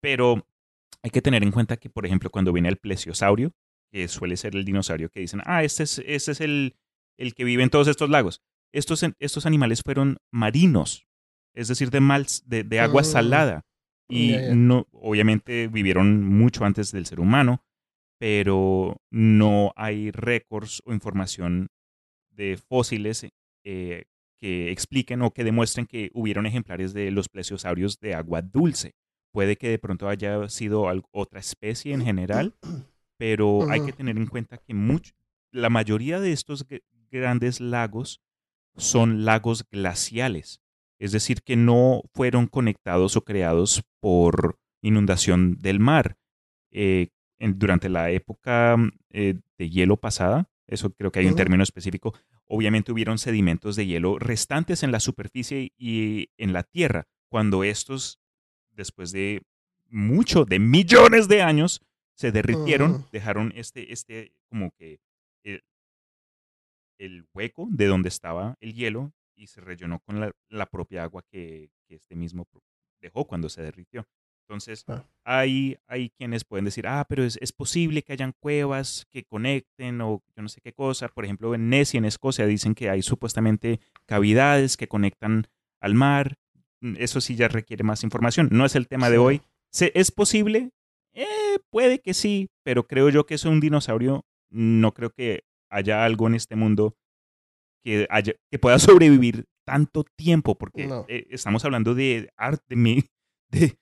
Pero 0.00 0.46
hay 1.02 1.10
que 1.10 1.22
tener 1.22 1.42
en 1.42 1.50
cuenta 1.50 1.76
que, 1.76 1.90
por 1.90 2.06
ejemplo, 2.06 2.30
cuando 2.30 2.52
viene 2.52 2.68
el 2.68 2.76
plesiosaurio, 2.76 3.52
que 3.92 4.08
suele 4.08 4.36
ser 4.36 4.54
el 4.56 4.64
dinosaurio 4.64 5.08
que 5.10 5.20
dicen, 5.20 5.40
ah, 5.44 5.62
este 5.62 5.84
es, 5.84 5.98
este 6.06 6.32
es 6.32 6.40
el, 6.40 6.76
el 7.18 7.34
que 7.34 7.44
vive 7.44 7.62
en 7.62 7.70
todos 7.70 7.88
estos 7.88 8.10
lagos. 8.10 8.42
Estos, 8.72 9.04
estos 9.20 9.46
animales 9.46 9.82
fueron 9.84 10.18
marinos, 10.32 11.06
es 11.54 11.68
decir, 11.68 11.90
de, 11.90 12.00
mal, 12.00 12.26
de, 12.44 12.64
de 12.64 12.80
agua 12.80 13.02
Mm. 13.02 13.04
salada. 13.04 13.62
Y 14.08 14.36
no, 14.54 14.86
obviamente 14.92 15.68
vivieron 15.68 16.24
mucho 16.24 16.64
antes 16.64 16.92
del 16.92 17.06
ser 17.06 17.20
humano, 17.20 17.64
pero 18.18 19.00
no 19.10 19.72
hay 19.76 20.10
récords 20.10 20.82
o 20.84 20.92
información 20.92 21.68
de 22.30 22.56
fósiles 22.56 23.26
eh, 23.64 24.04
que 24.38 24.70
expliquen 24.70 25.22
o 25.22 25.30
que 25.32 25.42
demuestren 25.44 25.86
que 25.86 26.10
hubieron 26.12 26.46
ejemplares 26.46 26.92
de 26.92 27.10
los 27.12 27.28
plesiosaurios 27.28 27.98
de 28.00 28.14
agua 28.14 28.42
dulce. 28.42 28.92
Puede 29.34 29.56
que 29.56 29.68
de 29.68 29.80
pronto 29.80 30.08
haya 30.08 30.48
sido 30.48 30.86
otra 31.10 31.40
especie 31.40 31.92
en 31.92 32.02
general, 32.02 32.54
pero 33.18 33.66
hay 33.68 33.80
que 33.80 33.92
tener 33.92 34.16
en 34.16 34.26
cuenta 34.26 34.58
que 34.58 34.72
la 35.50 35.70
mayoría 35.70 36.20
de 36.20 36.30
estos 36.30 36.68
gr- 36.68 36.84
grandes 37.10 37.60
lagos 37.60 38.20
son 38.76 39.24
lagos 39.24 39.64
glaciales, 39.68 40.60
es 41.00 41.10
decir, 41.10 41.42
que 41.42 41.56
no 41.56 42.02
fueron 42.12 42.46
conectados 42.46 43.16
o 43.16 43.24
creados 43.24 43.82
por 44.00 44.60
inundación 44.82 45.56
del 45.60 45.80
mar. 45.80 46.16
Eh, 46.70 47.08
en- 47.40 47.58
durante 47.58 47.88
la 47.88 48.12
época 48.12 48.76
eh, 49.10 49.34
de 49.58 49.68
hielo 49.68 49.96
pasada, 49.96 50.48
eso 50.68 50.90
creo 50.92 51.10
que 51.10 51.18
hay 51.18 51.26
un 51.26 51.32
término 51.44 51.62
específico, 51.64 52.14
obviamente 52.46 52.92
hubieron 52.92 53.18
sedimentos 53.18 53.74
de 53.74 53.86
hielo 53.86 54.18
restantes 54.20 54.84
en 54.84 54.92
la 54.92 55.00
superficie 55.00 55.72
y 55.76 56.28
en 56.36 56.52
la 56.52 56.62
tierra, 56.62 57.08
cuando 57.28 57.64
estos, 57.64 58.20
después 58.74 59.12
de 59.12 59.42
mucho, 59.88 60.44
de 60.44 60.58
millones 60.58 61.28
de 61.28 61.42
años, 61.42 61.80
se 62.14 62.30
derritieron, 62.32 63.06
dejaron 63.12 63.52
este, 63.56 63.92
este, 63.92 64.32
como 64.48 64.70
que 64.72 65.00
el, 65.44 65.62
el 66.98 67.24
hueco 67.34 67.66
de 67.70 67.86
donde 67.86 68.08
estaba 68.08 68.56
el 68.60 68.74
hielo 68.74 69.12
y 69.36 69.48
se 69.48 69.60
rellenó 69.60 70.00
con 70.00 70.20
la, 70.20 70.32
la 70.48 70.66
propia 70.66 71.02
agua 71.02 71.22
que, 71.30 71.70
que 71.88 71.96
este 71.96 72.14
mismo 72.14 72.46
dejó 73.00 73.26
cuando 73.26 73.48
se 73.48 73.62
derritió. 73.62 74.06
Entonces, 74.46 74.84
Claro. 74.84 75.08
hay, 75.24 75.76
hay 75.86 76.10
quienes 76.10 76.44
pueden 76.44 76.66
decir, 76.66 76.86
ah, 76.86 77.04
pero 77.08 77.24
es, 77.24 77.38
es 77.40 77.52
posible 77.52 78.02
que 78.02 78.12
hayan 78.12 78.32
cuevas 78.38 79.06
que 79.10 79.24
conecten 79.24 80.00
o 80.02 80.22
yo 80.36 80.42
no 80.42 80.48
sé 80.48 80.60
qué 80.60 80.72
cosa. 80.72 81.08
Por 81.08 81.24
ejemplo, 81.24 81.54
en 81.54 81.70
Nessie, 81.70 81.98
en 81.98 82.04
Escocia, 82.04 82.46
dicen 82.46 82.74
que 82.74 82.90
hay 82.90 83.02
supuestamente 83.02 83.80
cavidades 84.06 84.76
que 84.76 84.86
conectan 84.86 85.46
al 85.80 85.94
mar. 85.94 86.36
Mm, 86.84 86.96
Eso 86.98 87.20
sí 87.20 87.34
ya 87.34 87.48
requiere 87.48 87.82
más 87.84 88.02
información. 88.04 88.48
No 88.52 88.64
es 88.66 88.74
el 88.76 88.86
tema 88.88 89.08
de 89.10 89.18
hoy. 89.18 89.40
¿Se- 89.72 89.92
¿Es 89.94 90.10
posible? 90.10 90.70
Eh, 91.14 91.58
puede 91.70 92.00
que 92.00 92.12
sí, 92.14 92.48
pero 92.64 92.86
creo 92.86 93.08
yo 93.08 93.24
que 93.26 93.34
es 93.34 93.44
un 93.44 93.60
dinosaurio. 93.60 94.24
No 94.50 94.92
creo 94.92 95.10
que 95.10 95.44
haya 95.70 96.04
algo 96.04 96.26
en 96.26 96.34
este 96.34 96.56
mundo 96.56 96.94
que, 97.84 98.06
haya- 98.10 98.34
que 98.50 98.58
pueda 98.58 98.78
sobrevivir 99.22 99.44
tanto 99.66 100.04
tiempo, 100.16 100.56
porque 100.58 100.86
No. 100.86 101.06
eh, 101.08 101.26
estamos 101.30 101.64
hablando 101.64 101.94
de 101.94 102.28
arte, 102.36 102.76
de, 102.76 103.04
de, 103.50 103.78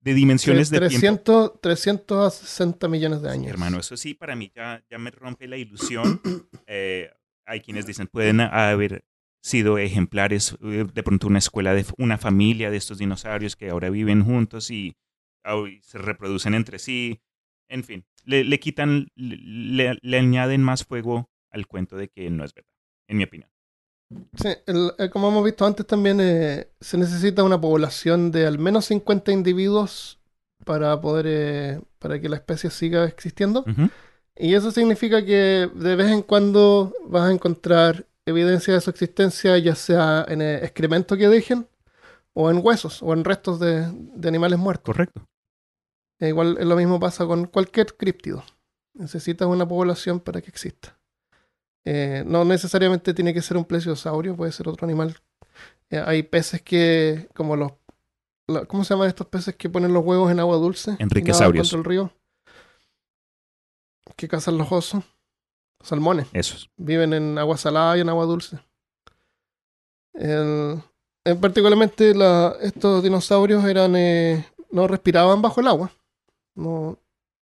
de 0.00 0.14
dimensiones 0.14 0.70
de 0.70 0.78
tiempo. 0.78 0.98
300, 0.98 1.60
360 1.60 2.88
millones 2.88 3.20
de 3.22 3.28
Sí, 3.30 3.34
años. 3.34 3.48
hermano, 3.48 3.78
eso 3.80 3.96
sí, 3.96 4.14
para 4.14 4.34
mí 4.34 4.50
ya, 4.54 4.82
ya 4.90 4.98
me 4.98 5.10
rompe 5.10 5.46
la 5.46 5.56
ilusión. 5.58 6.20
Eh, 6.68 7.08
hay 7.46 7.60
quienes 7.60 7.86
dicen, 7.86 8.08
pueden 8.08 8.40
haber 8.40 9.04
sido 9.46 9.78
ejemplares, 9.78 10.56
eh, 10.62 10.84
de 10.92 11.02
pronto 11.04 11.28
una 11.28 11.38
escuela 11.38 11.72
de 11.72 11.86
una 11.98 12.18
familia 12.18 12.70
de 12.70 12.76
estos 12.76 12.98
dinosaurios 12.98 13.54
que 13.54 13.70
ahora 13.70 13.90
viven 13.90 14.24
juntos 14.24 14.70
y, 14.72 14.96
y 15.68 15.80
se 15.82 15.98
reproducen 15.98 16.54
entre 16.54 16.80
sí. 16.80 17.20
En 17.68 17.84
fin, 17.84 18.04
le, 18.24 18.42
le 18.44 18.58
quitan, 18.58 19.08
le, 19.14 19.98
le 20.02 20.18
añaden 20.18 20.62
más 20.62 20.84
fuego 20.84 21.30
al 21.50 21.66
cuento 21.68 21.96
de 21.96 22.08
que 22.08 22.28
no 22.28 22.44
es 22.44 22.54
verdad, 22.54 22.70
en 23.08 23.16
mi 23.18 23.24
opinión. 23.24 23.50
Sí, 24.36 24.48
el- 24.66 24.92
eh, 24.98 25.10
como 25.10 25.28
hemos 25.28 25.44
visto 25.44 25.64
antes 25.64 25.86
también 25.86 26.18
eh, 26.20 26.68
se 26.80 26.98
necesita 26.98 27.42
una 27.44 27.60
población 27.60 28.30
de 28.32 28.46
al 28.46 28.58
menos 28.58 28.86
50 28.86 29.32
individuos 29.32 30.18
para 30.64 31.00
poder 31.00 31.26
eh, 31.28 31.80
para 31.98 32.20
que 32.20 32.28
la 32.28 32.36
especie 32.36 32.70
siga 32.70 33.04
existiendo. 33.04 33.64
Ujú. 33.66 33.90
Y 34.36 34.54
eso 34.54 34.70
significa 34.70 35.24
que 35.24 35.68
de 35.74 35.96
vez 35.96 36.10
en 36.10 36.22
cuando 36.22 36.92
vas 37.06 37.28
a 37.28 37.32
encontrar 37.32 38.06
evidencia 38.26 38.74
de 38.74 38.80
su 38.80 38.90
existencia, 38.90 39.56
ya 39.58 39.74
sea 39.74 40.24
en 40.28 40.42
el 40.42 40.62
excremento 40.62 41.16
que 41.16 41.28
dejen, 41.28 41.68
o 42.34 42.50
en 42.50 42.60
huesos, 42.62 43.02
o 43.02 43.12
en 43.12 43.24
restos 43.24 43.58
de, 43.58 43.86
de 43.90 44.28
animales 44.28 44.58
muertos. 44.58 44.94
Correcto. 44.94 45.26
E 46.18 46.28
igual 46.28 46.58
lo 46.60 46.76
mismo 46.76 46.98
pasa 46.98 47.26
con 47.26 47.46
cualquier 47.46 47.96
críptido. 47.96 48.44
Necesitas 48.94 49.48
una 49.48 49.66
población 49.66 50.20
para 50.20 50.40
que 50.40 50.50
exista. 50.50 50.98
Eh, 51.84 52.24
no 52.26 52.44
necesariamente 52.44 53.14
tiene 53.14 53.32
que 53.32 53.42
ser 53.42 53.56
un 53.56 53.64
plesiosaurio, 53.64 54.36
puede 54.36 54.52
ser 54.52 54.68
otro 54.68 54.84
animal. 54.84 55.16
Eh, 55.90 56.02
hay 56.04 56.24
peces 56.24 56.60
que, 56.62 57.28
como 57.32 57.54
los, 57.54 57.72
¿cómo 58.66 58.82
se 58.84 58.94
llaman 58.94 59.08
estos 59.08 59.28
peces 59.28 59.54
que 59.54 59.70
ponen 59.70 59.92
los 59.92 60.04
huevos 60.04 60.32
en 60.32 60.40
agua 60.40 60.56
dulce? 60.56 60.96
Enriquesaurios. 60.98 61.72
el 61.72 61.84
río. 61.84 62.12
Que 64.16 64.26
cazan 64.26 64.58
los 64.58 64.72
osos. 64.72 65.04
Salmones. 65.86 66.26
Esos. 66.32 66.68
Viven 66.76 67.12
en 67.12 67.38
agua 67.38 67.56
salada 67.56 67.96
y 67.96 68.00
en 68.00 68.08
agua 68.08 68.24
dulce. 68.26 68.58
El- 70.14 70.80
en 71.24 71.40
particularmente 71.40 72.14
la- 72.14 72.56
estos 72.62 73.02
dinosaurios 73.02 73.64
eran 73.64 73.94
eh, 73.96 74.46
no 74.70 74.86
respiraban 74.86 75.42
bajo 75.42 75.60
el 75.60 75.66
agua. 75.68 75.90
No, 76.54 76.98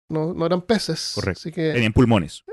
no, 0.10 0.34
no 0.34 0.46
eran 0.46 0.62
peces. 0.62 1.12
Correcto. 1.16 1.40
Así 1.40 1.52
que, 1.52 1.74
Tenían 1.74 1.94
pulmones. 1.94 2.44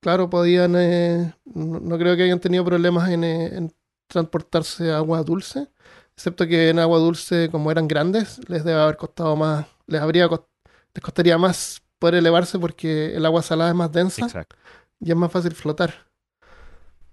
claro, 0.00 0.30
podían. 0.30 0.74
eh, 0.76 1.34
no, 1.44 1.80
no 1.80 1.98
creo 1.98 2.16
que 2.16 2.22
hayan 2.24 2.40
tenido 2.40 2.64
problemas 2.64 3.10
en, 3.10 3.24
eh, 3.24 3.46
en 3.56 3.72
transportarse 4.08 4.90
a 4.92 4.98
agua 4.98 5.22
dulce. 5.22 5.68
Excepto 6.16 6.46
que 6.46 6.70
en 6.70 6.78
agua 6.78 6.98
dulce, 6.98 7.50
como 7.50 7.70
eran 7.70 7.88
grandes, 7.88 8.40
les 8.48 8.64
debe 8.64 8.80
haber 8.80 8.96
costado 8.96 9.36
más. 9.36 9.66
Les 9.86 10.00
habría 10.00 10.28
les 10.28 11.02
costaría 11.02 11.36
más 11.36 11.82
poder 11.98 12.14
elevarse 12.16 12.58
porque 12.58 13.14
el 13.16 13.26
agua 13.26 13.42
salada 13.42 13.70
es 13.70 13.76
más 13.76 13.92
densa 13.92 14.24
Exacto. 14.26 14.56
Y 15.00 15.10
es 15.10 15.16
más 15.16 15.32
fácil 15.32 15.52
flotar. 15.52 16.10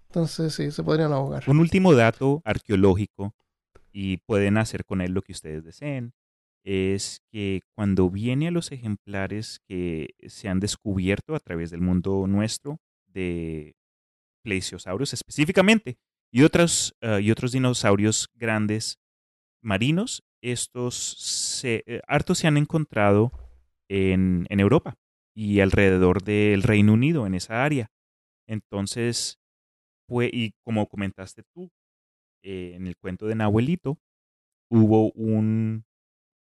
Entonces, 0.07 0.53
sí, 0.53 0.71
se 0.71 0.83
podrían 0.83 1.11
ahogar. 1.11 1.43
Un 1.47 1.59
último 1.59 1.93
dato 1.93 2.41
arqueológico, 2.45 3.33
y 3.91 4.17
pueden 4.17 4.57
hacer 4.57 4.85
con 4.85 5.01
él 5.01 5.11
lo 5.11 5.21
que 5.21 5.31
ustedes 5.31 5.63
deseen, 5.63 6.13
es 6.63 7.21
que 7.31 7.61
cuando 7.75 8.09
viene 8.09 8.47
a 8.47 8.51
los 8.51 8.71
ejemplares 8.71 9.59
que 9.67 10.15
se 10.27 10.49
han 10.49 10.59
descubierto 10.59 11.35
a 11.35 11.39
través 11.39 11.71
del 11.71 11.81
mundo 11.81 12.25
nuestro 12.27 12.79
de 13.07 13.75
plesiosaurios 14.43 15.13
específicamente 15.13 15.97
y 16.31 16.43
otros, 16.43 16.95
eh, 17.01 17.19
y 17.21 17.31
otros 17.31 17.51
dinosaurios 17.51 18.29
grandes 18.33 18.97
marinos, 19.61 20.23
estos 20.41 20.95
se, 20.95 21.83
eh, 21.85 22.01
hartos 22.07 22.39
se 22.39 22.47
han 22.47 22.57
encontrado 22.57 23.31
en, 23.89 24.45
en 24.49 24.59
Europa 24.59 24.97
y 25.35 25.59
alrededor 25.59 26.23
del 26.23 26.63
Reino 26.63 26.93
Unido, 26.93 27.25
en 27.25 27.35
esa 27.35 27.63
área. 27.63 27.91
Entonces, 28.47 29.39
fue, 30.07 30.29
y 30.31 30.53
como 30.63 30.87
comentaste 30.87 31.43
tú, 31.53 31.71
eh, 32.43 32.73
en 32.75 32.87
el 32.87 32.97
cuento 32.97 33.25
de 33.25 33.35
Nahuelito, 33.35 33.97
hubo 34.69 35.11
un, 35.11 35.85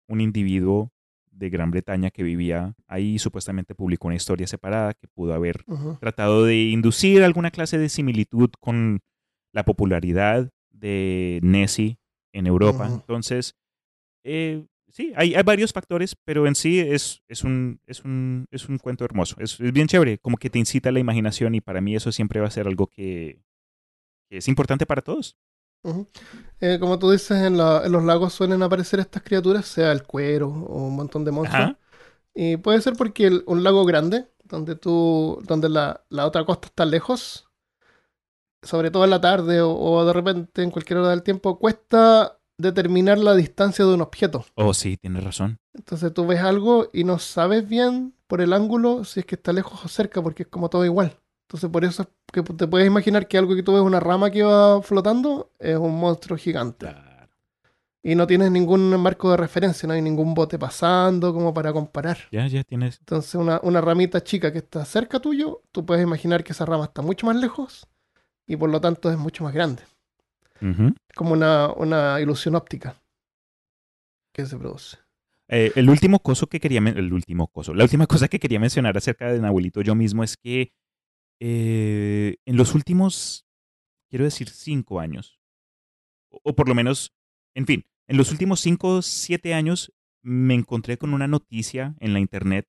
un 0.09 0.21
individuo 0.21 0.93
de 1.31 1.51
Gran 1.51 1.71
Bretaña 1.71 2.11
que 2.11 2.23
vivía 2.23 2.75
ahí 2.87 3.15
y 3.15 3.19
supuestamente 3.19 3.75
publicó 3.75 4.09
una 4.09 4.17
historia 4.17 4.47
separada 4.47 4.95
que 4.95 5.07
pudo 5.09 5.35
haber 5.35 5.65
tratado 6.01 6.45
de 6.45 6.57
inducir 6.65 7.23
alguna 7.23 7.51
clase 7.51 7.79
de 7.79 7.89
similitud 7.89 8.51
con 8.61 9.01
la 9.53 9.65
popularidad 9.65 10.51
de 10.71 11.39
Nessie 11.43 11.99
en 12.33 12.47
Europa. 12.47 12.87
Entonces, 12.93 13.55
eh, 14.25 14.65
sí, 14.91 15.13
hay, 15.17 15.35
hay 15.35 15.43
varios 15.43 15.73
factores, 15.73 16.17
pero 16.25 16.47
en 16.47 16.55
sí 16.55 16.81
es, 16.81 17.23
es, 17.29 17.45
un, 17.45 17.81
es, 17.87 18.05
un, 18.05 18.47
es 18.51 18.69
un 18.69 18.79
cuento 18.79 19.05
hermoso. 19.05 19.37
Es, 19.41 19.61
es 19.61 19.73
bien 19.73 19.89
chévere, 19.89 20.19
como 20.19 20.37
que 20.37 20.51
te 20.51 20.59
incita 20.59 20.89
a 20.89 20.93
la 20.93 21.01
imaginación 21.01 21.55
y 21.55 21.61
para 21.61 21.81
mí 21.81 21.95
eso 21.97 22.13
siempre 22.13 22.41
va 22.41 22.49
a 22.49 22.51
ser 22.51 22.67
algo 22.67 22.87
que, 22.87 23.41
que 24.31 24.39
es 24.39 24.49
importante 24.49 24.87
para 24.87 25.03
todos. 25.03 25.37
Eh, 26.61 26.79
como 26.81 26.99
tú 26.99 27.11
dices, 27.11 27.39
en, 27.43 27.57
la- 27.57 27.83
en 27.85 27.93
los 27.93 28.05
lagos 28.05 28.33
suelen 28.35 28.63
aparecer 28.63 29.01
estas 29.01 29.23
criaturas, 29.23 29.67
sea 29.67 29.93
el 29.93 30.03
cuero 30.05 30.49
o 30.49 30.87
un 30.87 30.97
montón 30.97 31.25
de 31.25 31.31
monstruos. 31.31 31.71
Ajá. 31.71 31.79
Y 32.35 32.57
puede 32.59 32.81
ser 32.83 32.95
porque 32.95 33.27
el- 33.27 33.45
un 33.47 33.63
lago 33.65 33.85
grande, 33.85 34.29
donde 34.45 34.77
tú, 34.77 35.41
donde 35.47 35.69
la, 35.69 36.05
la 36.11 36.27
otra 36.27 36.45
costa 36.45 36.69
está 36.69 36.85
lejos, 36.85 37.49
sobre 38.63 38.91
todo 38.91 39.05
en 39.05 39.11
la 39.11 39.21
tarde 39.21 39.61
o, 39.61 39.73
o 39.75 40.05
de 40.05 40.13
repente 40.13 40.63
en 40.63 40.71
cualquier 40.71 40.99
hora 41.01 41.11
del 41.11 41.23
tiempo, 41.23 41.59
cuesta 41.59 42.38
determinar 42.59 43.19
la 43.19 43.35
distancia 43.35 43.85
de 43.85 43.95
un 43.95 44.03
objeto. 44.03 44.45
Oh, 44.55 44.75
sí, 44.75 44.97
tienes 44.97 45.25
razón. 45.25 45.59
Entonces 45.73 46.13
tú 46.13 46.27
ves 46.27 46.41
algo 46.41 46.91
y 46.93 47.05
no 47.05 47.19
sabes 47.19 47.67
bien 47.69 48.15
por 48.27 48.41
el 48.41 48.53
ángulo 48.53 49.05
si 49.05 49.21
es 49.21 49.27
que 49.27 49.37
está 49.37 49.53
lejos 49.53 49.85
o 49.85 49.89
cerca, 49.89 50.21
porque 50.21 50.43
es 50.43 50.49
como 50.49 50.69
todo 50.69 50.85
igual. 50.85 51.17
Entonces 51.47 51.71
por 51.71 51.85
eso 51.85 52.03
es 52.03 52.09
que 52.33 52.43
te 52.43 52.67
puedes 52.67 52.87
imaginar 52.87 53.27
que 53.27 53.39
algo 53.39 53.55
que 53.55 53.63
tú 53.63 53.73
ves 53.73 53.83
una 53.83 54.01
rama 54.01 54.31
que 54.31 54.43
va 54.43 54.83
flotando 54.83 55.53
es 55.59 55.77
un 55.77 55.99
monstruo 55.99 56.37
gigante. 56.37 56.87
Claro. 56.87 57.09
Y 58.03 58.15
no 58.15 58.27
tienes 58.27 58.51
ningún 58.51 58.89
marco 59.01 59.31
de 59.31 59.37
referencia, 59.37 59.87
no 59.87 59.93
hay 59.93 60.03
ningún 60.03 60.33
bote 60.35 60.59
pasando 60.59 61.33
como 61.33 61.53
para 61.53 61.73
comparar. 61.73 62.19
Ya, 62.31 62.47
ya 62.47 62.65
tienes. 62.65 62.99
Entonces 63.01 63.35
una, 63.35 63.61
una 63.63 63.81
ramita 63.81 64.23
chica 64.23 64.53
que 64.53 64.59
está 64.59 64.85
cerca 64.85 65.21
tuyo, 65.21 65.63
tú 65.73 65.85
puedes 65.85 66.03
imaginar 66.03 66.45
que 66.45 66.53
esa 66.53 66.65
rama 66.65 66.85
está 66.85 67.03
mucho 67.03 67.27
más 67.27 67.37
lejos 67.37 67.87
y 68.47 68.57
por 68.57 68.71
lo 68.71 68.81
tanto 68.81 69.11
es 69.11 69.19
mucho 69.19 69.45
más 69.45 69.53
grande. 69.53 69.83
Como 71.15 71.33
una, 71.33 71.73
una 71.73 72.21
ilusión 72.21 72.55
óptica 72.55 73.01
que 74.33 74.47
se 74.47 74.57
produce. 74.57 74.99
Eh, 75.49 75.73
el 75.77 75.89
último 75.89 76.21
coso 76.21 76.47
que 76.47 76.61
quería 76.61 76.81
el 76.81 77.13
último 77.13 77.49
coso, 77.49 77.73
la 77.75 77.85
última 77.85 78.07
cosa 78.07 78.29
que 78.29 78.39
quería 78.39 78.61
mencionar 78.61 78.97
acerca 78.97 79.33
de 79.33 79.41
Nahuelito 79.41 79.81
yo 79.81 79.95
mismo 79.95 80.23
es 80.23 80.37
que 80.37 80.73
eh, 81.41 82.37
en 82.45 82.57
los 82.57 82.75
últimos, 82.75 83.47
quiero 84.11 84.25
decir, 84.25 84.49
cinco 84.51 85.01
años, 85.01 85.41
o, 86.31 86.41
o 86.43 86.55
por 86.55 86.69
lo 86.69 86.75
menos, 86.75 87.15
en 87.55 87.67
fin, 87.67 87.85
en 88.07 88.17
los 88.17 88.31
últimos 88.31 88.61
cinco, 88.61 89.03
siete 89.03 89.55
años 89.55 89.93
me 90.23 90.55
encontré 90.55 90.99
con 90.99 91.15
una 91.15 91.29
noticia 91.29 91.95
en 92.01 92.13
la 92.13 92.21
internet 92.21 92.69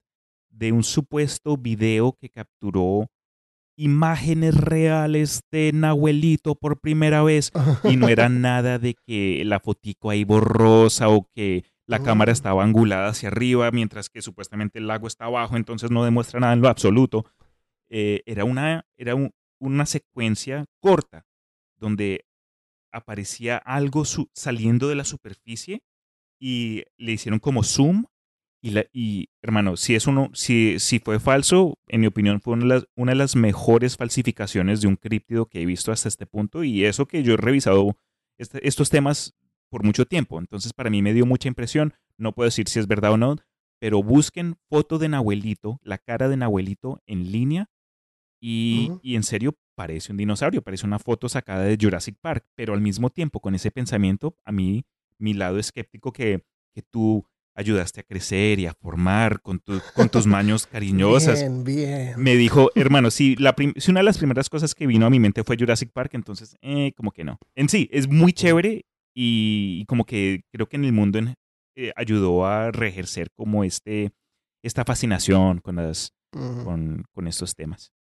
de 0.50 0.72
un 0.72 0.84
supuesto 0.84 1.58
video 1.58 2.14
que 2.14 2.30
capturó 2.30 3.12
imágenes 3.80 4.56
reales 4.56 5.42
de 5.52 5.72
Nahuelito 5.74 6.56
por 6.56 6.80
primera 6.82 7.24
vez 7.24 7.52
y 7.86 7.96
no 7.96 8.10
era 8.10 8.28
nada 8.30 8.78
de 8.78 8.94
que 8.94 9.44
la 9.46 9.60
fotico 9.60 10.10
ahí 10.10 10.24
borrosa 10.26 11.08
o 11.10 11.28
que 11.34 11.64
la 11.88 12.00
cámara 12.04 12.32
estaba 12.32 12.64
angulada 12.64 13.08
hacia 13.08 13.30
arriba 13.30 13.72
mientras 13.72 14.10
que 14.10 14.22
supuestamente 14.22 14.78
el 14.80 14.88
lago 14.88 15.08
está 15.08 15.26
abajo, 15.26 15.56
entonces 15.58 15.90
no 15.92 16.04
demuestra 16.04 16.40
nada 16.40 16.54
en 16.54 16.62
lo 16.62 16.68
absoluto. 16.68 17.26
Eh, 17.90 18.22
era 18.26 18.44
una, 18.46 18.86
era 18.98 19.16
un- 19.16 19.32
una 19.60 19.86
secuencia 19.86 20.66
corta 20.82 21.26
donde 21.78 22.26
aparecía 22.92 23.58
algo 23.58 24.04
saliendo 24.34 24.88
de 24.90 24.96
la 24.96 25.04
superficie 25.06 25.82
y 26.40 26.84
le 26.98 27.14
hicieron 27.14 27.40
como 27.40 27.64
zoom 27.64 28.06
Y, 28.62 28.72
la, 28.72 28.86
y 28.91 29.30
hermano, 29.41 29.78
si, 29.78 29.95
es 29.95 30.05
uno, 30.05 30.30
si, 30.34 30.80
si 30.80 30.99
fue 30.99 31.20
falso, 31.20 31.78
en 31.88 32.01
mi 32.01 32.07
opinión 32.07 32.41
fue 32.41 32.53
una 32.53 32.64
de, 32.64 32.68
las, 32.68 32.88
una 32.95 33.12
de 33.14 33.18
las 33.18 33.36
mejores 33.36 33.95
falsificaciones 33.95 34.82
de 34.82 34.88
un 34.88 34.97
críptido 34.97 35.45
que 35.45 35.62
he 35.62 35.66
visto 35.66 35.91
hasta 35.91 36.10
este 36.10 36.26
punto. 36.26 36.64
Y 36.64 36.84
eso 36.86 37.05
que 37.05 37.24
yo 37.24 37.36
he 37.36 37.38
revisado 37.38 37.95
este, 38.38 38.68
estos 38.68 38.89
temas 38.89 39.34
por 39.70 39.84
mucho 39.84 40.05
tiempo. 40.05 40.39
Entonces 40.39 40.74
para 40.74 40.89
mí 40.89 41.01
me 41.01 41.14
dio 41.14 41.26
mucha 41.26 41.47
impresión. 41.47 41.93
No 42.18 42.34
puedo 42.34 42.47
decir 42.47 42.68
si 42.68 42.80
es 42.80 42.88
verdad 42.88 43.14
o 43.14 43.18
no, 43.18 43.38
pero 43.80 44.03
busquen 44.03 44.55
foto 44.70 44.97
de 44.97 45.07
Nahuelito, 45.07 45.80
la 45.84 45.97
cara 45.97 46.28
de 46.28 46.38
Nahuelito 46.38 47.01
en 47.05 47.32
línea. 47.32 47.70
Y, 48.41 48.91
y 49.01 49.16
en 49.16 49.24
serio, 49.24 49.57
parece 49.76 50.12
un 50.12 50.18
dinosaurio, 50.18 50.62
parece 50.62 50.86
una 50.86 50.99
foto 50.99 51.30
sacada 51.30 51.64
de 51.64 51.78
Jurassic 51.80 52.18
Park, 52.20 52.45
pero 52.55 52.74
al 52.74 52.82
mismo 52.82 53.10
tiempo 53.10 53.39
con 53.39 53.55
ese 53.55 53.72
pensamiento, 53.72 54.36
a 54.43 54.51
mí, 54.51 54.86
mi 55.18 55.34
lado 55.34 55.60
escéptico 55.60 56.12
que, 56.12 56.43
que 56.74 56.82
tú 56.82 57.26
ayudaste 57.60 57.99
a 57.99 58.03
crecer 58.03 58.60
y 58.60 58.66
a 58.66 58.74
formar 58.74 59.41
con, 59.41 59.60
tu, 59.60 59.82
con 59.93 60.07
tus 60.10 60.26
manos 60.26 60.66
cariñosas. 60.72 61.41
Bien, 61.41 61.64
bien. 61.64 62.14
Me 62.18 62.36
dijo, 62.36 62.72
hermano, 62.74 63.12
si, 63.12 63.36
la 63.36 63.53
si 63.76 63.91
una 63.91 63.99
de 63.99 64.05
las 64.05 64.18
primeras 64.18 64.49
cosas 64.49 64.74
que 64.74 64.88
vino 64.88 65.05
a 65.05 65.10
mi 65.10 65.20
mente 65.20 65.43
fue 65.43 65.57
Jurassic 65.57 65.91
Park, 65.91 66.12
entonces, 66.14 66.55
eh, 66.62 66.93
como 66.95 67.12
que 67.12 67.24
no. 67.24 67.38
En 67.55 67.68
sí, 67.68 67.89
es 67.91 68.07
muy 68.07 68.32
chévere 68.32 68.86
y, 69.14 69.80
y 69.82 69.86
como 69.86 70.05
que 70.05 70.43
creo 70.53 70.68
que 70.70 70.78
en 70.78 70.86
el 70.86 70.93
mundo 70.93 71.20
en, 71.20 71.36
eh, 71.76 71.91
ayudó 71.97 72.45
a 72.45 72.72
reejercer 72.72 73.30
como 73.36 73.64
este, 73.64 74.12
esta 74.64 74.86
fascinación 74.86 75.60
con, 75.60 75.76
las, 75.76 76.14
uh 76.34 76.39
-huh. 76.39 76.64
con, 76.64 77.03
con 77.12 77.28
estos 77.28 77.55
temas. 77.55 77.91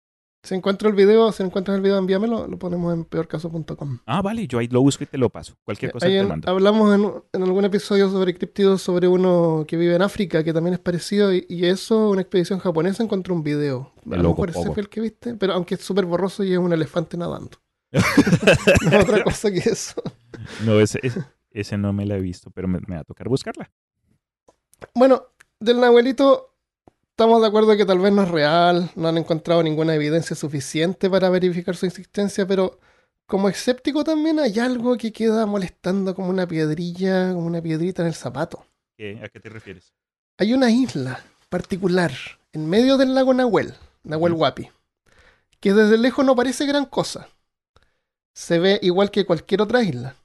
Si 0.41 0.55
encuentro 0.55 0.87
el 0.87 0.95
video, 0.95 1.31
si 1.33 1.43
encuentras 1.43 1.75
el 1.75 1.81
video, 1.81 1.97
envíamelo, 1.97 2.47
lo 2.47 2.57
ponemos 2.57 2.93
en 2.93 3.03
peorcaso.com. 3.03 3.99
Ah, 4.05 4.21
vale, 4.21 4.47
yo 4.47 4.59
ahí 4.59 4.67
lo 4.67 4.81
busco 4.81 5.03
y 5.03 5.07
te 5.07 5.17
lo 5.17 5.29
paso. 5.29 5.57
Cualquier 5.65 5.91
cosa 5.91 6.05
te 6.05 6.17
en, 6.17 6.29
mando. 6.29 6.49
Hablamos 6.49 6.95
en, 6.95 7.13
en, 7.33 7.43
algún 7.43 7.65
episodio 7.65 8.09
sobre 8.09 8.33
criptidos, 8.33 8.81
sobre 8.81 9.09
uno 9.09 9.65
que 9.67 9.75
vive 9.75 9.95
en 9.95 10.01
África, 10.01 10.41
que 10.41 10.53
también 10.53 10.75
es 10.75 10.79
parecido, 10.79 11.33
y, 11.33 11.45
y 11.49 11.65
eso, 11.65 12.09
una 12.09 12.21
expedición 12.21 12.59
japonesa 12.59 13.03
encontró 13.03 13.35
un 13.35 13.43
video. 13.43 13.91
A 14.09 14.15
lo 14.15 14.29
mejor 14.29 14.51
ese 14.51 14.71
fue 14.71 14.81
el 14.81 14.89
que 14.89 15.01
viste, 15.01 15.35
pero 15.35 15.53
aunque 15.53 15.75
es 15.75 15.81
súper 15.81 16.05
borroso 16.05 16.43
y 16.45 16.53
es 16.53 16.57
un 16.57 16.71
elefante 16.71 17.17
nadando. 17.17 17.57
no 18.91 18.99
otra 18.99 19.23
cosa 19.23 19.51
que 19.51 19.57
eso. 19.59 20.01
No, 20.63 20.79
ese, 20.79 20.99
ese, 21.03 21.25
ese, 21.51 21.77
no 21.77 21.91
me 21.91 22.05
la 22.05 22.15
he 22.15 22.21
visto, 22.21 22.49
pero 22.51 22.69
me, 22.69 22.79
me 22.87 22.95
va 22.95 23.01
a 23.01 23.03
tocar 23.03 23.27
buscarla. 23.27 23.69
Bueno, 24.95 25.25
del 25.59 25.81
Nahuelito 25.81 26.48
estamos 27.19 27.41
de 27.41 27.47
acuerdo 27.47 27.75
que 27.75 27.85
tal 27.85 27.99
vez 27.99 28.13
no 28.13 28.23
es 28.23 28.29
real, 28.29 28.91
no 28.95 29.09
han 29.09 29.17
encontrado 29.17 29.61
ninguna 29.61 29.93
evidencia 29.93 30.37
suficiente 30.37 31.09
para 31.09 31.29
verificar 31.29 31.75
su 31.75 31.85
existencia, 31.85 32.47
pero 32.47 32.79
como 33.25 33.49
escéptico 33.49 34.05
también 34.05 34.39
hay 34.39 34.57
algo 34.57 34.95
que 34.95 35.11
queda 35.11 35.45
molestando 35.45 36.15
como 36.15 36.29
una 36.29 36.47
piedrilla, 36.47 37.33
como 37.33 37.45
una 37.45 37.61
piedrita 37.61 38.03
en 38.03 38.07
el 38.07 38.13
zapato. 38.13 38.65
¿A 39.21 39.27
qué 39.27 39.39
te 39.41 39.49
refieres? 39.49 39.93
Hay 40.37 40.53
una 40.53 40.71
isla 40.71 41.21
particular 41.49 42.13
en 42.53 42.69
medio 42.69 42.95
del 42.95 43.13
lago 43.13 43.33
Nahuel, 43.33 43.73
Nahuel 44.03 44.31
Huapi, 44.31 44.69
que 45.59 45.73
desde 45.73 45.97
lejos 45.97 46.23
no 46.23 46.37
parece 46.37 46.65
gran 46.67 46.85
cosa. 46.85 47.27
Se 48.33 48.59
ve 48.59 48.79
igual 48.81 49.11
que 49.11 49.25
cualquier 49.25 49.61
otra 49.61 49.83
isla. 49.83 50.15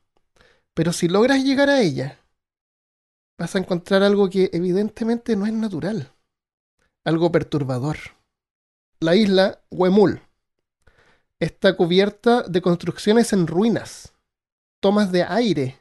Pero 0.75 0.93
si 0.93 1.09
logras 1.09 1.43
llegar 1.43 1.71
a 1.71 1.81
ella, 1.81 2.21
vas 3.37 3.57
a 3.57 3.59
encontrar 3.59 4.05
algo 4.05 4.31
que 4.31 4.49
evidentemente 4.53 5.35
no 5.35 5.45
es 5.45 5.53
natural 5.53 6.14
algo 7.05 7.31
perturbador. 7.31 7.99
La 9.01 9.15
isla 9.15 9.63
Huemul 9.71 10.21
está 11.39 11.77
cubierta 11.77 12.43
de 12.43 12.63
construcciones 12.63 13.33
en 13.33 13.47
ruinas, 13.47 14.15
tomas 14.81 15.13
de 15.13 15.25
aire, 15.25 15.79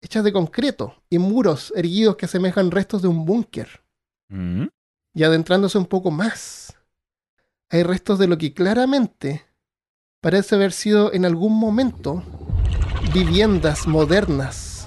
hechas 0.00 0.24
de 0.24 0.32
concreto, 0.32 1.02
y 1.10 1.18
muros 1.18 1.72
erguidos 1.74 2.16
que 2.16 2.26
asemejan 2.26 2.70
restos 2.70 3.02
de 3.02 3.08
un 3.08 3.24
búnker. 3.24 3.82
Mm. 4.28 4.66
Y 5.14 5.22
adentrándose 5.24 5.76
un 5.76 5.86
poco 5.86 6.10
más, 6.10 6.76
hay 7.68 7.82
restos 7.82 8.18
de 8.18 8.28
lo 8.28 8.38
que 8.38 8.54
claramente 8.54 9.44
parece 10.20 10.54
haber 10.54 10.72
sido 10.72 11.12
en 11.12 11.24
algún 11.24 11.58
momento 11.58 12.22
viviendas 13.12 13.88
modernas. 13.88 14.86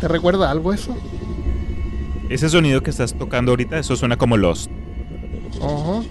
¿Te 0.00 0.08
recuerda 0.08 0.50
algo 0.50 0.72
eso? 0.72 0.96
Ese 2.28 2.48
sonido 2.50 2.82
que 2.82 2.90
estás 2.90 3.16
tocando 3.16 3.52
ahorita, 3.52 3.78
eso 3.78 3.96
suena 3.96 4.18
como 4.18 4.36
Lost. 4.36 4.70
Uh 5.60 5.64
-huh. 5.64 6.06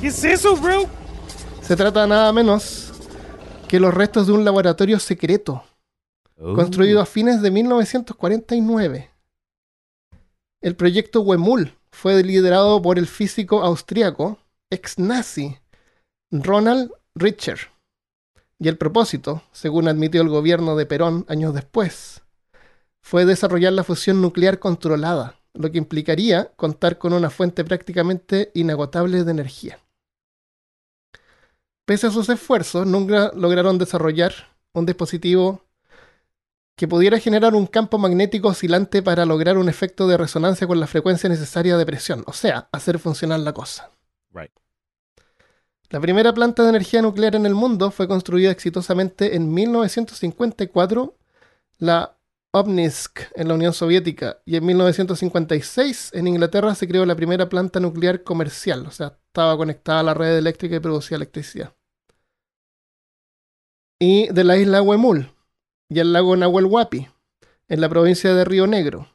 ¿Qué 0.00 0.06
es 0.06 0.22
eso, 0.22 0.56
bro? 0.56 0.84
Se 1.60 1.74
trata 1.74 2.06
nada 2.06 2.32
menos 2.32 2.92
que 3.68 3.80
los 3.80 3.92
restos 3.92 4.28
de 4.28 4.34
un 4.34 4.44
laboratorio 4.44 5.00
secreto, 5.00 5.64
oh. 6.38 6.54
construido 6.54 7.00
a 7.00 7.06
fines 7.06 7.42
de 7.42 7.50
1949. 7.50 9.10
El 10.60 10.76
proyecto 10.76 11.22
Wemul 11.22 11.72
fue 11.90 12.22
liderado 12.22 12.80
por 12.80 12.98
el 12.98 13.06
físico 13.06 13.62
austríaco, 13.62 14.38
ex 14.70 14.98
nazi, 14.98 15.58
Ronald 16.30 16.92
Richter. 17.14 17.58
Y 18.60 18.68
el 18.68 18.78
propósito, 18.78 19.42
según 19.52 19.88
admitió 19.88 20.22
el 20.22 20.28
gobierno 20.28 20.76
de 20.76 20.86
Perón 20.86 21.26
años 21.28 21.52
después, 21.52 22.23
fue 23.04 23.26
desarrollar 23.26 23.74
la 23.74 23.84
fusión 23.84 24.22
nuclear 24.22 24.58
controlada, 24.58 25.38
lo 25.52 25.70
que 25.70 25.76
implicaría 25.76 26.50
contar 26.56 26.96
con 26.96 27.12
una 27.12 27.28
fuente 27.28 27.62
prácticamente 27.62 28.50
inagotable 28.54 29.24
de 29.24 29.30
energía. 29.30 29.78
Pese 31.84 32.06
a 32.06 32.10
sus 32.10 32.30
esfuerzos, 32.30 32.86
nunca 32.86 33.30
lograron 33.36 33.76
desarrollar 33.76 34.32
un 34.72 34.86
dispositivo 34.86 35.60
que 36.76 36.88
pudiera 36.88 37.18
generar 37.18 37.54
un 37.54 37.66
campo 37.66 37.98
magnético 37.98 38.48
oscilante 38.48 39.02
para 39.02 39.26
lograr 39.26 39.58
un 39.58 39.68
efecto 39.68 40.08
de 40.08 40.16
resonancia 40.16 40.66
con 40.66 40.80
la 40.80 40.86
frecuencia 40.86 41.28
necesaria 41.28 41.76
de 41.76 41.84
presión, 41.84 42.24
o 42.26 42.32
sea, 42.32 42.70
hacer 42.72 42.98
funcionar 42.98 43.40
la 43.40 43.52
cosa. 43.52 43.90
Right. 44.32 44.50
La 45.90 46.00
primera 46.00 46.32
planta 46.32 46.62
de 46.62 46.70
energía 46.70 47.02
nuclear 47.02 47.36
en 47.36 47.44
el 47.44 47.54
mundo 47.54 47.90
fue 47.90 48.08
construida 48.08 48.50
exitosamente 48.50 49.36
en 49.36 49.52
1954, 49.52 51.14
la 51.76 52.16
Obninsk 52.56 53.20
en 53.34 53.48
la 53.48 53.54
Unión 53.54 53.72
Soviética 53.72 54.40
y 54.44 54.54
en 54.54 54.64
1956 54.64 56.10
en 56.14 56.28
Inglaterra 56.28 56.76
se 56.76 56.86
creó 56.86 57.04
la 57.04 57.16
primera 57.16 57.48
planta 57.48 57.80
nuclear 57.80 58.22
comercial, 58.22 58.86
o 58.86 58.92
sea, 58.92 59.18
estaba 59.26 59.56
conectada 59.56 59.98
a 59.98 60.02
la 60.04 60.14
red 60.14 60.38
eléctrica 60.38 60.76
y 60.76 60.80
producía 60.80 61.16
electricidad. 61.16 61.74
Y 64.00 64.32
de 64.32 64.44
la 64.44 64.56
isla 64.56 64.82
Huemul 64.82 65.32
y 65.88 65.98
el 65.98 66.12
lago 66.12 66.36
Nahuel 66.36 66.66
Huapi, 66.66 67.08
en 67.66 67.80
la 67.80 67.88
provincia 67.88 68.32
de 68.32 68.44
Río 68.44 68.68
Negro, 68.68 69.08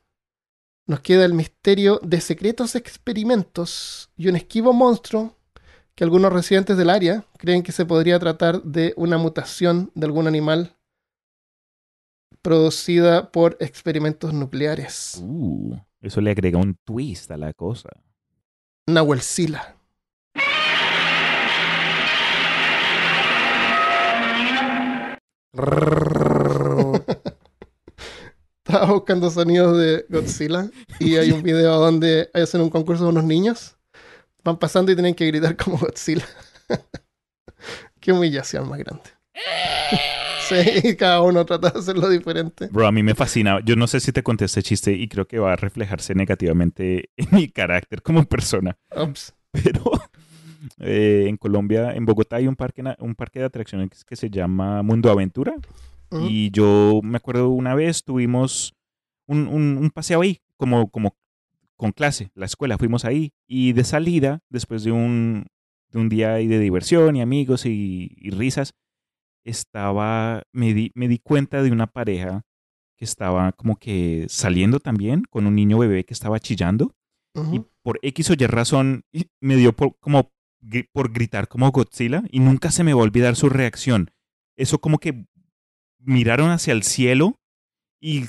nos 0.86 1.00
queda 1.00 1.24
el 1.24 1.34
misterio 1.34 2.02
de 2.04 2.20
secretos 2.20 2.76
experimentos 2.76 4.10
y 4.18 4.28
un 4.28 4.36
esquivo 4.36 4.74
monstruo 4.74 5.38
que 5.96 6.04
algunos 6.04 6.34
residentes 6.34 6.76
del 6.76 6.90
área 6.90 7.24
creen 7.38 7.64
que 7.64 7.72
se 7.72 7.86
podría 7.86 8.20
tratar 8.20 8.64
de 8.64 8.94
una 8.98 9.18
mutación 9.18 9.92
de 9.96 10.08
algún 10.08 10.28
animal 10.28 10.76
producida 12.42 13.32
por 13.32 13.58
experimentos 13.60 14.34
nucleares. 14.34 15.20
Uh, 15.22 15.78
eso 16.02 16.22
le 16.22 16.32
agrega 16.32 16.58
un 16.58 16.76
twist 16.86 17.30
a 17.32 17.38
la 17.38 17.54
cosa. 17.54 17.90
Nahuelcila. 18.88 19.76
Estaba 28.64 28.94
buscando 28.94 29.30
sonidos 29.32 29.78
de 29.78 30.06
Godzilla 30.10 30.70
y 31.00 31.18
hay 31.18 31.32
un 31.32 31.42
video 31.42 31.80
donde 31.80 32.30
hacen 32.34 32.62
un 32.62 32.70
concurso 32.70 33.04
de 33.06 33.10
unos 33.10 33.24
niños. 33.24 33.76
Van 34.44 34.58
pasando 34.58 34.92
y 34.92 34.96
tienen 34.96 35.16
que 35.16 35.26
gritar 35.26 35.58
como 35.58 35.78
Godzilla. 35.78 36.26
Qué 38.00 38.12
humillación 38.14 38.70
más 38.70 38.80
grande. 38.80 39.10
Sí, 40.50 40.96
cada 40.98 41.22
uno 41.22 41.46
trata 41.46 41.70
de 41.70 41.80
hacerlo 41.80 42.10
diferente. 42.10 42.68
Bro, 42.72 42.88
a 42.88 42.92
mí 42.92 43.04
me 43.04 43.16
fascina. 43.16 43.60
Yo 43.64 43.76
no 43.76 43.88
sé 43.88 44.00
si 44.00 44.12
te 44.12 44.24
conté 44.24 44.46
este 44.46 44.64
chiste 44.64 44.92
y 44.94 45.08
creo 45.08 45.28
que 45.28 45.40
va 45.40 45.54
a 45.54 45.56
reflejarse 45.56 46.16
negativamente 46.16 47.10
en 47.18 47.28
mi 47.32 47.48
carácter 47.50 48.02
como 48.02 48.24
persona. 48.26 48.78
Pero 49.52 49.92
eh, 50.80 51.26
en 51.28 51.38
Colombia, 51.38 51.94
en 51.94 52.06
Bogotá, 52.06 52.38
hay 52.38 52.48
un 52.48 52.56
parque, 52.56 52.84
un 53.00 53.16
parque 53.16 53.40
de 53.40 53.46
atracciones 53.46 54.04
que 54.06 54.16
se 54.16 54.30
llama 54.30 54.82
Mundo 54.84 55.10
Aventura. 55.12 55.54
Uh 56.12 56.18
-huh. 56.18 56.28
Y 56.30 56.52
yo 56.52 57.02
me 57.04 57.18
acuerdo 57.18 57.50
una 57.50 57.76
vez 57.76 58.04
tuvimos 58.04 58.74
un, 59.28 59.48
un, 59.48 59.78
un 59.78 59.90
paseo 59.92 60.22
ahí, 60.22 60.42
como, 60.58 60.90
como 60.90 61.16
con 61.76 61.92
clase, 61.92 62.32
la 62.36 62.46
escuela, 62.46 62.78
fuimos 62.78 63.06
ahí. 63.06 63.32
Y 63.48 63.74
de 63.74 63.84
salida, 63.84 64.40
después 64.50 64.84
de 64.84 64.92
un, 64.92 65.46
de 65.92 66.00
un 66.00 66.10
día 66.10 66.34
de 66.34 66.60
diversión 66.60 67.16
y 67.16 67.22
amigos 67.22 67.66
y, 67.66 68.12
y 68.18 68.32
risas, 68.32 68.74
estaba, 69.44 70.44
me 70.52 70.74
di, 70.74 70.92
me 70.96 71.08
di 71.08 71.20
cuenta 71.20 71.64
de 71.64 71.72
una 71.72 71.88
pareja 71.88 72.44
que 72.98 73.06
estaba 73.06 73.52
como 73.54 73.78
que 73.78 74.26
saliendo 74.30 74.80
también 74.80 75.24
con 75.30 75.48
un 75.48 75.56
niño 75.56 75.78
bebé 75.78 76.04
que 76.04 76.14
estaba 76.14 76.40
chillando. 76.40 76.96
Uh 77.34 77.42
-huh. 77.42 77.56
Y 77.56 77.66
por 77.82 78.00
X 78.02 78.30
o 78.30 78.34
Y 78.34 78.48
razón 78.48 79.04
me 79.40 79.56
dio 79.56 79.74
por, 79.74 79.98
como 80.00 80.32
por 80.92 81.12
gritar 81.12 81.48
como 81.48 81.72
Godzilla 81.72 82.24
y 82.30 82.40
nunca 82.40 82.72
se 82.72 82.84
me 82.84 82.94
va 82.94 83.02
a 83.02 83.04
olvidar 83.04 83.36
su 83.36 83.50
reacción. 83.50 84.12
Eso 84.58 84.80
como 84.80 85.00
que 85.00 85.26
miraron 86.00 86.52
hacia 86.52 86.74
el 86.74 86.84
cielo 86.84 87.40
y 88.02 88.26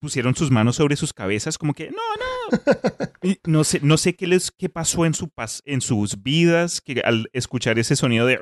pusieron 0.00 0.34
sus 0.34 0.50
manos 0.50 0.76
sobre 0.76 0.96
sus 0.96 1.12
cabezas 1.12 1.58
como 1.58 1.74
que, 1.74 1.90
no, 1.90 1.96
no. 1.96 2.32
Y 3.22 3.38
no 3.46 3.62
sé, 3.62 3.78
no 3.82 3.98
sé 3.98 4.16
qué 4.16 4.26
les 4.26 4.50
qué 4.50 4.68
pasó 4.68 5.06
en, 5.06 5.14
su 5.14 5.30
en 5.64 5.80
sus 5.80 6.22
vidas 6.24 6.80
que 6.80 7.00
al 7.04 7.28
escuchar 7.32 7.78
ese 7.78 7.94
sonido 7.94 8.26
de... 8.26 8.40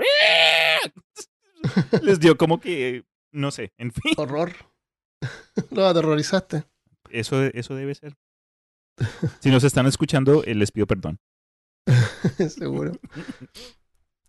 les 2.02 2.20
dio 2.20 2.36
como 2.36 2.61
que, 2.61 3.04
no 3.32 3.50
sé, 3.50 3.72
en 3.78 3.92
fin. 3.92 4.14
Horror. 4.16 4.52
Lo 5.70 5.86
aterrorizaste. 5.86 6.64
Eso, 7.11 7.42
eso 7.42 7.74
debe 7.74 7.94
ser. 7.94 8.16
Si 9.40 9.50
nos 9.50 9.64
están 9.64 9.86
escuchando, 9.86 10.44
eh, 10.44 10.54
les 10.54 10.70
pido 10.70 10.86
perdón. 10.86 11.18
Seguro. 12.48 12.92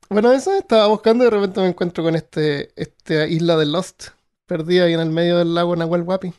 Bueno, 0.10 0.32
eso 0.34 0.54
estaba 0.54 0.88
buscando 0.88 1.24
y 1.24 1.28
de 1.28 1.32
repente 1.32 1.62
me 1.62 1.68
encuentro 1.68 2.04
con 2.04 2.16
este, 2.16 2.72
esta 2.76 3.28
isla 3.28 3.56
de 3.56 3.66
Lost, 3.66 4.10
perdida 4.46 4.86
ahí 4.86 4.94
en 4.94 5.00
el 5.00 5.10
medio 5.10 5.38
del 5.38 5.54
lago 5.54 5.76
Nahuel 5.76 6.04
Huapi. 6.04 6.34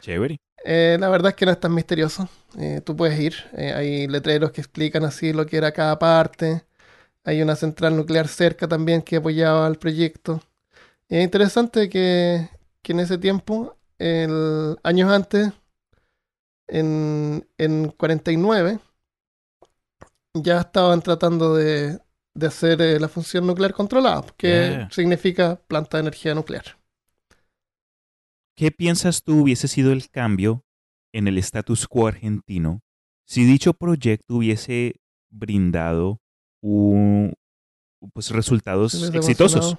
Chévere. 0.00 0.38
Eh, 0.66 0.96
la 0.98 1.08
verdad 1.08 1.30
es 1.30 1.36
que 1.36 1.46
no 1.46 1.52
es 1.52 1.60
tan 1.60 1.74
misterioso. 1.74 2.28
Eh, 2.58 2.82
tú 2.84 2.96
puedes 2.96 3.18
ir. 3.18 3.34
Eh, 3.56 3.72
hay 3.72 4.06
letreros 4.06 4.50
que 4.50 4.60
explican 4.60 5.04
así 5.04 5.32
lo 5.32 5.46
que 5.46 5.56
era 5.56 5.72
cada 5.72 5.98
parte. 5.98 6.64
Hay 7.24 7.42
una 7.42 7.56
central 7.56 7.96
nuclear 7.96 8.28
cerca 8.28 8.68
también 8.68 9.02
que 9.02 9.16
apoyaba 9.16 9.66
el 9.68 9.76
proyecto. 9.78 10.40
Y 11.08 11.18
es 11.18 11.24
interesante 11.24 11.88
que, 11.90 12.50
que 12.82 12.92
en 12.92 13.00
ese 13.00 13.18
tiempo, 13.18 13.76
el, 13.98 14.78
años 14.84 15.10
antes, 15.12 15.52
en, 16.68 17.46
en 17.58 17.88
49, 17.90 18.78
ya 20.34 20.60
estaban 20.60 21.02
tratando 21.02 21.54
de, 21.54 22.00
de 22.34 22.46
hacer 22.46 22.80
eh, 22.82 22.98
la 23.00 23.08
función 23.08 23.46
nuclear 23.46 23.72
controlada, 23.72 24.24
que 24.36 24.80
Yeah. 24.80 24.90
significa 24.90 25.56
planta 25.68 25.96
de 25.98 26.02
energía 26.02 26.34
nuclear. 26.34 26.64
¿Qué 28.56 28.70
piensas 28.70 29.22
tú 29.22 29.42
hubiese 29.42 29.68
sido 29.68 29.92
el 29.92 30.08
cambio 30.10 30.64
en 31.12 31.28
el 31.28 31.38
status 31.38 31.86
quo 31.88 32.06
argentino 32.06 32.80
si 33.26 33.44
dicho 33.44 33.74
proyecto 33.74 34.36
hubiese 34.36 35.00
brindado 35.30 36.20
un- 36.64 37.34
pues, 38.12 38.30
resultados 38.30 38.94
hubiese 38.94 39.16
exitosos? 39.18 39.76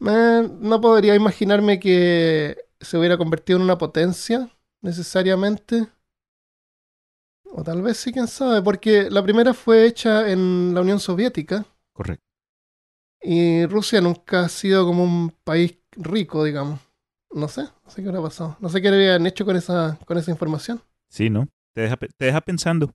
no 0.00 0.80
podría 0.80 1.14
imaginarme 1.14 1.78
que 1.78 2.56
se 2.80 2.98
hubiera 2.98 3.16
convertido 3.18 3.58
en 3.58 3.64
una 3.64 3.78
potencia 3.78 4.50
necesariamente. 4.80 5.88
O 7.52 7.62
tal 7.62 7.82
vez 7.82 7.96
sí, 7.98 8.12
quién 8.12 8.26
sabe, 8.28 8.62
porque 8.62 9.10
la 9.10 9.22
primera 9.22 9.52
fue 9.54 9.84
hecha 9.86 10.30
en 10.30 10.72
la 10.74 10.80
Unión 10.80 11.00
Soviética 11.00 11.66
Correcto. 11.92 12.24
y 13.22 13.66
Rusia 13.66 14.00
nunca 14.00 14.44
ha 14.44 14.48
sido 14.48 14.86
como 14.86 15.02
un 15.04 15.30
país 15.44 15.76
rico, 15.92 16.44
digamos. 16.44 16.80
No 17.32 17.48
sé, 17.48 17.62
no 17.62 17.90
sé 17.90 17.96
qué 18.02 18.08
hubiera 18.08 18.22
pasado. 18.22 18.56
No 18.60 18.68
sé 18.68 18.80
qué 18.80 18.88
habían 18.88 19.26
hecho 19.26 19.44
con 19.44 19.56
esa, 19.56 19.98
con 20.04 20.16
esa 20.18 20.30
información. 20.30 20.80
Sí, 21.08 21.28
¿no? 21.30 21.48
Te 21.74 21.82
deja, 21.82 21.96
te 21.96 22.24
deja 22.24 22.40
pensando. 22.40 22.92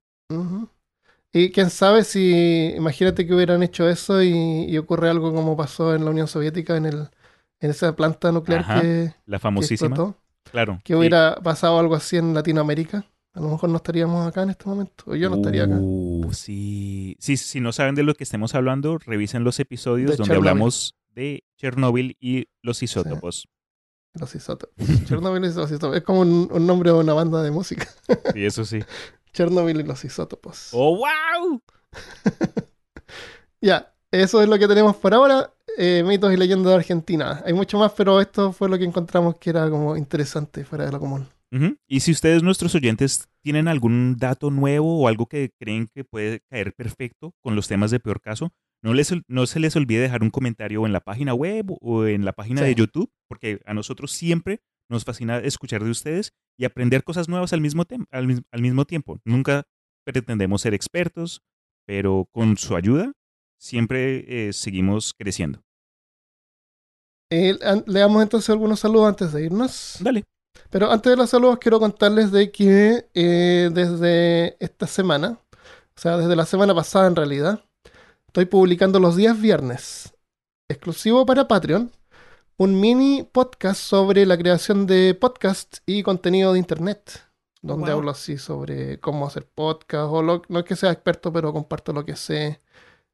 Y 1.37 1.51
quién 1.51 1.69
sabe 1.69 2.05
si, 2.05 2.73
imagínate 2.77 3.27
que 3.27 3.33
hubieran 3.33 3.61
hecho 3.61 3.89
eso 3.89 4.23
y, 4.23 4.65
y 4.69 4.77
ocurre 4.77 5.09
algo 5.09 5.33
como 5.33 5.57
pasó 5.57 5.93
en 5.93 6.05
la 6.05 6.11
Unión 6.11 6.27
Soviética 6.29 6.77
en 6.77 6.85
el, 6.85 7.09
en 7.59 7.69
esa 7.71 7.93
planta 7.93 8.31
nuclear 8.31 8.61
Ajá, 8.61 8.79
que, 8.81 9.13
La 9.25 9.37
que 9.37 9.41
famosísima. 9.41 9.89
explotó. 9.89 10.17
Claro. 10.49 10.79
Que 10.85 10.95
hubiera 10.95 11.35
pasado 11.43 11.77
algo 11.77 11.95
así 11.95 12.15
en 12.15 12.33
Latinoamérica. 12.33 13.05
A 13.33 13.41
lo 13.41 13.49
mejor 13.49 13.69
no 13.69 13.75
estaríamos 13.75 14.25
acá 14.25 14.43
en 14.43 14.51
este 14.51 14.63
momento. 14.65 15.03
O 15.07 15.15
yo 15.15 15.29
no 15.29 15.35
estaría 15.35 15.65
acá. 15.65 15.75
Uh, 15.77 16.31
sí. 16.31 17.17
sí. 17.19 17.35
Si 17.35 17.59
no 17.59 17.73
saben 17.73 17.95
de 17.95 18.03
lo 18.03 18.13
que 18.13 18.23
estemos 18.23 18.55
hablando, 18.55 18.97
revisen 18.97 19.43
los 19.43 19.59
episodios 19.59 20.11
De 20.11 20.15
donde 20.15 20.29
Chernobyl. 20.29 20.47
hablamos 20.49 20.95
de 21.13 21.43
Chernóbil 21.57 22.15
y 22.21 22.47
los 22.61 22.81
isótopos. 22.81 23.49
Los 24.13 24.33
isótopos. 24.35 24.73
Chernobyl 25.05 25.43
y 25.43 25.47
los 25.53 25.69
isótopos. 25.69 25.97
Es 25.97 26.03
como 26.03 26.21
un, 26.21 26.47
un 26.49 26.65
nombre 26.65 26.91
de 26.91 26.97
una 26.97 27.13
banda 27.13 27.43
de 27.43 27.51
música. 27.51 27.87
Sí, 28.33 28.45
eso 28.45 28.63
sí. 28.63 28.79
Chernobyl 29.35 29.79
y 29.79 29.83
los 29.83 30.03
isótopos. 30.05 30.69
¡Oh, 30.71 30.97
wow! 30.97 31.61
Ya, 33.61 33.93
eso 34.11 34.41
es 34.41 34.47
lo 34.49 34.59
que 34.59 34.67
tenemos 34.67 34.95
por 34.95 35.13
ahora. 35.13 35.51
Eh, 35.77 36.03
mitos 36.05 36.31
y 36.31 36.37
leyendas 36.37 36.67
de 36.69 36.75
Argentina. 36.75 37.41
Hay 37.45 37.53
mucho 37.53 37.77
más, 37.79 37.91
pero 37.93 38.21
esto 38.21 38.51
fue 38.53 38.69
lo 38.69 38.77
que 38.77 38.83
encontramos 38.85 39.37
que 39.39 39.49
era 39.49 39.69
como 39.69 39.97
interesante 39.97 40.63
fuera 40.65 40.85
de 40.85 40.91
lo 40.91 40.99
común. 40.99 41.27
Y 41.87 42.01
si 42.01 42.11
ustedes, 42.11 42.43
nuestros 42.43 42.75
oyentes, 42.75 43.29
tienen 43.41 43.69
algún 43.69 44.17
dato 44.17 44.51
nuevo 44.51 44.99
o 44.99 45.07
algo 45.07 45.25
que 45.25 45.51
creen 45.57 45.87
que 45.87 46.03
puede 46.03 46.41
caer 46.49 46.73
perfecto 46.73 47.33
con 47.41 47.55
los 47.55 47.67
temas 47.69 47.91
de 47.91 48.01
peor 48.01 48.19
caso, 48.19 48.51
no, 48.83 48.93
les, 48.93 49.13
no 49.29 49.47
se 49.47 49.61
les 49.61 49.73
olvide 49.77 50.01
dejar 50.01 50.21
un 50.21 50.31
comentario 50.31 50.85
en 50.85 50.91
la 50.91 50.99
página 50.99 51.33
web 51.33 51.67
o 51.79 52.05
en 52.07 52.25
la 52.25 52.33
página 52.33 52.61
Sí. 52.61 52.67
de 52.67 52.75
YouTube, 52.75 53.09
porque 53.29 53.61
a 53.65 53.73
nosotros 53.73 54.11
siempre 54.11 54.59
nos 54.89 55.05
fascina 55.05 55.37
escuchar 55.37 55.81
de 55.83 55.91
ustedes 55.91 56.33
y 56.57 56.65
aprender 56.65 57.03
cosas 57.03 57.29
nuevas 57.29 57.53
al 57.53 57.61
mismo, 57.61 57.83
al, 58.11 58.43
al 58.51 58.61
mismo 58.61 58.85
tiempo. 58.85 59.19
Nunca 59.25 59.63
pretendemos 60.05 60.61
ser 60.61 60.73
expertos, 60.73 61.41
pero 61.85 62.27
con 62.31 62.57
su 62.57 62.75
ayuda 62.75 63.13
siempre 63.57 64.47
eh, 64.47 64.53
seguimos 64.53 65.13
creciendo. 65.13 65.61
Eh, 67.31 67.57
leamos 67.87 68.21
entonces 68.21 68.49
algunos 68.49 68.79
saludos 68.79 69.09
antes 69.09 69.33
de 69.33 69.45
irnos. 69.45 69.97
Dale. 69.99 70.23
Pero 70.69 70.91
antes 70.91 71.09
de 71.09 71.17
los 71.17 71.29
saludos, 71.29 71.59
quiero 71.59 71.79
contarles 71.79 72.31
de 72.31 72.51
que 72.51 73.07
eh, 73.13 73.69
desde 73.73 74.55
esta 74.63 74.87
semana, 74.87 75.39
o 75.51 75.99
sea, 75.99 76.17
desde 76.17 76.35
la 76.35 76.45
semana 76.45 76.73
pasada 76.73 77.07
en 77.07 77.15
realidad, 77.15 77.63
estoy 78.27 78.45
publicando 78.45 78.99
los 78.99 79.15
días 79.15 79.39
viernes, 79.39 80.13
exclusivo 80.69 81.25
para 81.25 81.47
Patreon, 81.47 81.91
un 82.57 82.79
mini 82.79 83.23
podcast 83.23 83.81
sobre 83.81 84.25
la 84.25 84.37
creación 84.37 84.85
de 84.87 85.13
podcast 85.13 85.77
y 85.85 86.03
contenido 86.03 86.53
de 86.53 86.59
internet, 86.59 87.21
donde 87.61 87.91
Wow. 87.91 87.99
hablo 87.99 88.11
así 88.11 88.37
sobre 88.37 88.99
cómo 88.99 89.25
hacer 89.27 89.45
podcast, 89.53 90.07
o 90.11 90.21
lo- 90.21 90.41
no 90.49 90.59
es 90.59 90.65
que 90.65 90.75
sea 90.75 90.91
experto, 90.91 91.33
pero 91.33 91.51
comparto 91.51 91.91
lo 91.93 92.05
que 92.05 92.15
sé. 92.15 92.61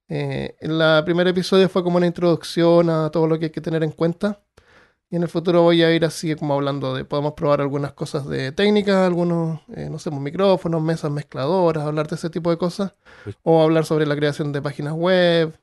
Eh, 0.09 0.55
en 0.59 0.77
la 0.77 1.01
primer 1.05 1.27
episodio 1.27 1.69
fue 1.69 1.83
como 1.83 1.97
una 1.97 2.05
introducción 2.07 2.89
a 2.89 3.09
todo 3.11 3.27
lo 3.27 3.39
que 3.39 3.45
hay 3.45 3.51
que 3.51 3.61
tener 3.61 3.83
en 3.83 3.91
cuenta. 3.91 4.41
Y 5.09 5.15
en 5.17 5.23
el 5.23 5.29
futuro 5.29 5.61
voy 5.63 5.83
a 5.83 5.93
ir 5.93 6.05
así 6.05 6.35
como 6.35 6.53
hablando 6.53 6.93
de, 6.93 7.03
podemos 7.05 7.33
probar 7.33 7.59
algunas 7.61 7.91
cosas 7.93 8.27
de 8.27 8.51
técnica, 8.53 9.05
algunos, 9.05 9.59
eh, 9.75 9.89
no 9.89 9.99
sé, 9.99 10.09
pues, 10.09 10.21
micrófonos, 10.21 10.81
mesas 10.81 11.11
mezcladoras, 11.11 11.83
hablar 11.85 12.07
de 12.07 12.15
ese 12.15 12.29
tipo 12.29 12.49
de 12.49 12.57
cosas. 12.57 12.93
O 13.43 13.61
hablar 13.61 13.85
sobre 13.85 14.05
la 14.05 14.15
creación 14.15 14.51
de 14.53 14.61
páginas 14.61 14.93
web. 14.93 15.57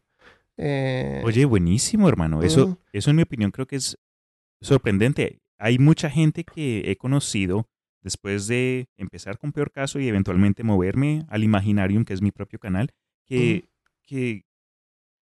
Eh, 0.59 1.23
Oye, 1.25 1.45
buenísimo, 1.45 2.09
hermano. 2.09 2.43
Eso, 2.43 2.65
Ujú. 2.67 2.79
eso 2.93 3.11
en 3.11 3.17
mi 3.17 3.23
opinión 3.23 3.51
creo 3.51 3.67
que 3.67 3.77
es 3.77 3.97
sorprendente. 4.61 5.41
Hay 5.59 5.79
mucha 5.79 6.11
gente 6.11 6.45
que 6.45 6.91
he 6.91 6.97
conocido 6.97 7.69
después 8.03 8.47
de 8.47 8.89
empezar 8.97 9.39
con 9.39 9.53
Peor 9.53 9.71
Caso 9.73 9.99
y 9.99 10.09
eventualmente 10.09 10.63
moverme 10.63 11.25
al 11.29 11.45
Imaginarium, 11.45 12.05
que 12.05 12.15
es 12.15 12.23
mi 12.23 12.31
propio 12.31 12.59
canal, 12.59 12.91
que, 13.25 13.69
que, 14.07 14.45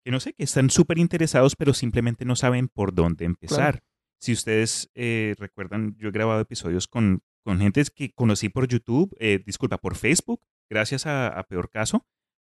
que 0.04 0.12
no 0.12 0.20
sé, 0.20 0.34
que 0.34 0.44
están 0.44 0.70
súper 0.70 0.98
interesados, 0.98 1.56
pero 1.56 1.74
simplemente 1.74 2.26
no 2.26 2.36
saben 2.36 2.68
por 2.68 2.94
dónde 2.94 3.26
empezar. 3.26 3.84
Si 4.20 4.32
ustedes 4.32 4.90
eh, 4.96 5.36
recuerdan, 5.38 5.96
yo 5.98 6.08
he 6.08 6.12
grabado 6.12 6.40
episodios 6.40 6.88
con, 6.88 7.22
con 7.44 7.60
gentes 7.60 7.92
que 7.92 8.12
conocí 8.14 8.48
por 8.48 8.68
YouTube, 8.68 9.14
eh, 9.20 9.44
disculpa, 9.46 9.78
por 9.78 9.96
Facebook, 9.96 10.42
gracias 10.70 11.06
a, 11.06 11.28
a 11.28 11.44
Peor 11.44 11.70
Caso. 11.70 12.06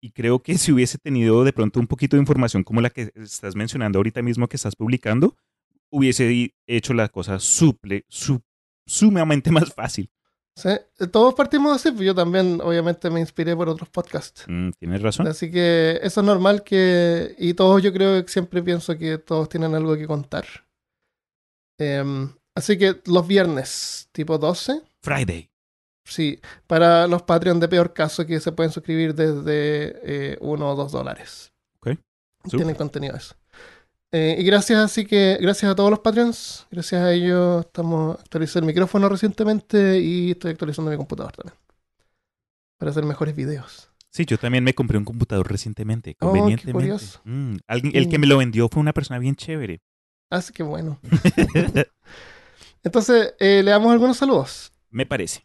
Y 0.04 0.10
creo 0.10 0.42
que 0.42 0.58
si 0.58 0.70
hubiese 0.70 0.98
tenido 0.98 1.44
de 1.44 1.54
pronto 1.54 1.80
un 1.80 1.86
poquito 1.86 2.14
de 2.16 2.20
información 2.20 2.62
como 2.62 2.82
la 2.82 2.90
que 2.90 3.10
estás 3.14 3.56
mencionando 3.56 3.98
ahorita 3.98 4.20
mismo 4.20 4.46
que 4.48 4.56
estás 4.56 4.76
publicando, 4.76 5.34
hubiese 5.90 6.52
hecho 6.66 6.92
la 6.92 7.08
cosa 7.08 7.38
suple, 7.38 8.04
su- 8.08 8.42
sumamente 8.86 9.50
más 9.58 9.72
fácil. 9.72 10.10
sí, 10.56 10.68
eh, 10.68 11.06
todos 11.10 11.32
partimos 11.34 11.74
así, 11.74 11.90
pues 11.90 12.04
yo 12.04 12.14
también 12.14 12.60
obviamente 12.62 13.08
me 13.08 13.18
inspiré 13.20 13.56
por 13.56 13.70
otros 13.70 13.88
podcasts. 13.88 14.44
Mm, 14.46 14.72
Tienes 14.78 15.00
razón. 15.00 15.26
Así 15.26 15.50
que 15.50 15.98
eso 16.02 16.20
es 16.20 16.26
normal 16.26 16.62
que... 16.64 17.34
Y 17.38 17.54
todos 17.54 17.82
yo 17.82 17.90
creo 17.90 18.22
que 18.22 18.30
siempre 18.30 18.62
pienso 18.62 18.98
que 18.98 19.16
todos 19.16 19.48
tienen 19.48 19.74
algo 19.74 19.96
que 19.96 20.06
contar. 20.06 20.44
Em, 21.78 22.28
así 22.54 22.76
que 22.76 23.00
los 23.06 23.26
viernes, 23.26 24.08
tipo 24.12 24.36
12, 24.36 24.82
Friday. 25.00 25.48
Sí, 26.04 26.38
para 26.66 27.06
los 27.06 27.22
Patreon 27.22 27.60
de 27.60 27.68
peor 27.68 27.92
caso 27.94 28.26
que 28.26 28.38
se 28.40 28.52
pueden 28.52 28.70
suscribir 28.72 29.14
desde 29.14 30.36
1 30.40 30.70
o 30.70 30.74
2 30.76 30.92
dólares. 30.92 31.52
Ok. 31.80 31.98
Tienen 32.50 32.74
contenido 32.74 33.16
eso. 33.16 33.34
Eh, 34.12 34.36
y 34.38 34.44
gracias, 34.44 34.78
así 34.78 35.06
que 35.06 35.38
gracias 35.40 35.72
a 35.72 35.74
todos 35.74 35.90
los 35.90 35.98
Patreons. 36.00 36.66
Gracias 36.70 37.02
a 37.02 37.12
ellos 37.12 37.64
estamos 37.66 38.18
actualizando 38.20 38.60
el 38.60 38.72
micrófono 38.72 39.08
recientemente 39.08 39.98
y 39.98 40.32
estoy 40.32 40.52
actualizando 40.52 40.90
mi 40.90 40.96
computador 40.96 41.32
también. 41.32 41.58
Para 42.78 42.90
hacer 42.90 43.04
mejores 43.04 43.34
videos. 43.34 43.90
Sí, 44.10 44.24
yo 44.26 44.38
también 44.38 44.62
me 44.62 44.74
compré 44.74 44.98
un 44.98 45.04
computador 45.04 45.50
recientemente, 45.50 46.10
Oh, 46.10 46.14
qué 46.32 46.38
convenientemente. 46.38 46.72
curioso. 46.72 47.20
Mm, 47.24 47.56
alguien, 47.66 47.96
el 47.96 48.08
que 48.08 48.18
me 48.18 48.28
lo 48.28 48.38
vendió 48.38 48.68
fue 48.68 48.80
una 48.80 48.92
persona 48.92 49.18
bien 49.18 49.34
chévere. 49.34 49.80
Así 50.30 50.52
que 50.52 50.62
bueno. 50.62 51.00
Entonces, 52.84 53.34
eh, 53.40 53.62
le 53.64 53.70
damos 53.70 53.90
algunos 53.90 54.16
saludos. 54.16 54.72
Me 54.90 55.06
parece. 55.06 55.44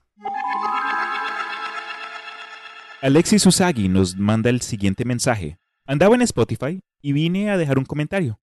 Alexis 3.02 3.46
Usagi 3.46 3.88
nos 3.88 4.18
manda 4.18 4.50
el 4.50 4.60
siguiente 4.60 5.06
mensaje. 5.06 5.58
Andaba 5.86 6.16
en 6.16 6.22
Spotify 6.22 6.82
y 7.02 7.14
vine 7.14 7.50
a 7.50 7.58
dejar 7.58 7.78
un 7.78 7.86
comentario. 7.86 8.42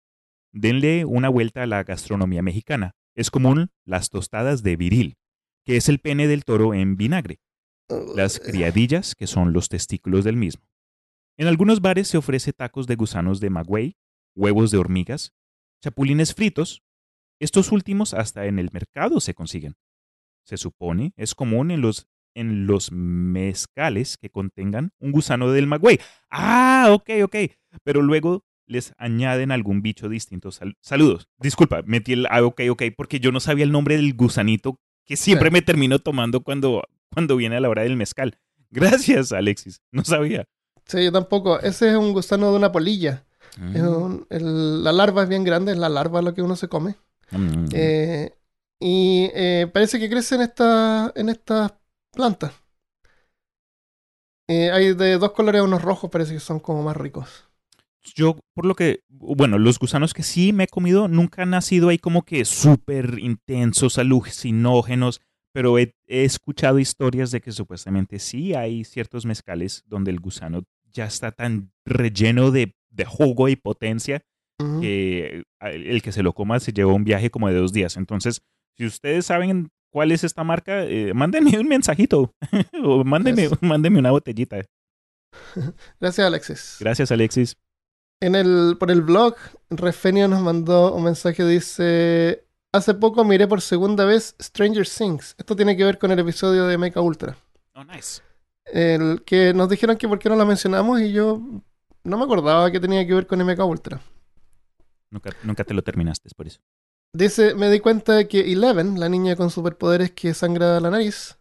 Denle 0.52 1.06
una 1.06 1.30
vuelta 1.30 1.64
a 1.64 1.68
la 1.68 1.86
gastronomía 1.86 2.42
mexicana. 2.42 2.92
Es 3.16 3.32
común 3.32 3.72
las 3.86 4.10
tostadas 4.10 4.62
de 4.62 4.76
viril, 4.76 5.16
que 5.64 5.78
es 5.78 5.88
el 5.88 6.00
pene 6.00 6.28
del 6.28 6.44
toro 6.44 6.74
en 6.74 6.98
vinagre, 6.98 7.40
las 8.14 8.42
criadillas, 8.42 9.16
que 9.16 9.26
son 9.26 9.54
los 9.54 9.70
testículos 9.70 10.26
del 10.26 10.36
mismo. 10.36 10.68
En 11.38 11.48
algunos 11.48 11.80
bares 11.80 12.10
se 12.10 12.18
ofrece 12.18 12.52
tacos 12.52 12.88
de 12.88 12.96
gusanos 12.96 13.40
de 13.40 13.50
maguey, 13.50 13.96
huevos 14.36 14.70
de 14.70 14.80
hormigas, 14.80 15.34
chapulines 15.82 16.36
fritos. 16.36 16.84
Estos 17.40 17.72
últimos 17.72 18.14
hasta 18.14 18.46
en 18.48 18.60
el 18.60 18.70
mercado 18.74 19.22
se 19.22 19.34
consiguen. 19.34 19.78
Se 20.44 20.58
supone 20.58 21.14
es 21.16 21.36
común 21.36 21.72
en 21.72 21.80
los, 21.80 22.10
en 22.34 22.68
los 22.68 22.92
mezcales 22.92 24.18
que 24.18 24.30
contengan 24.30 24.92
un 25.00 25.12
gusano 25.12 25.52
del 25.52 25.68
maguey. 25.68 26.00
Ah, 26.30 26.90
ok, 26.92 27.10
ok. 27.24 27.36
Pero 27.84 28.02
luego 28.02 28.44
les 28.68 28.94
añaden 28.98 29.52
algún 29.52 29.82
bicho 29.82 30.10
distinto. 30.10 30.50
saludos. 30.82 31.28
Disculpa, 31.40 31.82
metí 31.86 32.14
el 32.14 32.28
ah, 32.30 32.44
ok, 32.44 32.62
ok, 32.70 32.84
porque 32.96 33.20
yo 33.20 33.32
no 33.32 33.40
sabía 33.40 33.66
el 33.66 33.72
nombre 33.72 33.98
del 33.98 34.14
gusanito 34.14 34.80
que 35.06 35.18
siempre 35.18 35.52
me 35.52 35.62
termino 35.62 36.00
tomando 36.00 36.42
cuando, 36.42 36.84
cuando 37.14 37.36
viene 37.36 37.58
a 37.58 37.60
la 37.60 37.70
hora 37.70 37.84
del 37.84 37.98
mezcal. 37.98 38.38
Gracias, 38.70 39.34
Alexis. 39.34 39.82
No 39.92 40.06
sabía. 40.06 40.46
Sí, 40.86 41.04
yo 41.04 41.12
tampoco. 41.12 41.60
Ese 41.60 41.90
es 41.90 41.96
un 41.96 42.14
gusano 42.14 42.52
de 42.52 42.58
una 42.58 42.72
polilla. 42.72 43.26
Mm. 43.58 44.22
la 44.30 44.94
larva 44.94 45.24
es 45.24 45.30
bien 45.30 45.44
grande, 45.44 45.74
es 45.74 45.78
la 45.78 45.90
larva 45.90 46.22
lo 46.22 46.34
que 46.34 46.42
uno 46.42 46.56
se 46.56 46.70
come. 46.70 46.96
Mm. 47.32 47.66
Eh, 47.74 48.34
y 48.80 49.30
eh, 49.34 49.70
parece 49.72 50.00
que 50.00 50.10
crece 50.10 50.36
en, 50.36 50.42
esta, 50.42 51.12
en 51.16 51.30
estas 51.30 51.74
plantas. 52.12 52.54
Eh, 54.48 54.70
hay 54.72 54.94
de 54.94 55.18
dos 55.18 55.32
colores, 55.32 55.62
unos 55.62 55.82
rojos, 55.82 56.10
parece 56.10 56.34
que 56.34 56.40
son 56.40 56.60
como 56.60 56.84
más 56.84 56.98
ricos. 56.98 57.50
Yo, 58.16 58.38
por 58.54 58.66
lo 58.66 58.76
que, 58.76 59.04
bueno, 59.10 59.60
los 59.60 59.78
gusanos 59.78 60.14
que 60.14 60.24
sí 60.24 60.54
me 60.54 60.64
he 60.64 60.68
comido 60.68 61.08
nunca 61.08 61.44
han 61.44 61.52
nacido 61.52 61.90
ahí 61.90 62.00
como 62.00 62.24
que 62.24 62.46
súper 62.46 63.20
intensos, 63.20 63.98
alucinógenos, 63.98 65.22
pero 65.54 65.78
he, 65.78 65.94
escuchado 66.08 66.80
historias 66.80 67.32
de 67.32 67.42
que 67.42 67.52
supuestamente 67.52 68.20
sí 68.20 68.54
hay 68.56 68.84
ciertos 68.84 69.26
mezcales 69.26 69.84
donde 69.86 70.12
el 70.12 70.20
gusano 70.20 70.64
ya 70.92 71.06
está 71.06 71.32
tan 71.32 71.72
relleno 71.86 72.52
de, 72.52 72.74
jugo 73.06 73.50
y 73.50 73.56
potencia 73.56 74.22
que 74.80 75.44
el 75.60 76.02
que 76.04 76.12
se 76.12 76.22
lo 76.22 76.34
coma 76.34 76.60
se 76.60 76.72
lleva 76.72 76.94
un 76.94 77.04
viaje 77.04 77.32
como 77.32 77.48
de 77.48 77.56
dos 77.56 77.74
días. 77.74 77.98
Entonces, 77.98 78.42
si 78.78 78.86
ustedes 78.86 79.26
saben 79.26 79.72
cuál 79.92 80.12
es 80.12 80.24
esta 80.24 80.44
marca, 80.44 80.84
eh, 80.84 81.14
mándenme 81.14 81.60
un 81.60 81.68
mensajito 81.68 82.34
o 82.84 83.04
mándenme, 83.04 83.50
mándenme 83.62 84.00
una 84.00 84.12
botellita. 84.12 84.62
Gracias, 86.00 86.26
Alexis. 86.26 86.78
Gracias, 86.80 87.12
Alexis. 87.12 87.58
En 88.20 88.36
el, 88.36 88.78
por 88.80 88.92
el 88.92 89.02
blog, 89.02 89.36
Refenio 89.70 90.28
nos 90.28 90.42
mandó 90.42 90.94
un 90.94 91.04
mensaje, 91.04 91.46
dice, 91.46 92.46
hace 92.72 92.94
poco 92.94 93.24
miré 93.24 93.48
por 93.48 93.62
segunda 93.62 94.06
vez 94.06 94.36
Stranger 94.42 94.88
Things. 94.88 95.36
Esto 95.38 95.56
tiene 95.56 95.76
que 95.76 95.84
ver 95.84 95.98
con 95.98 96.12
el 96.12 96.20
episodio 96.20 96.68
de 96.68 96.78
Mecha 96.78 97.02
Ultra. 97.02 97.36
Oh, 97.74 97.84
nice. 97.84 98.22
El 98.66 99.24
que 99.26 99.54
nos 99.54 99.70
dijeron 99.70 99.98
que 99.98 100.08
por 100.08 100.20
qué 100.20 100.30
no 100.30 100.36
lo 100.36 100.46
mencionamos 100.46 101.02
y 101.02 101.12
yo 101.12 101.42
no 102.04 102.18
me 102.18 102.24
acordaba 102.24 102.72
que 102.72 102.80
tenía 102.80 103.06
que 103.06 103.14
ver 103.14 103.26
con 103.26 103.44
Mecha 103.44 103.66
Ultra. 103.66 104.00
Nunca, 105.10 105.32
nunca 105.44 105.64
te 105.64 105.74
lo 105.74 105.82
terminaste, 105.82 106.28
es 106.28 106.34
por 106.34 106.48
eso. 106.48 106.62
Dice, 107.14 107.56
me 107.56 107.70
di 107.70 107.82
cuenta 107.82 108.14
de 108.14 108.28
que 108.28 108.52
Eleven, 108.52 109.00
la 109.00 109.10
niña 109.10 109.36
con 109.36 109.50
superpoderes 109.50 110.12
que 110.12 110.34
sangra 110.34 110.80
la 110.80 110.90
nariz, 110.90 111.38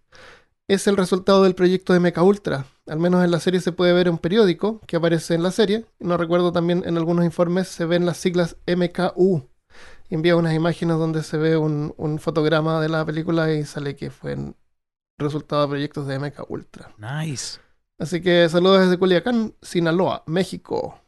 es 0.66 0.86
el 0.88 0.96
resultado 0.96 1.44
del 1.44 1.54
proyecto 1.54 1.92
de 1.92 2.00
Mecha 2.00 2.22
Ultra. 2.22 2.66
Al 2.86 2.98
menos 2.98 3.24
en 3.24 3.30
la 3.30 3.38
serie 3.38 3.60
se 3.60 3.70
puede 3.70 3.92
ver 3.92 4.10
un 4.10 4.18
periódico 4.18 4.80
que 4.86 4.96
aparece 4.96 5.34
en 5.34 5.44
la 5.44 5.52
serie. 5.52 5.84
No 6.00 6.16
recuerdo 6.16 6.50
también 6.52 6.82
en 6.86 6.96
algunos 6.96 7.24
informes 7.24 7.68
se 7.68 7.86
ven 7.86 8.04
las 8.04 8.16
siglas 8.16 8.56
MKU. 8.66 9.48
Envía 10.08 10.34
unas 10.34 10.54
imágenes 10.54 10.96
donde 10.96 11.22
se 11.22 11.36
ve 11.36 11.56
un, 11.56 12.18
fotograma 12.18 12.80
de 12.80 12.88
la 12.88 13.04
película 13.04 13.52
y 13.52 13.64
sale 13.64 13.94
que 13.94 14.10
fue 14.10 14.32
el 14.32 14.54
resultado 15.18 15.62
de 15.62 15.68
proyectos 15.68 16.08
de 16.08 16.18
Mecha 16.18 16.42
Ultra. 16.48 16.92
Nice. 16.98 17.60
Así 17.98 18.20
que 18.20 18.48
saludos 18.48 18.80
desde 18.80 18.98
Culiacán, 18.98 19.54
Sinaloa, 19.62 20.24
México. 20.26 21.00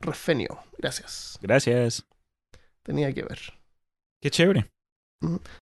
Refenio. 0.00 0.58
Gracias. 0.78 1.38
Gracias. 1.42 2.06
Tenía 2.82 3.12
que 3.12 3.24
ver. 3.24 3.59
Qué 4.20 4.30
chévere. 4.30 4.70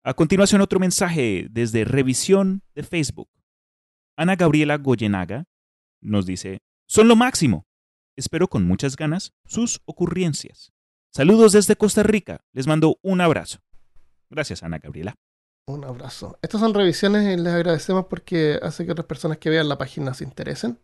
A 0.04 0.14
continuación, 0.14 0.60
otro 0.60 0.80
mensaje 0.80 1.46
desde 1.50 1.84
revisión 1.84 2.62
de 2.74 2.82
Facebook. 2.82 3.28
Ana 4.16 4.36
Gabriela 4.36 4.78
Goyenaga 4.78 5.44
nos 6.00 6.26
dice, 6.26 6.58
son 6.86 7.08
lo 7.08 7.16
máximo. 7.16 7.66
Espero 8.16 8.48
con 8.48 8.64
muchas 8.64 8.96
ganas 8.96 9.32
sus 9.44 9.80
ocurrencias. 9.86 10.72
Saludos 11.12 11.52
desde 11.52 11.76
Costa 11.76 12.02
Rica. 12.02 12.40
Les 12.52 12.66
mando 12.66 12.98
un 13.02 13.20
abrazo. 13.20 13.58
Gracias, 14.30 14.62
Ana 14.62 14.78
Gabriela. 14.78 15.14
Un 15.66 15.84
abrazo. 15.84 16.38
Estas 16.42 16.60
son 16.60 16.74
revisiones 16.74 17.22
y 17.32 17.40
les 17.40 17.52
agradecemos 17.52 18.06
porque 18.06 18.58
hace 18.62 18.84
que 18.84 18.92
otras 18.92 19.06
personas 19.06 19.38
que 19.38 19.50
vean 19.50 19.68
la 19.68 19.78
página 19.78 20.14
se 20.14 20.24
interesen. 20.24 20.78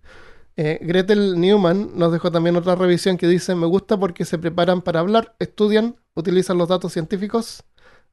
Eh, 0.57 0.79
Gretel 0.83 1.41
Newman 1.41 1.93
nos 1.95 2.13
dejó 2.13 2.31
también 2.31 2.57
otra 2.57 2.75
revisión 2.75 3.17
que 3.17 3.27
dice, 3.27 3.55
me 3.55 3.67
gusta 3.67 3.99
porque 3.99 4.25
se 4.25 4.39
preparan 4.39 4.83
para 4.83 5.01
hablar, 5.01 5.35
estudian, 5.39 5.97
utilizan 6.15 6.59
los 6.59 6.69
datos 6.69 6.93
científicos. 6.93 7.65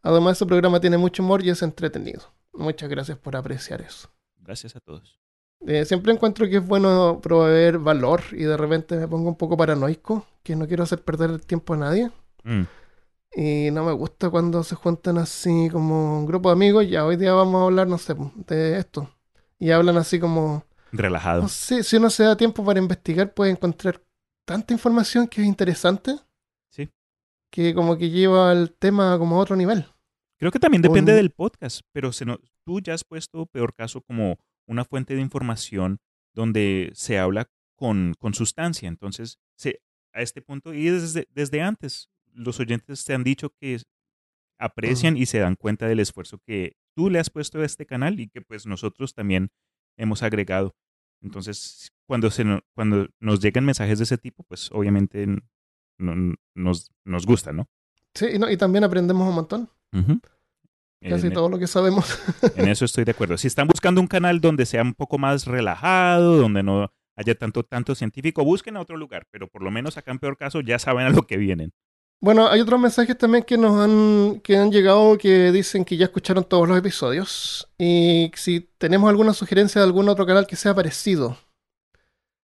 Además, 0.02 0.38
su 0.38 0.48
programa 0.48 0.80
tiene 0.80 0.98
mucho 0.98 1.24
humor 1.24 1.44
y 1.44 1.50
es 1.50 1.62
entretenido. 1.62 2.22
Muchas 2.54 2.90
gracias 2.90 3.18
por 3.18 3.36
apreciar 3.36 3.82
eso. 3.82 4.10
Gracias 4.40 4.76
a 4.76 4.80
todos. 4.80 5.20
Eh, 5.66 5.86
siempre 5.86 6.14
encuentro 6.14 6.48
que 6.48 6.58
es 6.58 6.66
bueno 6.66 7.20
proveer 7.22 7.80
valor 7.80 8.22
y 8.32 8.44
de 8.44 8.56
repente 8.56 8.96
me 8.96 9.08
pongo 9.08 9.30
un 9.30 9.36
poco 9.36 9.58
paranoico, 9.58 10.26
que 10.44 10.56
no 10.56 10.68
quiero 10.68 10.84
hacer 10.84 11.02
perder 11.04 11.32
el 11.32 11.46
tiempo 11.46 11.74
a 11.74 11.78
nadie. 11.78 12.12
Mm. 12.44 12.64
Y 13.36 13.72
no 13.72 13.84
me 13.84 13.92
gusta 13.92 14.30
cuando 14.30 14.64
se 14.64 14.76
juntan 14.76 15.18
así 15.18 15.70
como 15.72 16.20
un 16.20 16.26
grupo 16.26 16.50
de 16.50 16.54
amigos, 16.54 16.90
ya 16.90 17.06
hoy 17.06 17.18
día 17.18 17.34
vamos 17.34 17.62
a 17.62 17.66
hablar, 17.66 17.88
no 17.88 17.98
sé, 17.98 18.16
de 18.48 18.78
esto. 18.78 19.10
Y 19.60 19.72
hablan 19.72 19.98
así 19.98 20.20
como 20.20 20.64
relajado. 20.92 21.44
No 21.44 21.50
sé, 21.50 21.84
si 21.84 21.98
uno 21.98 22.10
se 22.10 22.24
da 22.24 22.36
tiempo 22.38 22.64
para 22.64 22.80
investigar, 22.80 23.34
puede 23.34 23.52
encontrar 23.52 24.02
tanta 24.46 24.74
información 24.74 25.28
que 25.28 25.42
es 25.42 25.48
interesante. 25.48 26.16
Sí. 26.70 26.90
Que 27.52 27.74
como 27.74 27.98
que 27.98 28.10
lleva 28.10 28.52
el 28.52 28.72
tema 28.72 29.18
como 29.18 29.36
a 29.36 29.40
otro 29.40 29.56
nivel. 29.56 29.86
Creo 30.40 30.52
que 30.52 30.60
también 30.60 30.82
depende 30.82 31.14
del 31.14 31.32
podcast, 31.32 31.82
pero 31.92 32.12
se 32.12 32.26
tú 32.64 32.80
ya 32.80 32.94
has 32.94 33.04
puesto, 33.04 33.46
peor 33.48 33.74
caso, 33.74 34.02
como 34.02 34.38
una 34.68 34.86
fuente 34.86 35.16
de 35.16 35.22
información 35.22 36.00
donde 36.34 36.92
se 36.94 37.18
habla 37.18 37.50
con, 37.76 38.14
con 38.20 38.34
sustancia. 38.34 38.88
Entonces, 38.88 39.40
se, 39.56 39.82
a 40.14 40.22
este 40.22 40.42
punto, 40.42 40.74
y 40.74 40.86
desde, 40.86 41.28
desde 41.32 41.62
antes, 41.62 42.10
los 42.34 42.60
oyentes 42.60 43.04
te 43.04 43.14
han 43.14 43.24
dicho 43.24 43.50
que 43.60 43.82
aprecian 44.60 45.18
y 45.18 45.26
se 45.26 45.40
dan 45.40 45.56
cuenta 45.56 45.88
del 45.88 46.00
esfuerzo 46.00 46.40
que 46.46 46.76
tú 46.96 47.10
le 47.10 47.20
has 47.20 47.30
puesto 47.30 47.60
a 47.60 47.66
este 47.66 47.86
canal 47.86 48.20
y 48.20 48.28
que 48.28 48.42
pues 48.42 48.66
nosotros 48.66 49.14
también 49.14 49.50
hemos 49.98 50.24
agregado. 50.24 50.76
Entonces, 51.22 51.92
cuando, 52.06 52.32
se 52.32 52.46
cuando 52.74 53.08
nos 53.20 53.40
llegan 53.40 53.66
mensajes 53.66 53.98
de 54.00 54.04
ese 54.04 54.18
tipo, 54.18 54.44
pues 54.44 54.70
obviamente 54.72 55.28
nos, 55.98 56.92
nos 57.04 57.26
gusta, 57.26 57.52
¿no? 57.52 57.68
Sí, 58.14 58.28
y, 58.34 58.40
no, 58.40 58.50
y 58.50 58.58
también 58.58 58.84
aprendemos 58.84 59.28
un 59.28 59.36
montón. 59.36 59.70
Casi 61.02 61.30
todo 61.30 61.50
lo 61.50 61.60
que 61.60 61.68
sabemos. 61.68 62.20
en 62.56 62.68
eso 62.70 62.86
estoy 62.86 63.04
de 63.04 63.12
acuerdo. 63.12 63.38
Si 63.38 63.48
están 63.48 63.68
buscando 63.68 64.02
un 64.02 64.08
canal 64.08 64.42
donde 64.42 64.66
sea 64.66 64.82
un 64.82 64.94
poco 64.94 65.18
más 65.18 65.46
relajado, 65.46 66.38
donde 66.38 66.64
no 66.64 66.92
haya 67.16 67.36
tanto, 67.36 67.64
tanto 67.64 67.96
científico, 67.96 68.44
busquen 68.44 68.78
a 68.78 68.82
otro 68.82 68.98
lugar, 68.98 69.28
pero 69.32 69.48
por 69.48 69.64
lo 69.64 69.72
menos 69.72 69.98
acá 69.98 70.12
en 70.12 70.20
peor 70.20 70.38
caso 70.38 70.62
ya 70.62 70.80
saben 70.80 71.08
a 71.08 71.10
lo 71.10 71.24
que 71.24 71.38
vienen. 71.38 71.74
Bueno, 72.20 72.48
hay 72.48 72.62
otros 72.62 72.80
mensajes 72.80 73.16
también 73.18 73.44
que 73.44 73.58
nos 73.58 73.80
han, 73.80 74.40
que 74.42 74.58
han 74.58 74.72
llegado 74.72 75.18
que 75.20 75.52
dicen 75.52 75.86
que 75.86 75.98
ya 75.98 76.06
escucharon 76.06 76.44
todos 76.44 76.68
los 76.68 76.78
episodios 76.78 77.70
y 77.78 78.32
si 78.36 78.62
tenemos 78.80 79.10
alguna 79.10 79.34
sugerencia 79.34 79.80
de 79.80 79.86
algún 79.86 80.10
otro 80.10 80.26
canal 80.26 80.48
que 80.48 80.56
sea 80.56 80.74
parecido. 80.74 81.38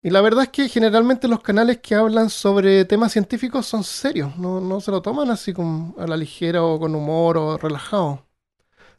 Y 0.01 0.11
la 0.11 0.21
verdad 0.21 0.45
es 0.45 0.51
que 0.51 0.69
generalmente 0.69 1.27
los 1.27 1.41
canales 1.41 1.79
que 1.79 1.97
hablan 1.97 2.31
sobre 2.31 2.85
temas 2.85 3.13
científicos 3.13 3.67
son 3.67 3.83
serios, 3.83 4.37
no, 4.39 4.81
se 4.81 4.93
lo 4.93 5.03
toman 5.03 5.31
así 5.31 5.53
como 5.53 5.95
a 5.99 6.07
la 6.07 6.17
ligera 6.17 6.63
o 6.63 6.79
con 6.79 6.95
humor 6.95 7.37
o 7.37 7.59
relajado. 7.59 8.25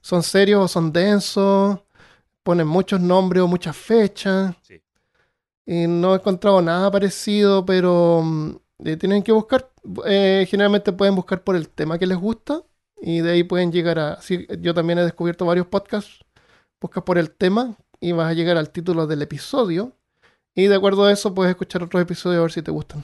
Son 0.02 0.24
serios 0.24 0.64
o 0.66 0.68
son 0.68 0.92
densos, 0.92 1.80
ponen 2.44 2.68
muchos 2.68 3.00
nombres 3.02 3.44
o 3.44 3.48
muchas 3.48 3.78
fechas. 3.78 4.56
Y 5.66 5.88
no 5.88 6.14
he 6.14 6.18
encontrado 6.18 6.62
nada 6.62 6.92
parecido, 6.92 7.66
pero 7.66 8.22
mm, 8.24 8.56
eh, 8.84 8.98
tienen 8.98 9.24
que 9.24 9.32
buscar, 9.32 9.72
eh, 10.06 10.46
generalmente 10.50 10.94
pueden 10.94 11.16
buscar 11.16 11.44
por 11.44 11.56
el 11.56 11.70
tema 11.70 12.00
que 12.00 12.08
les 12.08 12.18
gusta 12.18 12.64
y 13.02 13.22
de 13.22 13.32
ahí 13.32 13.44
pueden 13.44 13.72
llegar 13.72 14.00
a... 14.00 14.20
yo 14.60 14.74
también 14.74 15.00
he 15.00 15.04
descubierto 15.04 15.46
varios 15.46 15.68
podcasts, 15.68 16.24
buscas 16.82 17.04
por 17.04 17.18
el 17.18 17.32
tema 17.32 17.76
y 18.00 18.14
vas 18.14 18.30
a 18.30 18.34
llegar 18.34 18.58
al 18.58 18.70
título 18.70 19.06
del 19.06 19.22
episodio 19.22 19.98
y 20.56 20.68
de 20.68 20.76
acuerdo 20.76 21.06
a 21.06 21.12
eso 21.12 21.34
puedes 21.34 21.50
escuchar 21.50 21.84
otros 21.84 22.02
episodios 22.02 22.40
a 22.40 22.44
ver 22.44 22.52
si 22.52 22.62
te 22.62 22.72
gustan. 22.72 23.04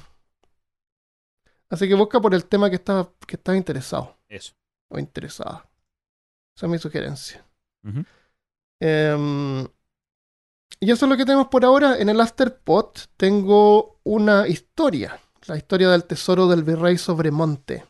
Así 1.69 1.87
que 1.87 1.95
busca 1.95 2.21
por 2.21 2.33
el 2.33 2.45
tema 2.45 2.69
que 2.69 2.77
estás 2.77 3.07
que 3.27 3.35
está 3.35 3.55
interesado. 3.55 4.17
Eso. 4.29 4.53
O 4.89 4.99
interesada. 4.99 5.67
Esa 6.55 6.67
es 6.67 6.71
mi 6.71 6.77
sugerencia. 6.77 7.45
Em, 8.79 9.67
y 10.79 10.91
eso 10.91 11.05
es 11.05 11.09
lo 11.09 11.17
que 11.17 11.25
tenemos 11.25 11.47
por 11.47 11.65
ahora. 11.65 11.97
En 11.97 12.09
el 12.09 12.21
Afterpod 12.21 12.93
tengo 13.17 13.99
una 14.03 14.47
historia 14.47 15.19
la 15.47 15.57
historia 15.57 15.89
del 15.89 16.05
tesoro 16.05 16.47
del 16.47 16.63
virrey 16.63 16.97
Sobremonte, 16.97 17.83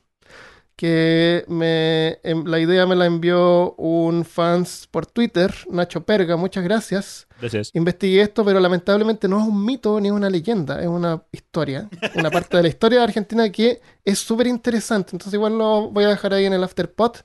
que 0.76 1.46
me, 1.48 2.20
em, 2.24 2.46
la 2.46 2.60
idea 2.60 2.86
me 2.86 2.96
la 2.96 3.06
envió 3.06 3.74
un 3.76 4.26
fans 4.26 4.88
por 4.92 5.06
Twitter, 5.06 5.54
Nacho 5.70 6.06
Perga, 6.06 6.36
muchas 6.36 6.64
gracias. 6.64 7.28
Gracias. 7.40 7.72
Investigué 7.74 8.22
esto, 8.22 8.44
pero 8.44 8.60
lamentablemente 8.60 9.28
no 9.28 9.40
es 9.42 9.48
un 9.48 9.64
mito 9.64 10.00
ni 10.02 10.12
una 10.12 10.30
leyenda, 10.30 10.82
es 10.82 10.88
una 10.88 11.24
historia, 11.32 11.90
una 12.16 12.30
parte 12.30 12.58
de 12.58 12.64
la 12.64 12.70
historia 12.70 13.00
de 13.00 13.06
Argentina 13.06 13.50
que 13.50 13.82
es 14.04 14.20
súper 14.20 14.48
interesante. 14.48 15.12
Entonces 15.14 15.34
igual 15.34 15.58
lo 15.58 15.90
voy 15.90 16.04
a 16.04 16.10
dejar 16.10 16.34
ahí 16.34 16.46
en 16.46 16.54
el 16.54 16.64
afterpod. 16.64 17.16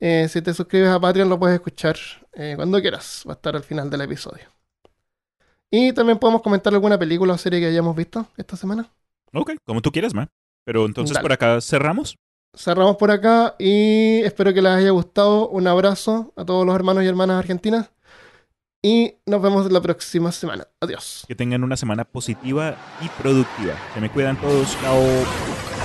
Eh, 0.00 0.28
si 0.30 0.42
te 0.42 0.52
suscribes 0.54 0.90
a 0.90 1.00
Patreon 1.00 1.28
lo 1.28 1.38
puedes 1.38 1.54
escuchar 1.54 1.96
eh, 2.34 2.52
cuando 2.56 2.80
quieras, 2.80 3.24
va 3.26 3.32
a 3.32 3.36
estar 3.36 3.56
al 3.56 3.62
final 3.62 3.90
del 3.90 4.02
episodio. 4.02 4.44
Y 5.70 5.92
también 5.92 6.18
podemos 6.18 6.42
comentar 6.42 6.72
alguna 6.72 6.98
película 6.98 7.34
o 7.34 7.38
serie 7.38 7.60
que 7.60 7.66
hayamos 7.66 7.96
visto 7.96 8.26
esta 8.36 8.56
semana. 8.56 8.90
Ok, 9.32 9.52
como 9.64 9.82
tú 9.82 9.90
quieras, 9.92 10.14
man. 10.14 10.28
Pero 10.64 10.86
entonces 10.86 11.14
Dale. 11.14 11.22
por 11.24 11.32
acá 11.32 11.60
cerramos. 11.60 12.16
cerramos 12.54 12.96
por 12.96 13.10
acá 13.10 13.54
y 13.58 14.20
espero 14.24 14.52
que 14.52 14.62
les 14.62 14.72
haya 14.72 14.90
gustado. 14.90 15.48
Un 15.48 15.66
abrazo 15.66 16.32
a 16.36 16.44
todos 16.44 16.66
los 16.66 16.74
hermanos 16.74 17.04
y 17.04 17.06
hermanas 17.06 17.38
argentinas 17.38 17.90
y 18.82 19.14
nos 19.26 19.42
vemos 19.42 19.70
la 19.70 19.80
próxima 19.80 20.32
semana. 20.32 20.66
Adiós. 20.80 21.24
Que 21.26 21.34
tengan 21.34 21.64
una 21.64 21.76
semana 21.76 22.04
positiva 22.04 22.76
y 23.00 23.08
productiva. 23.20 23.74
Se 23.94 24.00
me 24.00 24.10
cuidan 24.10 24.40
todos. 24.40 24.76
Chao. 24.80 25.75